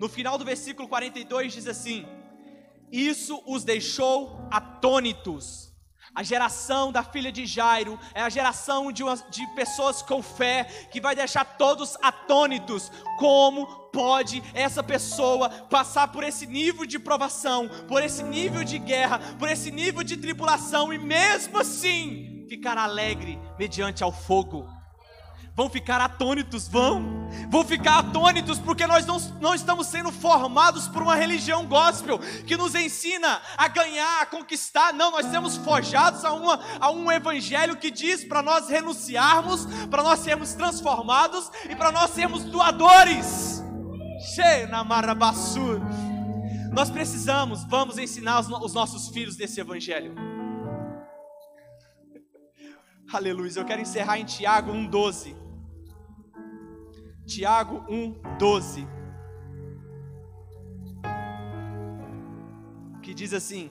No 0.00 0.08
final 0.08 0.36
do 0.36 0.44
versículo 0.44 0.88
42 0.88 1.52
diz 1.52 1.68
assim: 1.68 2.04
Isso 2.90 3.40
os 3.46 3.62
deixou 3.62 4.40
atônitos 4.50 5.73
a 6.14 6.22
geração 6.22 6.92
da 6.92 7.02
filha 7.02 7.32
de 7.32 7.44
Jairo 7.44 7.98
é 8.14 8.22
a 8.22 8.28
geração 8.28 8.92
de, 8.92 9.02
uma, 9.02 9.16
de 9.16 9.44
pessoas 9.48 10.00
com 10.00 10.22
fé 10.22 10.64
que 10.90 11.00
vai 11.00 11.16
deixar 11.16 11.44
todos 11.44 11.96
atônitos. 12.00 12.92
Como 13.18 13.66
pode 13.92 14.42
essa 14.54 14.82
pessoa 14.82 15.48
passar 15.48 16.08
por 16.08 16.22
esse 16.22 16.46
nível 16.46 16.86
de 16.86 16.98
provação, 16.98 17.68
por 17.88 18.02
esse 18.02 18.22
nível 18.22 18.62
de 18.62 18.78
guerra, 18.78 19.18
por 19.38 19.48
esse 19.48 19.70
nível 19.70 20.04
de 20.04 20.16
tribulação 20.16 20.92
e 20.92 20.98
mesmo 20.98 21.58
assim 21.58 22.46
ficar 22.48 22.78
alegre 22.78 23.38
mediante 23.58 24.04
ao 24.04 24.12
fogo? 24.12 24.68
Vão 25.54 25.70
ficar 25.70 26.00
atônitos, 26.00 26.66
vão, 26.66 27.28
vão 27.48 27.64
ficar 27.64 27.98
atônitos, 27.98 28.58
porque 28.58 28.86
nós 28.86 29.06
não, 29.06 29.18
não 29.40 29.54
estamos 29.54 29.86
sendo 29.86 30.10
formados 30.10 30.88
por 30.88 31.02
uma 31.02 31.14
religião 31.14 31.64
gospel 31.66 32.18
que 32.44 32.56
nos 32.56 32.74
ensina 32.74 33.40
a 33.56 33.68
ganhar, 33.68 34.22
a 34.22 34.26
conquistar, 34.26 34.92
não, 34.92 35.12
nós 35.12 35.26
somos 35.26 35.56
forjados 35.58 36.24
a, 36.24 36.32
uma, 36.32 36.60
a 36.80 36.90
um 36.90 37.10
evangelho 37.10 37.76
que 37.76 37.90
diz 37.90 38.24
para 38.24 38.42
nós 38.42 38.68
renunciarmos, 38.68 39.66
para 39.88 40.02
nós 40.02 40.20
sermos 40.20 40.54
transformados 40.54 41.50
e 41.70 41.76
para 41.76 41.92
nós 41.92 42.10
sermos 42.10 42.44
doadores. 42.44 43.62
Nós 46.72 46.90
precisamos, 46.90 47.64
vamos 47.64 47.98
ensinar 47.98 48.40
os, 48.40 48.48
os 48.48 48.74
nossos 48.74 49.08
filhos 49.08 49.36
desse 49.36 49.60
evangelho. 49.60 50.14
Aleluia. 53.12 53.52
Eu 53.54 53.64
quero 53.64 53.80
encerrar 53.80 54.18
em 54.18 54.24
Tiago 54.24 54.72
1,12. 54.72 55.43
Tiago 57.26 57.84
1:12. 57.88 58.86
Que 63.02 63.14
diz 63.14 63.32
assim: 63.32 63.70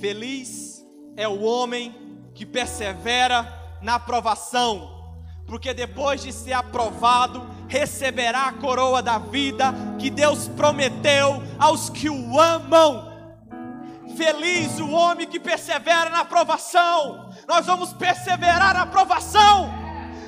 Feliz 0.00 0.84
é 1.16 1.28
o 1.28 1.42
homem 1.42 1.94
que 2.34 2.46
persevera 2.46 3.46
na 3.82 3.96
aprovação, 3.96 5.14
porque 5.46 5.74
depois 5.74 6.22
de 6.22 6.32
ser 6.32 6.54
aprovado, 6.54 7.46
receberá 7.68 8.46
a 8.46 8.52
coroa 8.52 9.02
da 9.02 9.18
vida 9.18 9.74
que 9.98 10.10
Deus 10.10 10.48
prometeu 10.48 11.42
aos 11.58 11.90
que 11.90 12.08
o 12.08 12.40
amam. 12.40 13.12
Feliz 14.16 14.78
o 14.78 14.90
homem 14.90 15.26
que 15.26 15.40
persevera 15.40 16.10
na 16.10 16.20
aprovação. 16.20 17.30
Nós 17.48 17.66
vamos 17.66 17.92
perseverar 17.92 18.74
na 18.74 18.82
aprovação 18.82 19.81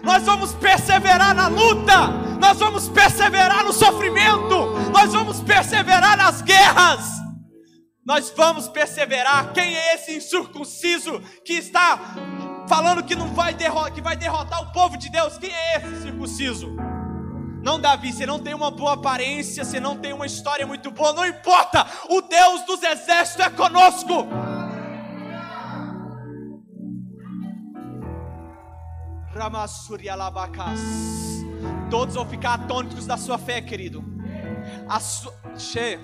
nós 0.05 0.22
vamos 0.22 0.52
perseverar 0.52 1.34
na 1.34 1.48
luta, 1.48 2.09
nós 2.38 2.59
vamos 2.59 2.88
perseverar 2.88 3.64
no 3.64 3.72
sofrimento, 3.72 4.90
nós 4.92 5.12
vamos 5.12 5.40
perseverar 5.40 6.16
nas 6.16 6.42
guerras, 6.42 7.05
nós 8.05 8.32
vamos 8.36 8.68
perseverar. 8.68 9.52
Quem 9.52 9.74
é 9.74 9.94
esse 9.94 10.14
incircunciso 10.14 11.20
que 11.44 11.55
está 11.55 11.98
falando 12.68 13.02
que 13.02 13.16
não 13.16 13.28
vai 13.28 13.55
derrotar, 13.55 13.92
que 13.92 14.02
vai 14.02 14.16
derrotar 14.16 14.62
o 14.62 14.72
povo 14.72 14.98
de 14.98 15.11
Deus? 15.11 15.38
Quem 15.38 15.50
é 15.50 15.78
esse 15.78 16.02
circunciso? 16.02 16.76
Não, 17.62 17.80
Davi, 17.80 18.12
você 18.12 18.26
não 18.26 18.38
tem 18.38 18.52
uma 18.52 18.70
boa 18.70 18.92
aparência, 18.92 19.64
você 19.64 19.80
não 19.80 19.96
tem 19.96 20.12
uma 20.12 20.26
história 20.26 20.66
muito 20.66 20.90
boa, 20.90 21.14
não 21.14 21.26
importa, 21.26 21.86
o 22.11 22.20
Deus 22.20 22.61
dos 22.66 22.82
exércitos 22.82 23.46
é 23.46 23.48
conosco. 23.48 24.28
Todos 31.91 32.14
vão 32.14 32.24
ficar 32.24 32.55
atônitos 32.55 33.07
da 33.07 33.16
sua 33.16 33.37
fé, 33.37 33.61
querido. 33.61 34.05
Su... 35.01 35.32
Che, 35.59 35.99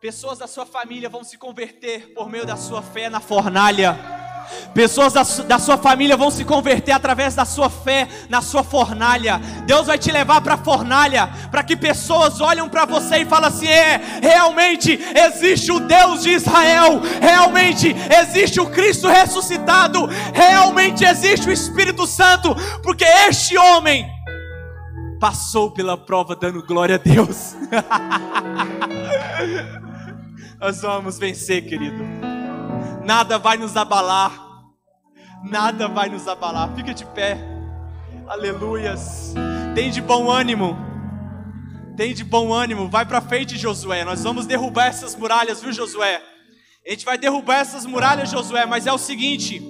pessoas 0.00 0.38
da 0.38 0.46
sua 0.46 0.66
família 0.66 1.08
vão 1.08 1.22
se 1.22 1.38
converter 1.38 2.12
por 2.14 2.28
meio 2.28 2.44
da 2.44 2.56
sua 2.56 2.82
fé 2.82 3.08
na 3.08 3.20
fornalha. 3.20 4.21
Pessoas 4.74 5.12
da, 5.12 5.22
da, 5.44 5.58
sua 5.58 5.76
família 5.76 6.16
vão 6.16 6.30
se 6.30 6.44
converter 6.44 6.92
através 6.92 7.34
da 7.34 7.44
sua 7.44 7.68
fé 7.68 8.08
na 8.28 8.40
sua 8.40 8.62
fornalha. 8.62 9.40
Deus 9.66 9.86
vai 9.86 9.98
te 9.98 10.10
levar 10.10 10.40
para 10.40 10.54
a 10.54 10.58
fornalha, 10.58 11.28
para 11.50 11.62
que 11.62 11.76
pessoas 11.76 12.40
olhem 12.40 12.68
para 12.68 12.84
você 12.84 13.18
e 13.18 13.26
falem 13.26 13.48
assim: 13.48 13.68
é, 13.68 14.00
realmente 14.20 14.98
existe 15.14 15.70
o 15.70 15.80
Deus 15.80 16.22
de 16.22 16.30
Israel, 16.30 17.00
realmente 17.20 17.94
existe 18.20 18.60
o 18.60 18.70
Cristo 18.70 19.08
ressuscitado, 19.08 20.06
realmente 20.32 21.04
existe 21.04 21.48
o 21.48 21.52
Espírito 21.52 22.06
Santo, 22.06 22.54
porque 22.82 23.04
este 23.04 23.58
homem 23.58 24.10
passou 25.20 25.70
pela 25.70 25.96
prova 25.96 26.34
dando 26.34 26.66
glória 26.66 26.96
a 26.96 26.98
Deus. 26.98 27.54
Nós 30.60 30.80
vamos 30.80 31.18
vencer, 31.18 31.68
querido 31.68 32.41
nada 33.04 33.38
vai 33.38 33.56
nos 33.56 33.76
abalar. 33.76 34.32
Nada 35.44 35.88
vai 35.88 36.08
nos 36.08 36.28
abalar. 36.28 36.74
Fica 36.74 36.94
de 36.94 37.04
pé. 37.06 37.38
Aleluias. 38.28 39.34
Tem 39.74 39.90
de 39.90 40.00
bom 40.00 40.30
ânimo. 40.30 40.76
Tem 41.96 42.14
de 42.14 42.24
bom 42.24 42.52
ânimo. 42.52 42.88
Vai 42.88 43.04
para 43.04 43.20
frente, 43.20 43.58
Josué. 43.58 44.04
Nós 44.04 44.22
vamos 44.22 44.46
derrubar 44.46 44.86
essas 44.86 45.14
muralhas, 45.14 45.60
viu, 45.60 45.72
Josué? 45.72 46.22
A 46.86 46.90
gente 46.90 47.04
vai 47.04 47.16
derrubar 47.16 47.60
essas 47.60 47.86
muralhas, 47.86 48.30
Josué, 48.30 48.66
mas 48.66 48.86
é 48.86 48.92
o 48.92 48.98
seguinte: 48.98 49.62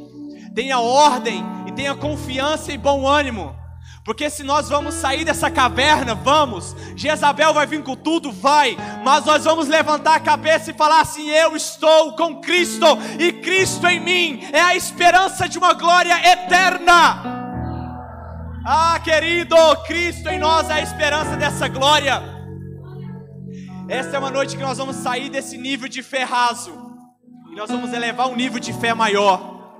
tenha 0.55 0.79
ordem 0.79 1.45
e 1.67 1.73
tenha 1.73 1.95
confiança 1.95 2.73
e 2.73 2.79
bom 2.79 3.07
ânimo. 3.07 3.62
Porque 4.05 4.29
se 4.29 4.43
nós 4.43 4.69
vamos 4.69 4.95
sair 4.95 5.25
dessa 5.25 5.49
caverna, 5.49 6.15
vamos. 6.15 6.75
Jezabel 6.97 7.55
vai 7.55 7.67
vir 7.67 7.85
com 7.85 7.95
tudo, 7.95 8.33
vai. 8.33 8.77
Mas 9.05 9.25
nós 9.25 9.45
vamos 9.45 9.69
levantar 9.69 10.17
a 10.17 10.21
cabeça 10.21 10.73
e 10.73 10.75
falar 10.75 11.01
assim: 11.01 11.31
Eu 11.31 11.55
estou 11.55 12.17
com 12.17 12.41
Cristo 12.41 12.87
e 13.19 13.33
Cristo 13.33 13.87
em 13.87 14.01
mim 14.01 14.49
é 14.53 14.61
a 14.61 14.75
esperança 14.75 15.49
de 15.49 15.57
uma 15.57 15.73
glória 15.73 16.15
eterna. 16.33 17.41
Ah, 18.65 18.99
querido, 19.03 19.57
Cristo 19.87 20.29
em 20.29 20.39
nós 20.39 20.69
é 20.69 20.75
a 20.75 20.83
esperança 20.83 21.37
dessa 21.37 21.69
glória. 21.69 22.21
Essa 23.89 24.17
é 24.17 24.19
uma 24.19 24.31
noite 24.31 24.57
que 24.57 24.63
nós 24.63 24.79
vamos 24.79 24.97
sair 24.97 25.29
desse 25.29 25.57
nível 25.57 25.89
de 25.89 26.03
fé 26.03 26.25
raso 26.25 26.73
e 27.53 27.55
nós 27.55 27.71
vamos 27.71 27.93
elevar 27.93 28.29
um 28.29 28.35
nível 28.35 28.59
de 28.59 28.73
fé 28.73 28.95
maior. 28.95 29.77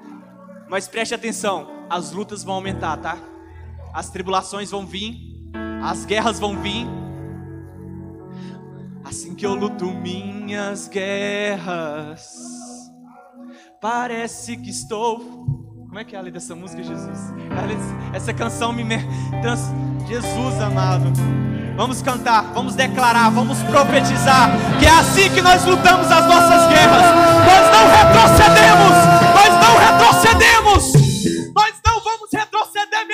Mas 0.69 0.87
preste 0.87 1.15
atenção, 1.15 1.87
as 1.91 2.13
lutas 2.13 2.45
vão 2.45 2.55
aumentar, 2.55 2.97
tá? 2.99 3.32
As 3.93 4.11
tribulações 4.11 4.71
vão 4.71 4.87
vir, 4.87 5.19
as 5.83 6.05
guerras 6.05 6.39
vão 6.39 6.57
vir, 6.61 6.87
Assim 9.13 9.35
que 9.35 9.45
eu 9.45 9.55
luto 9.55 9.87
minhas 9.87 10.89
guerras, 10.89 12.27
parece 13.81 14.57
que 14.57 14.71
estou. 14.71 15.19
Como 15.87 15.99
é 15.99 16.05
que 16.05 16.17
é 16.17 16.19
a 16.19 16.23
letra 16.23 16.41
dessa 16.41 16.55
música, 16.55 16.83
Jesus? 16.83 17.19
Essa 18.15 18.33
canção 18.33 18.73
me. 18.73 18.85
Trans... 19.43 19.61
Jesus 20.09 20.61
amado. 20.63 21.13
Vamos 21.77 22.01
cantar, 22.01 22.53
vamos 22.55 22.75
declarar, 22.75 23.31
vamos 23.31 23.63
profetizar 23.65 24.51
que 24.79 24.87
é 24.87 24.91
assim 24.91 25.29
que 25.31 25.43
nós 25.43 25.65
lutamos 25.65 26.11
as 26.11 26.27
nossas 26.27 26.69
guerras. 26.69 27.03
Nós 27.45 27.65
não 27.71 27.87
retrocedemos, 27.91 28.97
nós 29.35 29.53
não 29.61 29.79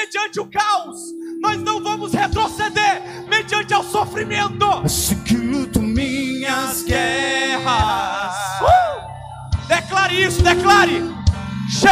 mediante 0.09 0.41
o 0.41 0.47
caos, 0.47 0.99
nós 1.41 1.61
não 1.61 1.83
vamos 1.83 2.15
retroceder 2.15 3.03
mediante 3.29 3.75
o 3.75 3.83
sofrimento. 3.83 4.65
Assim 4.85 5.23
que 5.23 5.37
luto 5.37 5.81
minhas 5.81 6.83
guerras. 6.83 8.35
Uh! 8.63 9.69
Declare 9.69 10.23
isso, 10.23 10.43
declare. 10.43 11.05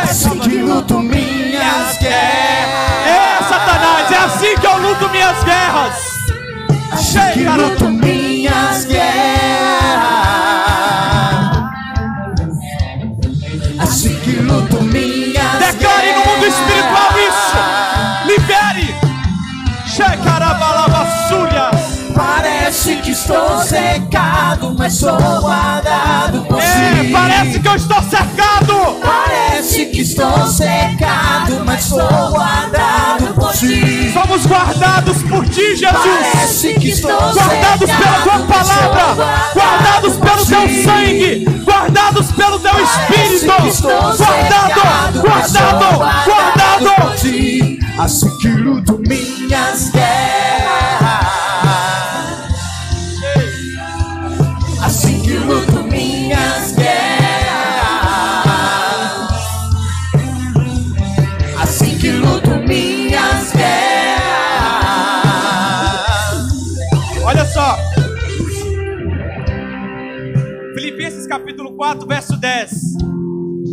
Assim 0.03 0.39
que 0.39 0.63
luto 0.63 1.01
minhas 1.01 1.99
guerras. 1.99 3.07
É, 3.07 3.39
Satanás, 3.49 4.11
é 4.11 4.17
assim 4.17 4.59
que 4.59 4.67
eu 4.67 4.79
luto 4.79 5.09
minhas 5.11 5.45
guerras 5.45 6.17
assim 6.93 7.33
que 7.35 7.45
luto 7.45 7.91
minhas 7.91 8.85
guerras. 8.87 9.37
Assim 13.79 14.19
que 14.21 14.37
luto 14.37 14.83
minhas 14.83 15.59
Declare 15.59 16.13
no 16.13 16.25
mundo 16.25 16.47
espiritual 16.47 17.11
isso. 17.29 17.46
Estou 23.27 23.61
secado, 23.61 24.75
mas 24.79 24.93
sou 24.95 25.19
guardado 25.41 26.43
por 26.43 26.61
é, 26.63 27.05
ti. 27.05 27.11
Parece 27.13 27.59
que 27.59 27.69
eu 27.69 27.75
estou 27.75 28.03
cercado. 28.03 29.01
Parece 29.03 29.87
que 29.87 30.01
estou 30.01 30.47
secado, 30.47 31.63
mas 31.65 31.85
sou 31.85 32.31
guardado 32.31 33.35
por 33.35 33.53
ti. 33.53 34.13
Somos 34.13 34.47
guardados 34.47 35.23
por 35.25 35.45
ti, 35.49 35.77
Jesus. 35.77 36.27
Parece 36.33 36.75
que 36.75 36.89
estou 36.91 37.11
guardados 37.11 37.91
pela 37.91 38.21
tua 38.23 38.39
palavra, 38.47 39.53
guardados 39.55 40.17
pelo 40.17 40.47
teu 40.47 40.85
sangue, 40.85 41.45
guardados 41.65 42.33
pelo 42.33 42.59
teu 42.61 42.75
espírito. 42.85 43.47
Guardado, 44.17 45.21
guardado, 45.21 45.99
guardado. 46.25 46.95
Por 47.03 47.17
ti. 47.17 47.79
Assim 47.99 48.31
que 48.39 48.49
luto 48.49 49.01
minhas 49.07 49.91
guerras. 49.91 50.46
4, 71.77 72.07
verso 72.07 72.37
10. 72.39 72.97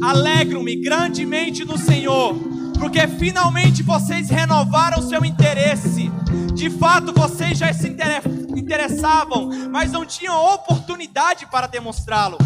Alegro-me 0.04 0.76
grandemente 0.76 1.64
no 1.64 1.78
Senhor, 1.78 2.36
porque 2.78 3.08
finalmente 3.08 3.82
vocês 3.82 4.30
renovaram 4.30 5.02
seu 5.02 5.24
interesse. 5.24 6.12
De 6.54 6.70
fato, 6.70 7.14
vocês 7.14 7.58
já 7.58 7.74
se 7.74 7.96
interessavam, 8.56 9.50
mas 9.72 9.92
não 9.92 10.06
tinham 10.06 10.54
oportunidade 10.54 11.46
para 11.48 11.66
demonstrá-lo. 11.66 12.38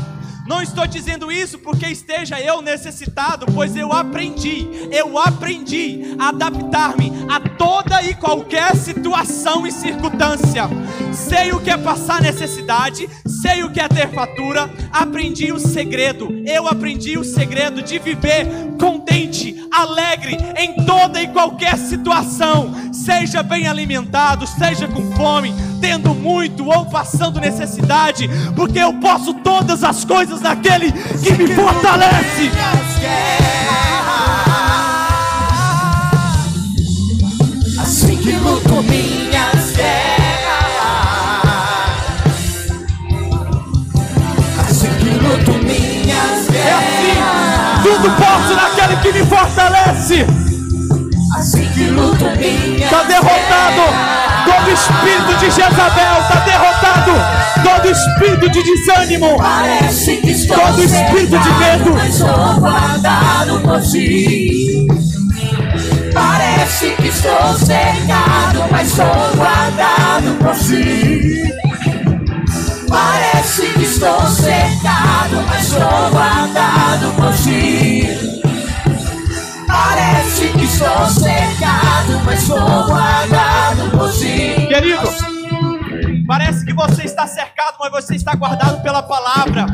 Não 0.47 0.61
estou 0.61 0.87
dizendo 0.87 1.29
isso 1.29 1.59
porque 1.59 1.87
esteja 1.87 2.39
eu 2.39 2.61
necessitado, 2.61 3.45
pois 3.53 3.75
eu 3.75 3.91
aprendi, 3.91 4.65
eu 4.91 5.17
aprendi 5.17 6.15
a 6.17 6.29
adaptar-me 6.29 7.11
a 7.27 7.39
toda 7.57 8.01
e 8.03 8.13
qualquer 8.13 8.75
situação 8.75 9.65
e 9.65 9.71
circunstância. 9.71 10.69
Sei 11.11 11.51
o 11.51 11.59
que 11.59 11.69
é 11.69 11.77
passar 11.77 12.21
necessidade, 12.21 13.09
sei 13.25 13.63
o 13.63 13.71
que 13.71 13.79
é 13.79 13.87
ter 13.87 14.09
fatura, 14.09 14.69
aprendi 14.91 15.51
o 15.51 15.59
segredo. 15.59 16.29
Eu 16.45 16.67
aprendi 16.67 17.17
o 17.17 17.23
segredo 17.23 17.81
de 17.81 17.99
viver 17.99 18.47
contente, 18.79 19.67
alegre 19.71 20.37
em 20.55 20.85
toda 20.85 21.21
e 21.21 21.27
qualquer 21.27 21.77
situação. 21.77 22.73
Seja 22.93 23.41
bem 23.41 23.67
alimentado, 23.67 24.45
seja 24.47 24.87
com 24.87 25.11
fome, 25.13 25.53
tendo 25.81 26.13
muito 26.13 26.67
ou 26.67 26.85
passando 26.85 27.39
necessidade, 27.39 28.29
porque 28.55 28.79
eu 28.79 28.93
posso 28.95 29.33
todas 29.35 29.83
as 29.83 30.05
coisas 30.05 30.41
naquele 30.41 30.91
que 30.91 31.31
me 31.33 31.47
fortalece. 31.55 32.51
Assim 32.73 34.46
que 38.27 38.33
luto 38.33 38.83
minhas 38.83 39.71
guerras. 39.71 40.27
Assim 44.59 44.89
que 44.99 45.09
luto 45.11 45.53
minhas 45.63 46.49
É 46.53 46.73
assim, 46.73 47.13
guerras. 47.13 47.83
tudo 47.83 48.11
posso 48.17 48.53
naquele 48.53 48.97
que 48.97 49.11
me 49.13 49.25
fortalece. 49.25 50.25
Assim 51.37 51.69
que 51.73 51.85
luto 51.85 52.25
minhas 52.37 52.91
Está 52.91 53.03
derrotado 53.03 54.17
todo 54.43 54.71
espírito 54.71 55.33
de 55.39 55.45
Jezabel, 55.45 56.21
está 56.21 56.39
derrotado 56.45 57.11
todo 57.63 57.89
espírito 57.89 58.49
de 58.49 58.63
desânimo. 58.63 59.37
Parece 59.37 60.17
que 60.17 60.31
estou 60.31 60.57
Todo 60.57 60.83
espírito 60.83 61.39
de 61.39 61.49
medo. 61.53 61.93
Mas 61.93 62.15
sou 62.15 62.59
guardado 62.59 63.61
por 63.61 63.81
ti. 63.81 64.96
Parece 66.67 66.95
que 66.97 67.07
estou 67.07 67.53
cercado, 67.59 68.69
mas 68.69 68.89
sou 68.89 69.05
guardado 69.37 70.37
por 70.37 70.53
ti. 70.53 71.41
Parece 72.89 73.67
que 73.71 73.83
estou 73.83 74.21
cercado, 74.27 75.45
mas 75.47 75.65
sou 75.65 76.11
guardado 76.11 77.13
por 77.15 77.33
ti. 77.37 78.03
Parece 79.65 80.49
que 80.49 80.65
estou 80.65 81.09
cercado, 81.09 82.21
mas 82.25 82.41
sou 82.41 82.59
guardado 82.59 83.89
por 83.91 84.11
ti. 84.11 84.67
Querido, 84.67 85.09
parece 86.27 86.65
que 86.65 86.73
você 86.73 87.03
está 87.05 87.25
cercado, 87.27 87.77
mas 87.79 87.91
você 87.91 88.15
está 88.15 88.35
guardado 88.35 88.83
pela 88.83 89.01
palavra. 89.03 89.67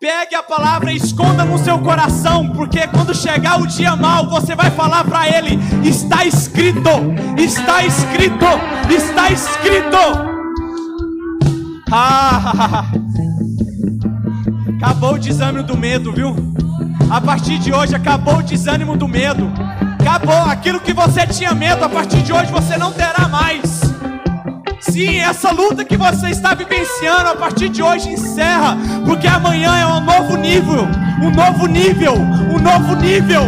Pegue 0.00 0.36
a 0.36 0.44
palavra 0.44 0.92
e 0.92 0.96
esconda 0.96 1.44
no 1.44 1.58
seu 1.58 1.76
coração, 1.80 2.50
porque 2.50 2.86
quando 2.86 3.12
chegar 3.12 3.60
o 3.60 3.66
dia 3.66 3.96
mal, 3.96 4.30
você 4.30 4.54
vai 4.54 4.70
falar 4.70 5.02
para 5.02 5.28
ele: 5.28 5.58
está 5.82 6.24
escrito, 6.24 6.88
está 7.36 7.82
escrito, 7.82 8.46
está 8.88 9.28
escrito. 9.28 9.98
Ah, 11.90 12.84
acabou 14.78 15.14
o 15.14 15.18
desânimo 15.18 15.64
do 15.64 15.76
medo, 15.76 16.12
viu? 16.12 16.36
A 17.10 17.20
partir 17.20 17.58
de 17.58 17.72
hoje 17.72 17.96
acabou 17.96 18.36
o 18.36 18.42
desânimo 18.44 18.96
do 18.96 19.08
medo. 19.08 19.50
Acabou 19.98 20.42
aquilo 20.48 20.78
que 20.78 20.92
você 20.92 21.26
tinha 21.26 21.52
medo, 21.56 21.84
a 21.84 21.88
partir 21.88 22.22
de 22.22 22.32
hoje 22.32 22.52
você 22.52 22.76
não 22.76 22.92
terá 22.92 23.26
mais. 23.26 23.87
Sim, 24.98 25.20
essa 25.20 25.52
luta 25.52 25.84
que 25.84 25.96
você 25.96 26.30
está 26.30 26.54
vivenciando 26.54 27.30
a 27.30 27.36
partir 27.36 27.68
de 27.68 27.80
hoje 27.80 28.10
encerra, 28.10 28.76
porque 29.06 29.28
amanhã 29.28 29.78
é 29.78 29.86
um 29.86 30.00
novo 30.00 30.36
nível, 30.36 30.88
um 31.22 31.30
novo 31.30 31.68
nível, 31.68 32.14
um 32.14 32.58
novo 32.58 32.96
nível. 32.96 33.44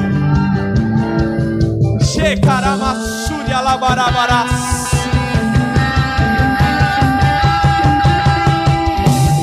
Shekaramassuri 2.01 3.53
alabarabarás. 3.53 4.48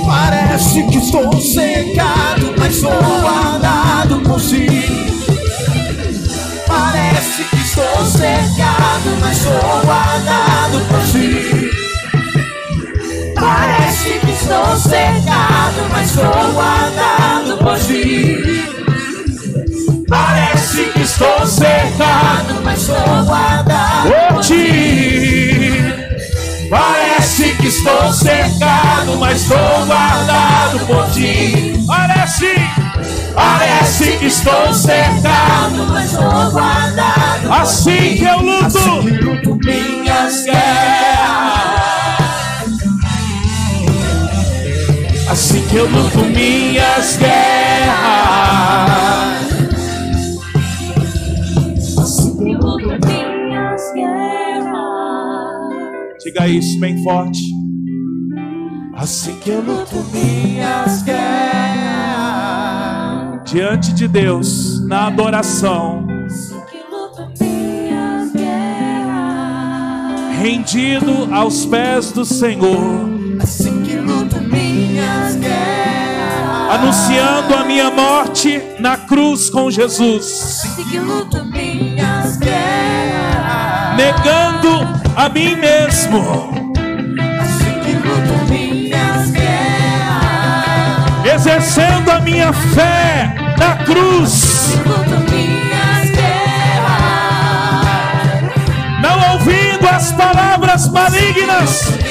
Parece 0.05 0.83
que 0.83 0.97
estou 0.99 1.41
secado, 1.41 2.55
mas 2.57 2.73
sou 2.77 3.03
guardado 3.21 4.21
por 4.21 4.39
ti. 4.39 4.65
Parece 6.65 7.43
que 7.43 7.57
estou 7.57 8.05
cercado, 8.05 9.17
mas 9.19 9.37
sou 9.39 9.81
guardado 9.83 10.79
por 10.87 11.03
ti. 11.11 11.86
Parece 13.47 14.19
que 14.19 14.31
estou 14.31 14.75
cercado, 14.75 15.87
mas 15.89 16.11
sou 16.11 16.51
guardado 16.53 17.57
por 17.59 17.79
ti. 17.79 18.43
Parece 20.09 20.83
que 20.91 21.01
estou 21.01 21.47
cercado, 21.47 22.61
mas 22.61 22.81
sou 22.81 23.23
guardado 23.25 24.11
por 24.33 24.41
ti. 24.41 25.81
Parece 26.69 27.55
que 27.55 27.67
estou 27.67 28.11
cercado, 28.11 29.17
mas 29.17 29.41
estou 29.41 29.85
guardado 29.85 30.79
por 30.85 31.09
ti. 31.11 31.85
Parece, 31.87 32.53
parece 33.33 34.17
que 34.17 34.25
estou 34.25 34.73
cercado, 34.73 35.87
mas 35.87 36.11
estou 36.11 36.51
guardado. 36.51 37.53
Assim 37.53 38.17
que 38.17 38.25
eu 38.25 38.41
luto, 38.41 38.65
Assim 38.65 39.01
que 39.03 39.23
luto 39.23 39.55
minhas 39.63 40.43
guerras. 40.43 41.16
Eu 45.75 45.89
luto 45.89 46.19
minhas 46.19 47.17
guerras. 47.17 47.97
Que 52.37 52.51
eu 52.51 52.59
luto 52.59 52.87
minhas 53.05 53.93
guerras. 53.93 54.77
Diga 56.23 56.47
isso 56.47 56.79
bem 56.79 57.03
forte. 57.03 57.41
Assim 58.95 59.35
que 59.39 59.49
eu 59.49 59.61
luto 59.61 59.95
minhas 60.13 61.03
guerras. 61.03 61.17
Diante 63.45 63.93
de 63.93 64.07
Deus, 64.07 64.85
na 64.87 65.07
adoração. 65.07 66.05
Assim 66.25 66.59
que 66.69 66.77
eu 66.77 66.89
luto 66.89 67.27
minhas 67.39 68.31
guerras. 68.31 68.47
rendido 70.41 71.27
aos 71.33 71.65
pés 71.65 72.11
do 72.11 72.23
Senhor, 72.25 73.16
anunciando 76.77 77.55
a 77.55 77.63
minha 77.63 77.89
morte 77.89 78.61
na 78.79 78.97
cruz 78.97 79.49
com 79.49 79.71
Jesus, 79.71 80.61
negando 83.95 84.87
a 85.15 85.27
mim 85.27 85.55
mesmo, 85.55 86.51
exercendo 91.25 92.11
a 92.11 92.19
minha 92.19 92.53
fé 92.53 93.35
na 93.57 93.77
cruz, 93.77 94.75
não 99.01 99.33
ouvindo 99.33 99.87
as 99.89 100.11
palavras 100.11 100.87
malignas 100.89 102.06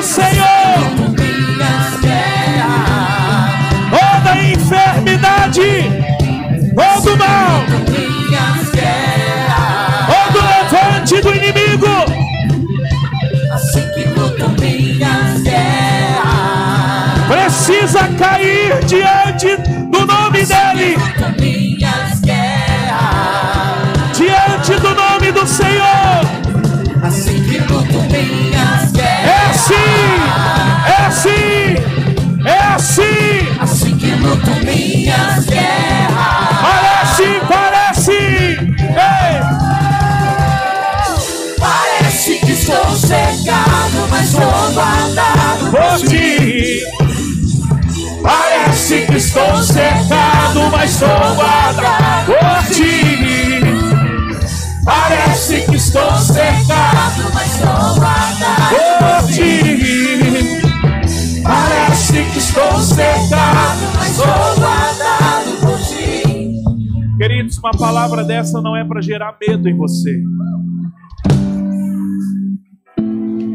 no 0.00 0.02
Senhor. 0.02 0.80
Toda 3.90 4.42
enfermidade, 4.42 5.90
todo 6.74 7.16
mal, 7.18 7.64
todo 10.08 10.38
levante 10.48 11.20
do 11.20 11.34
inimigo. 11.34 11.86
Assim 13.52 13.90
precisa 17.28 18.08
cair 18.18 18.84
diante 18.86 19.56
do 19.90 20.06
nome 20.06 20.44
dele, 20.46 20.96
assim, 29.70 30.16
é 30.86 31.06
assim, 31.06 31.76
é 32.44 32.58
assim. 32.74 33.60
Assim 33.60 33.96
que 33.96 34.10
luto 34.12 34.50
minhas 34.64 35.46
guerras. 35.46 36.60
Parece, 36.60 37.40
parece. 37.48 38.12
Ei, 38.12 39.40
Parece 41.58 42.38
que 42.38 42.52
estou 42.52 42.96
cegado, 42.96 44.08
mas 44.10 44.28
sou 44.30 44.72
guardado 44.72 45.70
por 45.70 46.08
ti. 46.08 46.82
Parece 48.22 49.06
que 49.06 49.16
estou 49.16 49.62
cercado, 49.62 50.70
mas 50.70 50.90
sou 50.90 51.08
guardado 51.08 52.26
por 52.26 52.74
ti. 52.74 53.60
Parece 54.84 55.60
que 55.62 55.76
estou 55.76 56.18
cercado 56.18 56.69
Estou 62.62 62.78
cercado, 62.80 63.80
mas 63.96 64.08
sou 64.08 64.26
guardado 64.26 65.60
por 65.60 65.78
ti. 65.78 66.52
Queridos, 67.16 67.56
uma 67.58 67.70
palavra 67.70 68.22
dessa 68.22 68.60
não 68.60 68.76
é 68.76 68.84
para 68.84 69.00
gerar 69.00 69.34
medo 69.40 69.66
em 69.66 69.74
você. 69.74 70.22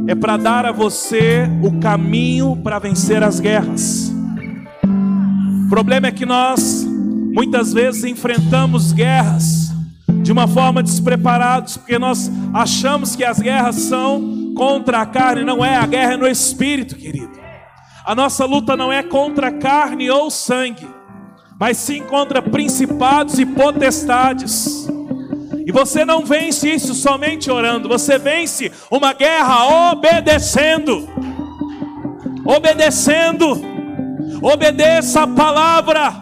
É 0.07 0.15
para 0.15 0.37
dar 0.37 0.65
a 0.65 0.71
você 0.71 1.47
o 1.61 1.79
caminho 1.79 2.57
para 2.63 2.79
vencer 2.79 3.21
as 3.21 3.39
guerras. 3.39 4.11
O 5.65 5.69
problema 5.69 6.07
é 6.07 6.11
que 6.11 6.25
nós 6.25 6.83
muitas 7.33 7.73
vezes 7.73 8.03
enfrentamos 8.03 8.91
guerras 8.91 9.71
de 10.23 10.31
uma 10.31 10.47
forma 10.47 10.81
despreparados, 10.81 11.77
porque 11.77 11.99
nós 11.99 12.31
achamos 12.53 13.15
que 13.15 13.23
as 13.23 13.39
guerras 13.39 13.75
são 13.75 14.53
contra 14.55 15.01
a 15.01 15.05
carne, 15.05 15.43
não 15.43 15.63
é, 15.63 15.75
a 15.75 15.85
guerra 15.85 16.13
é 16.13 16.17
no 16.17 16.27
espírito, 16.27 16.95
querido. 16.95 17.44
A 18.05 18.13
nossa 18.13 18.45
luta 18.45 18.77
não 18.77 18.93
é 18.93 19.01
contra 19.01 19.51
carne 19.51 20.11
ou 20.11 20.29
sangue, 20.29 20.87
mas 21.59 21.77
sim 21.77 22.03
contra 22.03 22.39
principados 22.39 23.39
e 23.39 23.45
potestades. 23.47 24.87
E 25.65 25.71
você 25.71 26.05
não 26.05 26.23
vence 26.23 26.69
isso 26.69 26.93
somente 26.93 27.49
orando, 27.49 27.89
você 27.89 28.19
vence 28.19 28.71
uma 28.91 29.11
guerra 29.11 29.89
obedecendo. 29.91 31.09
Obedecendo. 32.45 33.59
Obedeça 34.39 35.23
a 35.23 35.27
palavra. 35.27 36.13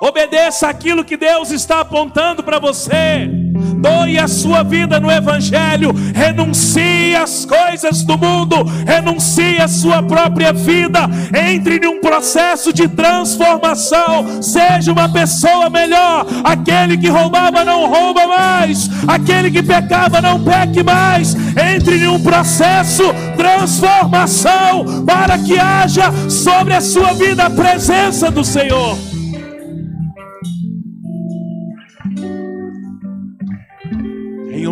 Obedeça 0.00 0.66
aquilo 0.66 1.04
que 1.04 1.18
Deus 1.18 1.50
está 1.50 1.80
apontando 1.80 2.42
para 2.42 2.58
você. 2.58 3.28
Doe 3.58 4.18
a 4.18 4.28
sua 4.28 4.62
vida 4.62 4.98
no 5.00 5.10
Evangelho. 5.10 5.94
Renuncie 6.14 7.14
às 7.14 7.44
coisas 7.44 8.02
do 8.02 8.16
mundo. 8.16 8.56
Renuncie 8.86 9.60
à 9.60 9.68
sua 9.68 10.02
própria 10.02 10.52
vida. 10.52 11.00
Entre 11.48 11.76
em 11.76 11.86
um 11.86 12.00
processo 12.00 12.72
de 12.72 12.88
transformação. 12.88 14.42
Seja 14.42 14.92
uma 14.92 15.08
pessoa 15.08 15.68
melhor. 15.70 16.26
Aquele 16.44 16.96
que 16.96 17.08
roubava 17.08 17.64
não 17.64 17.86
rouba 17.86 18.26
mais. 18.26 18.88
Aquele 19.06 19.50
que 19.50 19.62
pecava 19.62 20.20
não 20.20 20.42
peque 20.42 20.82
mais. 20.82 21.36
Entre 21.56 21.98
em 21.98 22.08
um 22.08 22.20
processo 22.20 23.04
transformação 23.36 25.04
para 25.04 25.38
que 25.38 25.58
haja 25.58 26.12
sobre 26.28 26.74
a 26.74 26.80
sua 26.80 27.12
vida 27.14 27.46
a 27.46 27.50
presença 27.50 28.30
do 28.30 28.44
Senhor. 28.44 29.17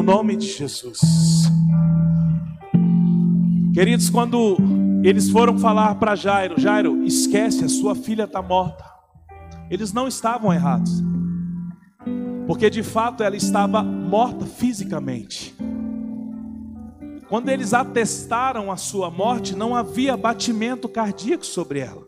Nome 0.07 0.37
de 0.37 0.47
Jesus. 0.47 1.01
Queridos, 3.75 4.09
quando 4.09 4.57
eles 5.03 5.29
foram 5.29 5.59
falar 5.59 5.97
para 5.97 6.15
Jairo, 6.15 6.61
Jairo, 6.61 7.03
esquece, 7.03 7.65
a 7.65 7.69
sua 7.69 7.97
filha 7.97 8.23
está 8.23 8.41
morta. 8.41 8.85
Eles 9.69 9.93
não 9.93 10.07
estavam 10.07 10.53
errados. 10.53 11.03
Porque 12.47 12.71
de 12.71 12.85
fato 12.85 13.25
ela 13.25 13.35
estava 13.35 13.83
morta 13.83 14.47
fisicamente. 14.47 15.53
Quando 17.29 17.49
eles 17.49 17.75
atestaram 17.75 18.71
a 18.71 18.77
sua 18.77 19.11
morte, 19.11 19.57
não 19.57 19.75
havia 19.75 20.17
batimento 20.17 20.89
cardíaco 20.89 21.45
sobre 21.45 21.81
ela. 21.81 22.06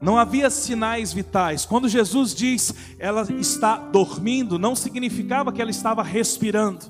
Não 0.00 0.16
havia 0.16 0.48
sinais 0.48 1.12
vitais. 1.12 1.66
Quando 1.66 1.88
Jesus 1.88 2.34
diz 2.34 2.74
ela 2.98 3.22
está 3.38 3.76
dormindo, 3.76 4.58
não 4.58 4.74
significava 4.74 5.52
que 5.52 5.60
ela 5.60 5.70
estava 5.70 6.02
respirando. 6.02 6.86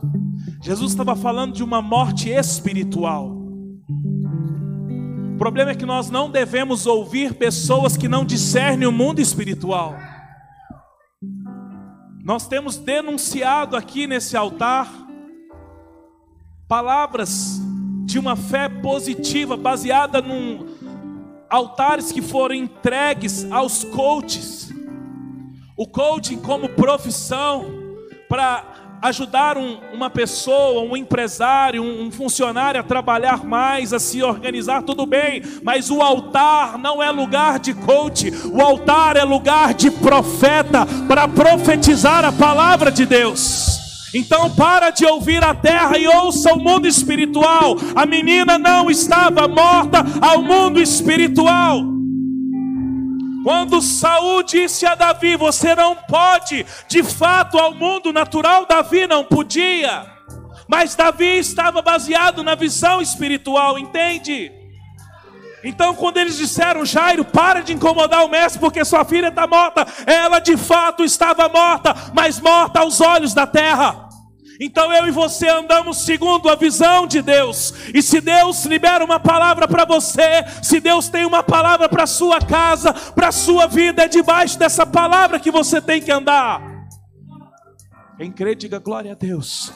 Jesus 0.63 0.93
estava 0.93 1.17
falando 1.17 1.53
de 1.53 1.65
uma 1.65 1.83
morte 1.83 2.29
espiritual. 2.29 3.37
O 5.35 5.39
problema 5.39 5.73
é 5.73 5.75
que 5.75 5.87
nós 5.87 6.09
não 6.09 6.31
devemos 6.31 6.87
ouvir 6.87 7.35
pessoas 7.35 7.97
que 7.97 8.07
não 8.07 8.25
discernem 8.25 8.87
o 8.87 8.93
mundo 8.93 9.21
espiritual. 9.21 9.97
Nós 12.23 12.47
temos 12.47 12.77
denunciado 12.77 13.75
aqui 13.75 14.07
nesse 14.07 14.37
altar 14.37 14.89
palavras 16.69 17.61
de 18.05 18.19
uma 18.19 18.37
fé 18.37 18.69
positiva 18.69 19.57
baseada 19.57 20.21
num 20.21 20.80
altares 21.51 22.13
que 22.13 22.23
foram 22.23 22.55
entregues 22.55 23.51
aos 23.51 23.83
coaches. 23.83 24.71
O 25.77 25.87
coaching 25.87 26.39
como 26.39 26.69
profissão 26.69 27.67
para 28.29 28.65
ajudar 29.03 29.57
um, 29.57 29.79
uma 29.93 30.11
pessoa, 30.11 30.83
um 30.83 30.97
empresário, 30.97 31.83
um, 31.83 32.05
um 32.05 32.11
funcionário 32.11 32.81
a 32.81 32.85
trabalhar 32.85 33.45
mais, 33.45 33.93
a 33.93 33.99
se 33.99 34.23
organizar, 34.23 34.83
tudo 34.83 35.07
bem, 35.07 35.43
mas 35.63 35.91
o 35.91 36.03
altar 36.03 36.79
não 36.79 37.03
é 37.03 37.11
lugar 37.11 37.59
de 37.59 37.73
coach, 37.73 38.31
o 38.53 38.61
altar 38.61 39.17
é 39.17 39.25
lugar 39.25 39.73
de 39.75 39.91
profeta 39.91 40.87
para 41.09 41.27
profetizar 41.27 42.25
a 42.25 42.33
palavra 42.33 42.93
de 42.93 43.07
Deus. 43.07 43.80
Então 44.13 44.51
para 44.51 44.91
de 44.91 45.07
ouvir 45.07 45.43
a 45.45 45.55
terra 45.55 45.97
e 45.97 46.07
ouça 46.09 46.53
o 46.53 46.59
mundo 46.59 46.87
espiritual. 46.87 47.77
A 47.95 48.05
menina 48.05 48.59
não 48.59 48.91
estava 48.91 49.47
morta 49.47 50.05
ao 50.21 50.43
mundo 50.43 50.81
espiritual. 50.81 51.83
Quando 53.45 53.81
Saul 53.81 54.43
disse 54.43 54.85
a 54.85 54.95
Davi: 54.95 55.37
Você 55.37 55.75
não 55.75 55.95
pode, 55.95 56.67
de 56.89 57.03
fato, 57.03 57.59
ao 57.59 57.75
mundo 57.75 58.13
natural, 58.13 58.67
Davi 58.67 59.07
não 59.07 59.25
podia. 59.25 60.07
Mas 60.69 60.95
Davi 60.95 61.39
estava 61.39 61.81
baseado 61.81 62.43
na 62.43 62.55
visão 62.55 63.01
espiritual, 63.01 63.79
entende? 63.79 64.60
Então, 65.63 65.95
quando 65.95 66.17
eles 66.17 66.37
disseram, 66.37 66.85
Jairo, 66.85 67.25
para 67.25 67.61
de 67.61 67.73
incomodar 67.73 68.25
o 68.25 68.29
mestre, 68.29 68.59
porque 68.59 68.85
sua 68.85 69.05
filha 69.05 69.29
está 69.29 69.47
morta, 69.47 69.87
ela 70.07 70.39
de 70.39 70.57
fato 70.57 71.05
estava 71.05 71.49
morta, 71.49 71.95
mas 72.15 72.41
morta 72.41 72.81
aos 72.81 73.01
olhos 73.01 73.35
da 73.35 73.47
terra. 73.47 74.09
Então 74.63 74.93
eu 74.93 75.09
e 75.09 75.11
você 75.11 75.49
andamos 75.49 76.05
segundo 76.05 76.51
a 76.51 76.55
visão 76.55 77.07
de 77.07 77.23
Deus. 77.23 77.73
E 77.95 78.03
se 78.03 78.21
Deus 78.21 78.67
libera 78.67 79.03
uma 79.03 79.19
palavra 79.19 79.67
para 79.67 79.87
você, 79.87 80.45
se 80.63 80.81
Deus 80.81 81.09
tem 81.09 81.25
uma 81.25 81.43
palavra 81.43 81.89
para 81.89 82.07
sua 82.07 82.41
casa, 82.41 82.93
para 82.93 83.33
sua 83.33 83.67
vida, 83.67 84.03
é 84.03 84.09
debaixo 84.09 84.59
dessa 84.59 84.85
palavra 84.85 85.41
que 85.41 85.51
você 85.51 85.81
tem 85.81 86.03
que 86.03 86.13
andar. 86.13 86.61
Quem 88.19 88.31
crê, 88.31 88.55
diga 88.55 88.79
glória 88.79 89.13
a 89.13 89.15
Deus. 89.15 89.73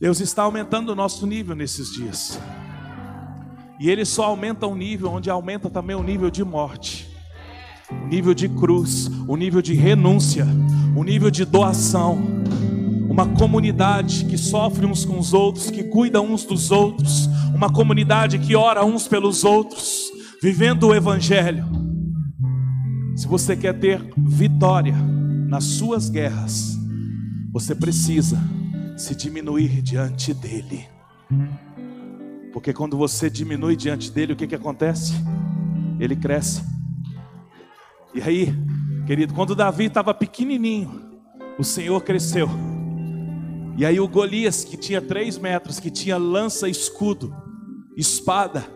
Deus 0.00 0.18
está 0.20 0.42
aumentando 0.42 0.92
o 0.92 0.94
nosso 0.94 1.26
nível 1.26 1.54
nesses 1.54 1.92
dias. 1.92 2.40
E 3.78 3.90
Ele 3.90 4.04
só 4.04 4.24
aumenta 4.24 4.66
o 4.66 4.74
nível 4.74 5.10
onde 5.10 5.28
aumenta 5.28 5.68
também 5.68 5.94
o 5.94 6.02
nível 6.02 6.30
de 6.30 6.42
morte, 6.42 7.08
o 7.90 8.06
nível 8.06 8.34
de 8.34 8.48
cruz, 8.48 9.10
o 9.28 9.36
nível 9.36 9.60
de 9.60 9.74
renúncia, 9.74 10.46
o 10.96 11.04
nível 11.04 11.30
de 11.30 11.44
doação. 11.44 12.18
Uma 13.08 13.26
comunidade 13.26 14.24
que 14.24 14.36
sofre 14.36 14.84
uns 14.84 15.04
com 15.04 15.18
os 15.18 15.32
outros, 15.32 15.70
que 15.70 15.84
cuida 15.84 16.20
uns 16.20 16.44
dos 16.44 16.70
outros, 16.70 17.26
uma 17.54 17.70
comunidade 17.70 18.38
que 18.38 18.54
ora 18.54 18.84
uns 18.84 19.08
pelos 19.08 19.44
outros, 19.44 20.10
vivendo 20.42 20.88
o 20.88 20.94
Evangelho. 20.94 21.64
Se 23.14 23.26
você 23.26 23.56
quer 23.56 23.78
ter 23.78 24.06
vitória 24.18 24.94
nas 25.48 25.64
suas 25.64 26.10
guerras, 26.10 26.76
você 27.52 27.74
precisa 27.74 28.38
se 28.96 29.14
diminuir 29.14 29.80
diante 29.80 30.34
dEle. 30.34 30.86
Porque 32.56 32.72
quando 32.72 32.96
você 32.96 33.28
diminui 33.28 33.76
diante 33.76 34.10
dele, 34.10 34.32
o 34.32 34.36
que, 34.36 34.46
que 34.46 34.54
acontece? 34.54 35.12
Ele 36.00 36.16
cresce. 36.16 36.62
E 38.14 38.22
aí, 38.22 38.48
querido, 39.06 39.34
quando 39.34 39.54
Davi 39.54 39.84
estava 39.84 40.14
pequenininho, 40.14 41.20
o 41.58 41.62
Senhor 41.62 42.02
cresceu. 42.02 42.48
E 43.76 43.84
aí 43.84 44.00
o 44.00 44.08
Golias, 44.08 44.64
que 44.64 44.78
tinha 44.78 45.02
três 45.02 45.36
metros, 45.36 45.78
que 45.78 45.90
tinha 45.90 46.16
lança, 46.16 46.66
escudo, 46.66 47.36
espada, 47.94 48.66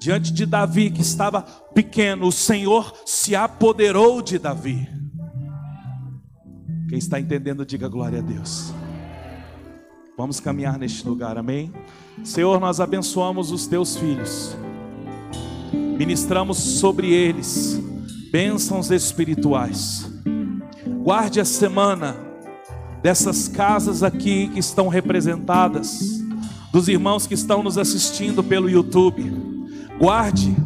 diante 0.00 0.32
de 0.32 0.46
Davi, 0.46 0.90
que 0.90 1.02
estava 1.02 1.42
pequeno, 1.42 2.28
o 2.28 2.32
Senhor 2.32 2.90
se 3.04 3.36
apoderou 3.36 4.22
de 4.22 4.38
Davi. 4.38 4.88
Quem 6.88 6.96
está 6.96 7.20
entendendo, 7.20 7.66
diga 7.66 7.86
glória 7.86 8.20
a 8.20 8.22
Deus. 8.22 8.72
Vamos 10.16 10.40
caminhar 10.40 10.78
neste 10.78 11.06
lugar, 11.06 11.36
amém? 11.36 11.70
Senhor, 12.24 12.58
nós 12.58 12.80
abençoamos 12.80 13.52
os 13.52 13.66
teus 13.66 13.98
filhos, 13.98 14.56
ministramos 15.72 16.56
sobre 16.56 17.12
eles 17.12 17.78
bênçãos 18.32 18.90
espirituais. 18.90 20.10
Guarde 21.02 21.38
a 21.38 21.44
semana 21.44 22.16
dessas 23.02 23.46
casas 23.46 24.02
aqui 24.02 24.48
que 24.48 24.58
estão 24.58 24.88
representadas, 24.88 26.00
dos 26.72 26.88
irmãos 26.88 27.26
que 27.26 27.34
estão 27.34 27.62
nos 27.62 27.76
assistindo 27.76 28.42
pelo 28.42 28.70
YouTube. 28.70 29.22
Guarde, 29.98 30.56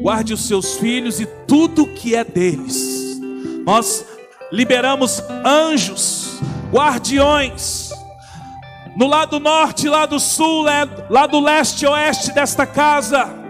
guarde 0.00 0.34
os 0.34 0.42
seus 0.42 0.76
filhos 0.76 1.20
e 1.20 1.26
tudo 1.48 1.84
que 1.84 2.14
é 2.14 2.22
deles. 2.22 3.20
Nós 3.66 4.06
liberamos 4.52 5.20
anjos, 5.44 6.38
guardiões, 6.72 7.79
no 8.96 9.06
lado 9.06 9.38
norte, 9.38 9.88
lado 9.88 10.18
sul, 10.18 10.64
lado 11.08 11.40
leste 11.40 11.84
e 11.84 11.88
oeste 11.88 12.32
desta 12.32 12.66
casa. 12.66 13.40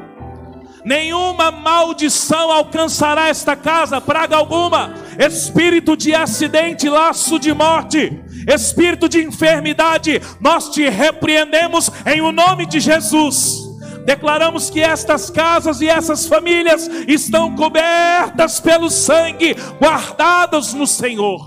Nenhuma 0.84 1.50
maldição 1.50 2.50
alcançará 2.50 3.28
esta 3.28 3.54
casa, 3.54 4.00
praga 4.00 4.36
alguma, 4.36 4.94
espírito 5.18 5.96
de 5.96 6.14
acidente, 6.14 6.88
laço 6.88 7.38
de 7.38 7.52
morte, 7.52 8.18
espírito 8.48 9.08
de 9.08 9.22
enfermidade, 9.22 10.20
nós 10.40 10.70
te 10.70 10.88
repreendemos 10.88 11.90
em 12.06 12.20
o 12.20 12.32
nome 12.32 12.66
de 12.66 12.80
Jesus. 12.80 13.68
Declaramos 14.06 14.70
que 14.70 14.80
estas 14.80 15.28
casas 15.28 15.82
e 15.82 15.88
essas 15.88 16.26
famílias 16.26 16.88
estão 17.06 17.54
cobertas 17.54 18.58
pelo 18.58 18.88
sangue, 18.88 19.54
guardadas 19.78 20.72
no 20.72 20.86
Senhor, 20.86 21.46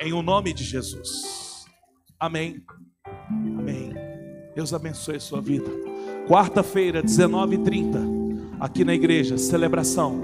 em 0.00 0.12
o 0.12 0.22
nome 0.22 0.52
de 0.52 0.62
Jesus. 0.62 1.66
Amém. 2.18 2.62
Deus 4.54 4.74
abençoe 4.74 5.16
a 5.16 5.20
sua 5.20 5.40
vida. 5.40 5.70
Quarta-feira, 6.28 7.02
19h30, 7.02 8.56
aqui 8.58 8.84
na 8.84 8.94
igreja, 8.94 9.38
celebração. 9.38 10.20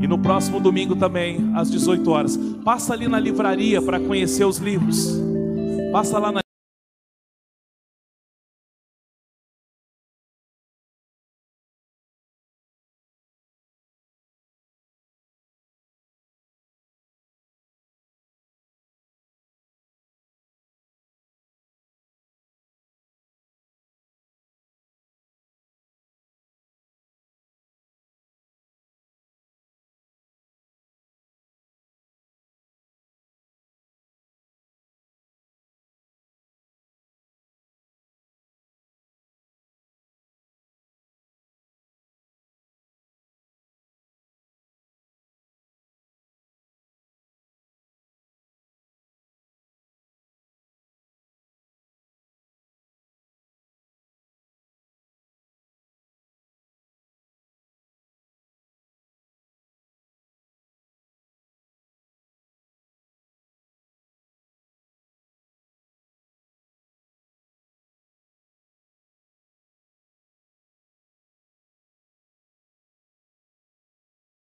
E 0.00 0.06
no 0.06 0.18
próximo 0.18 0.60
domingo 0.60 0.96
também, 0.96 1.52
às 1.54 1.70
18 1.70 2.10
horas. 2.10 2.36
Passa 2.64 2.92
ali 2.92 3.08
na 3.08 3.18
livraria 3.18 3.80
para 3.82 4.00
conhecer 4.00 4.44
os 4.44 4.58
livros. 4.58 5.18
Passa 5.92 6.18
lá 6.18 6.32
na 6.32 6.40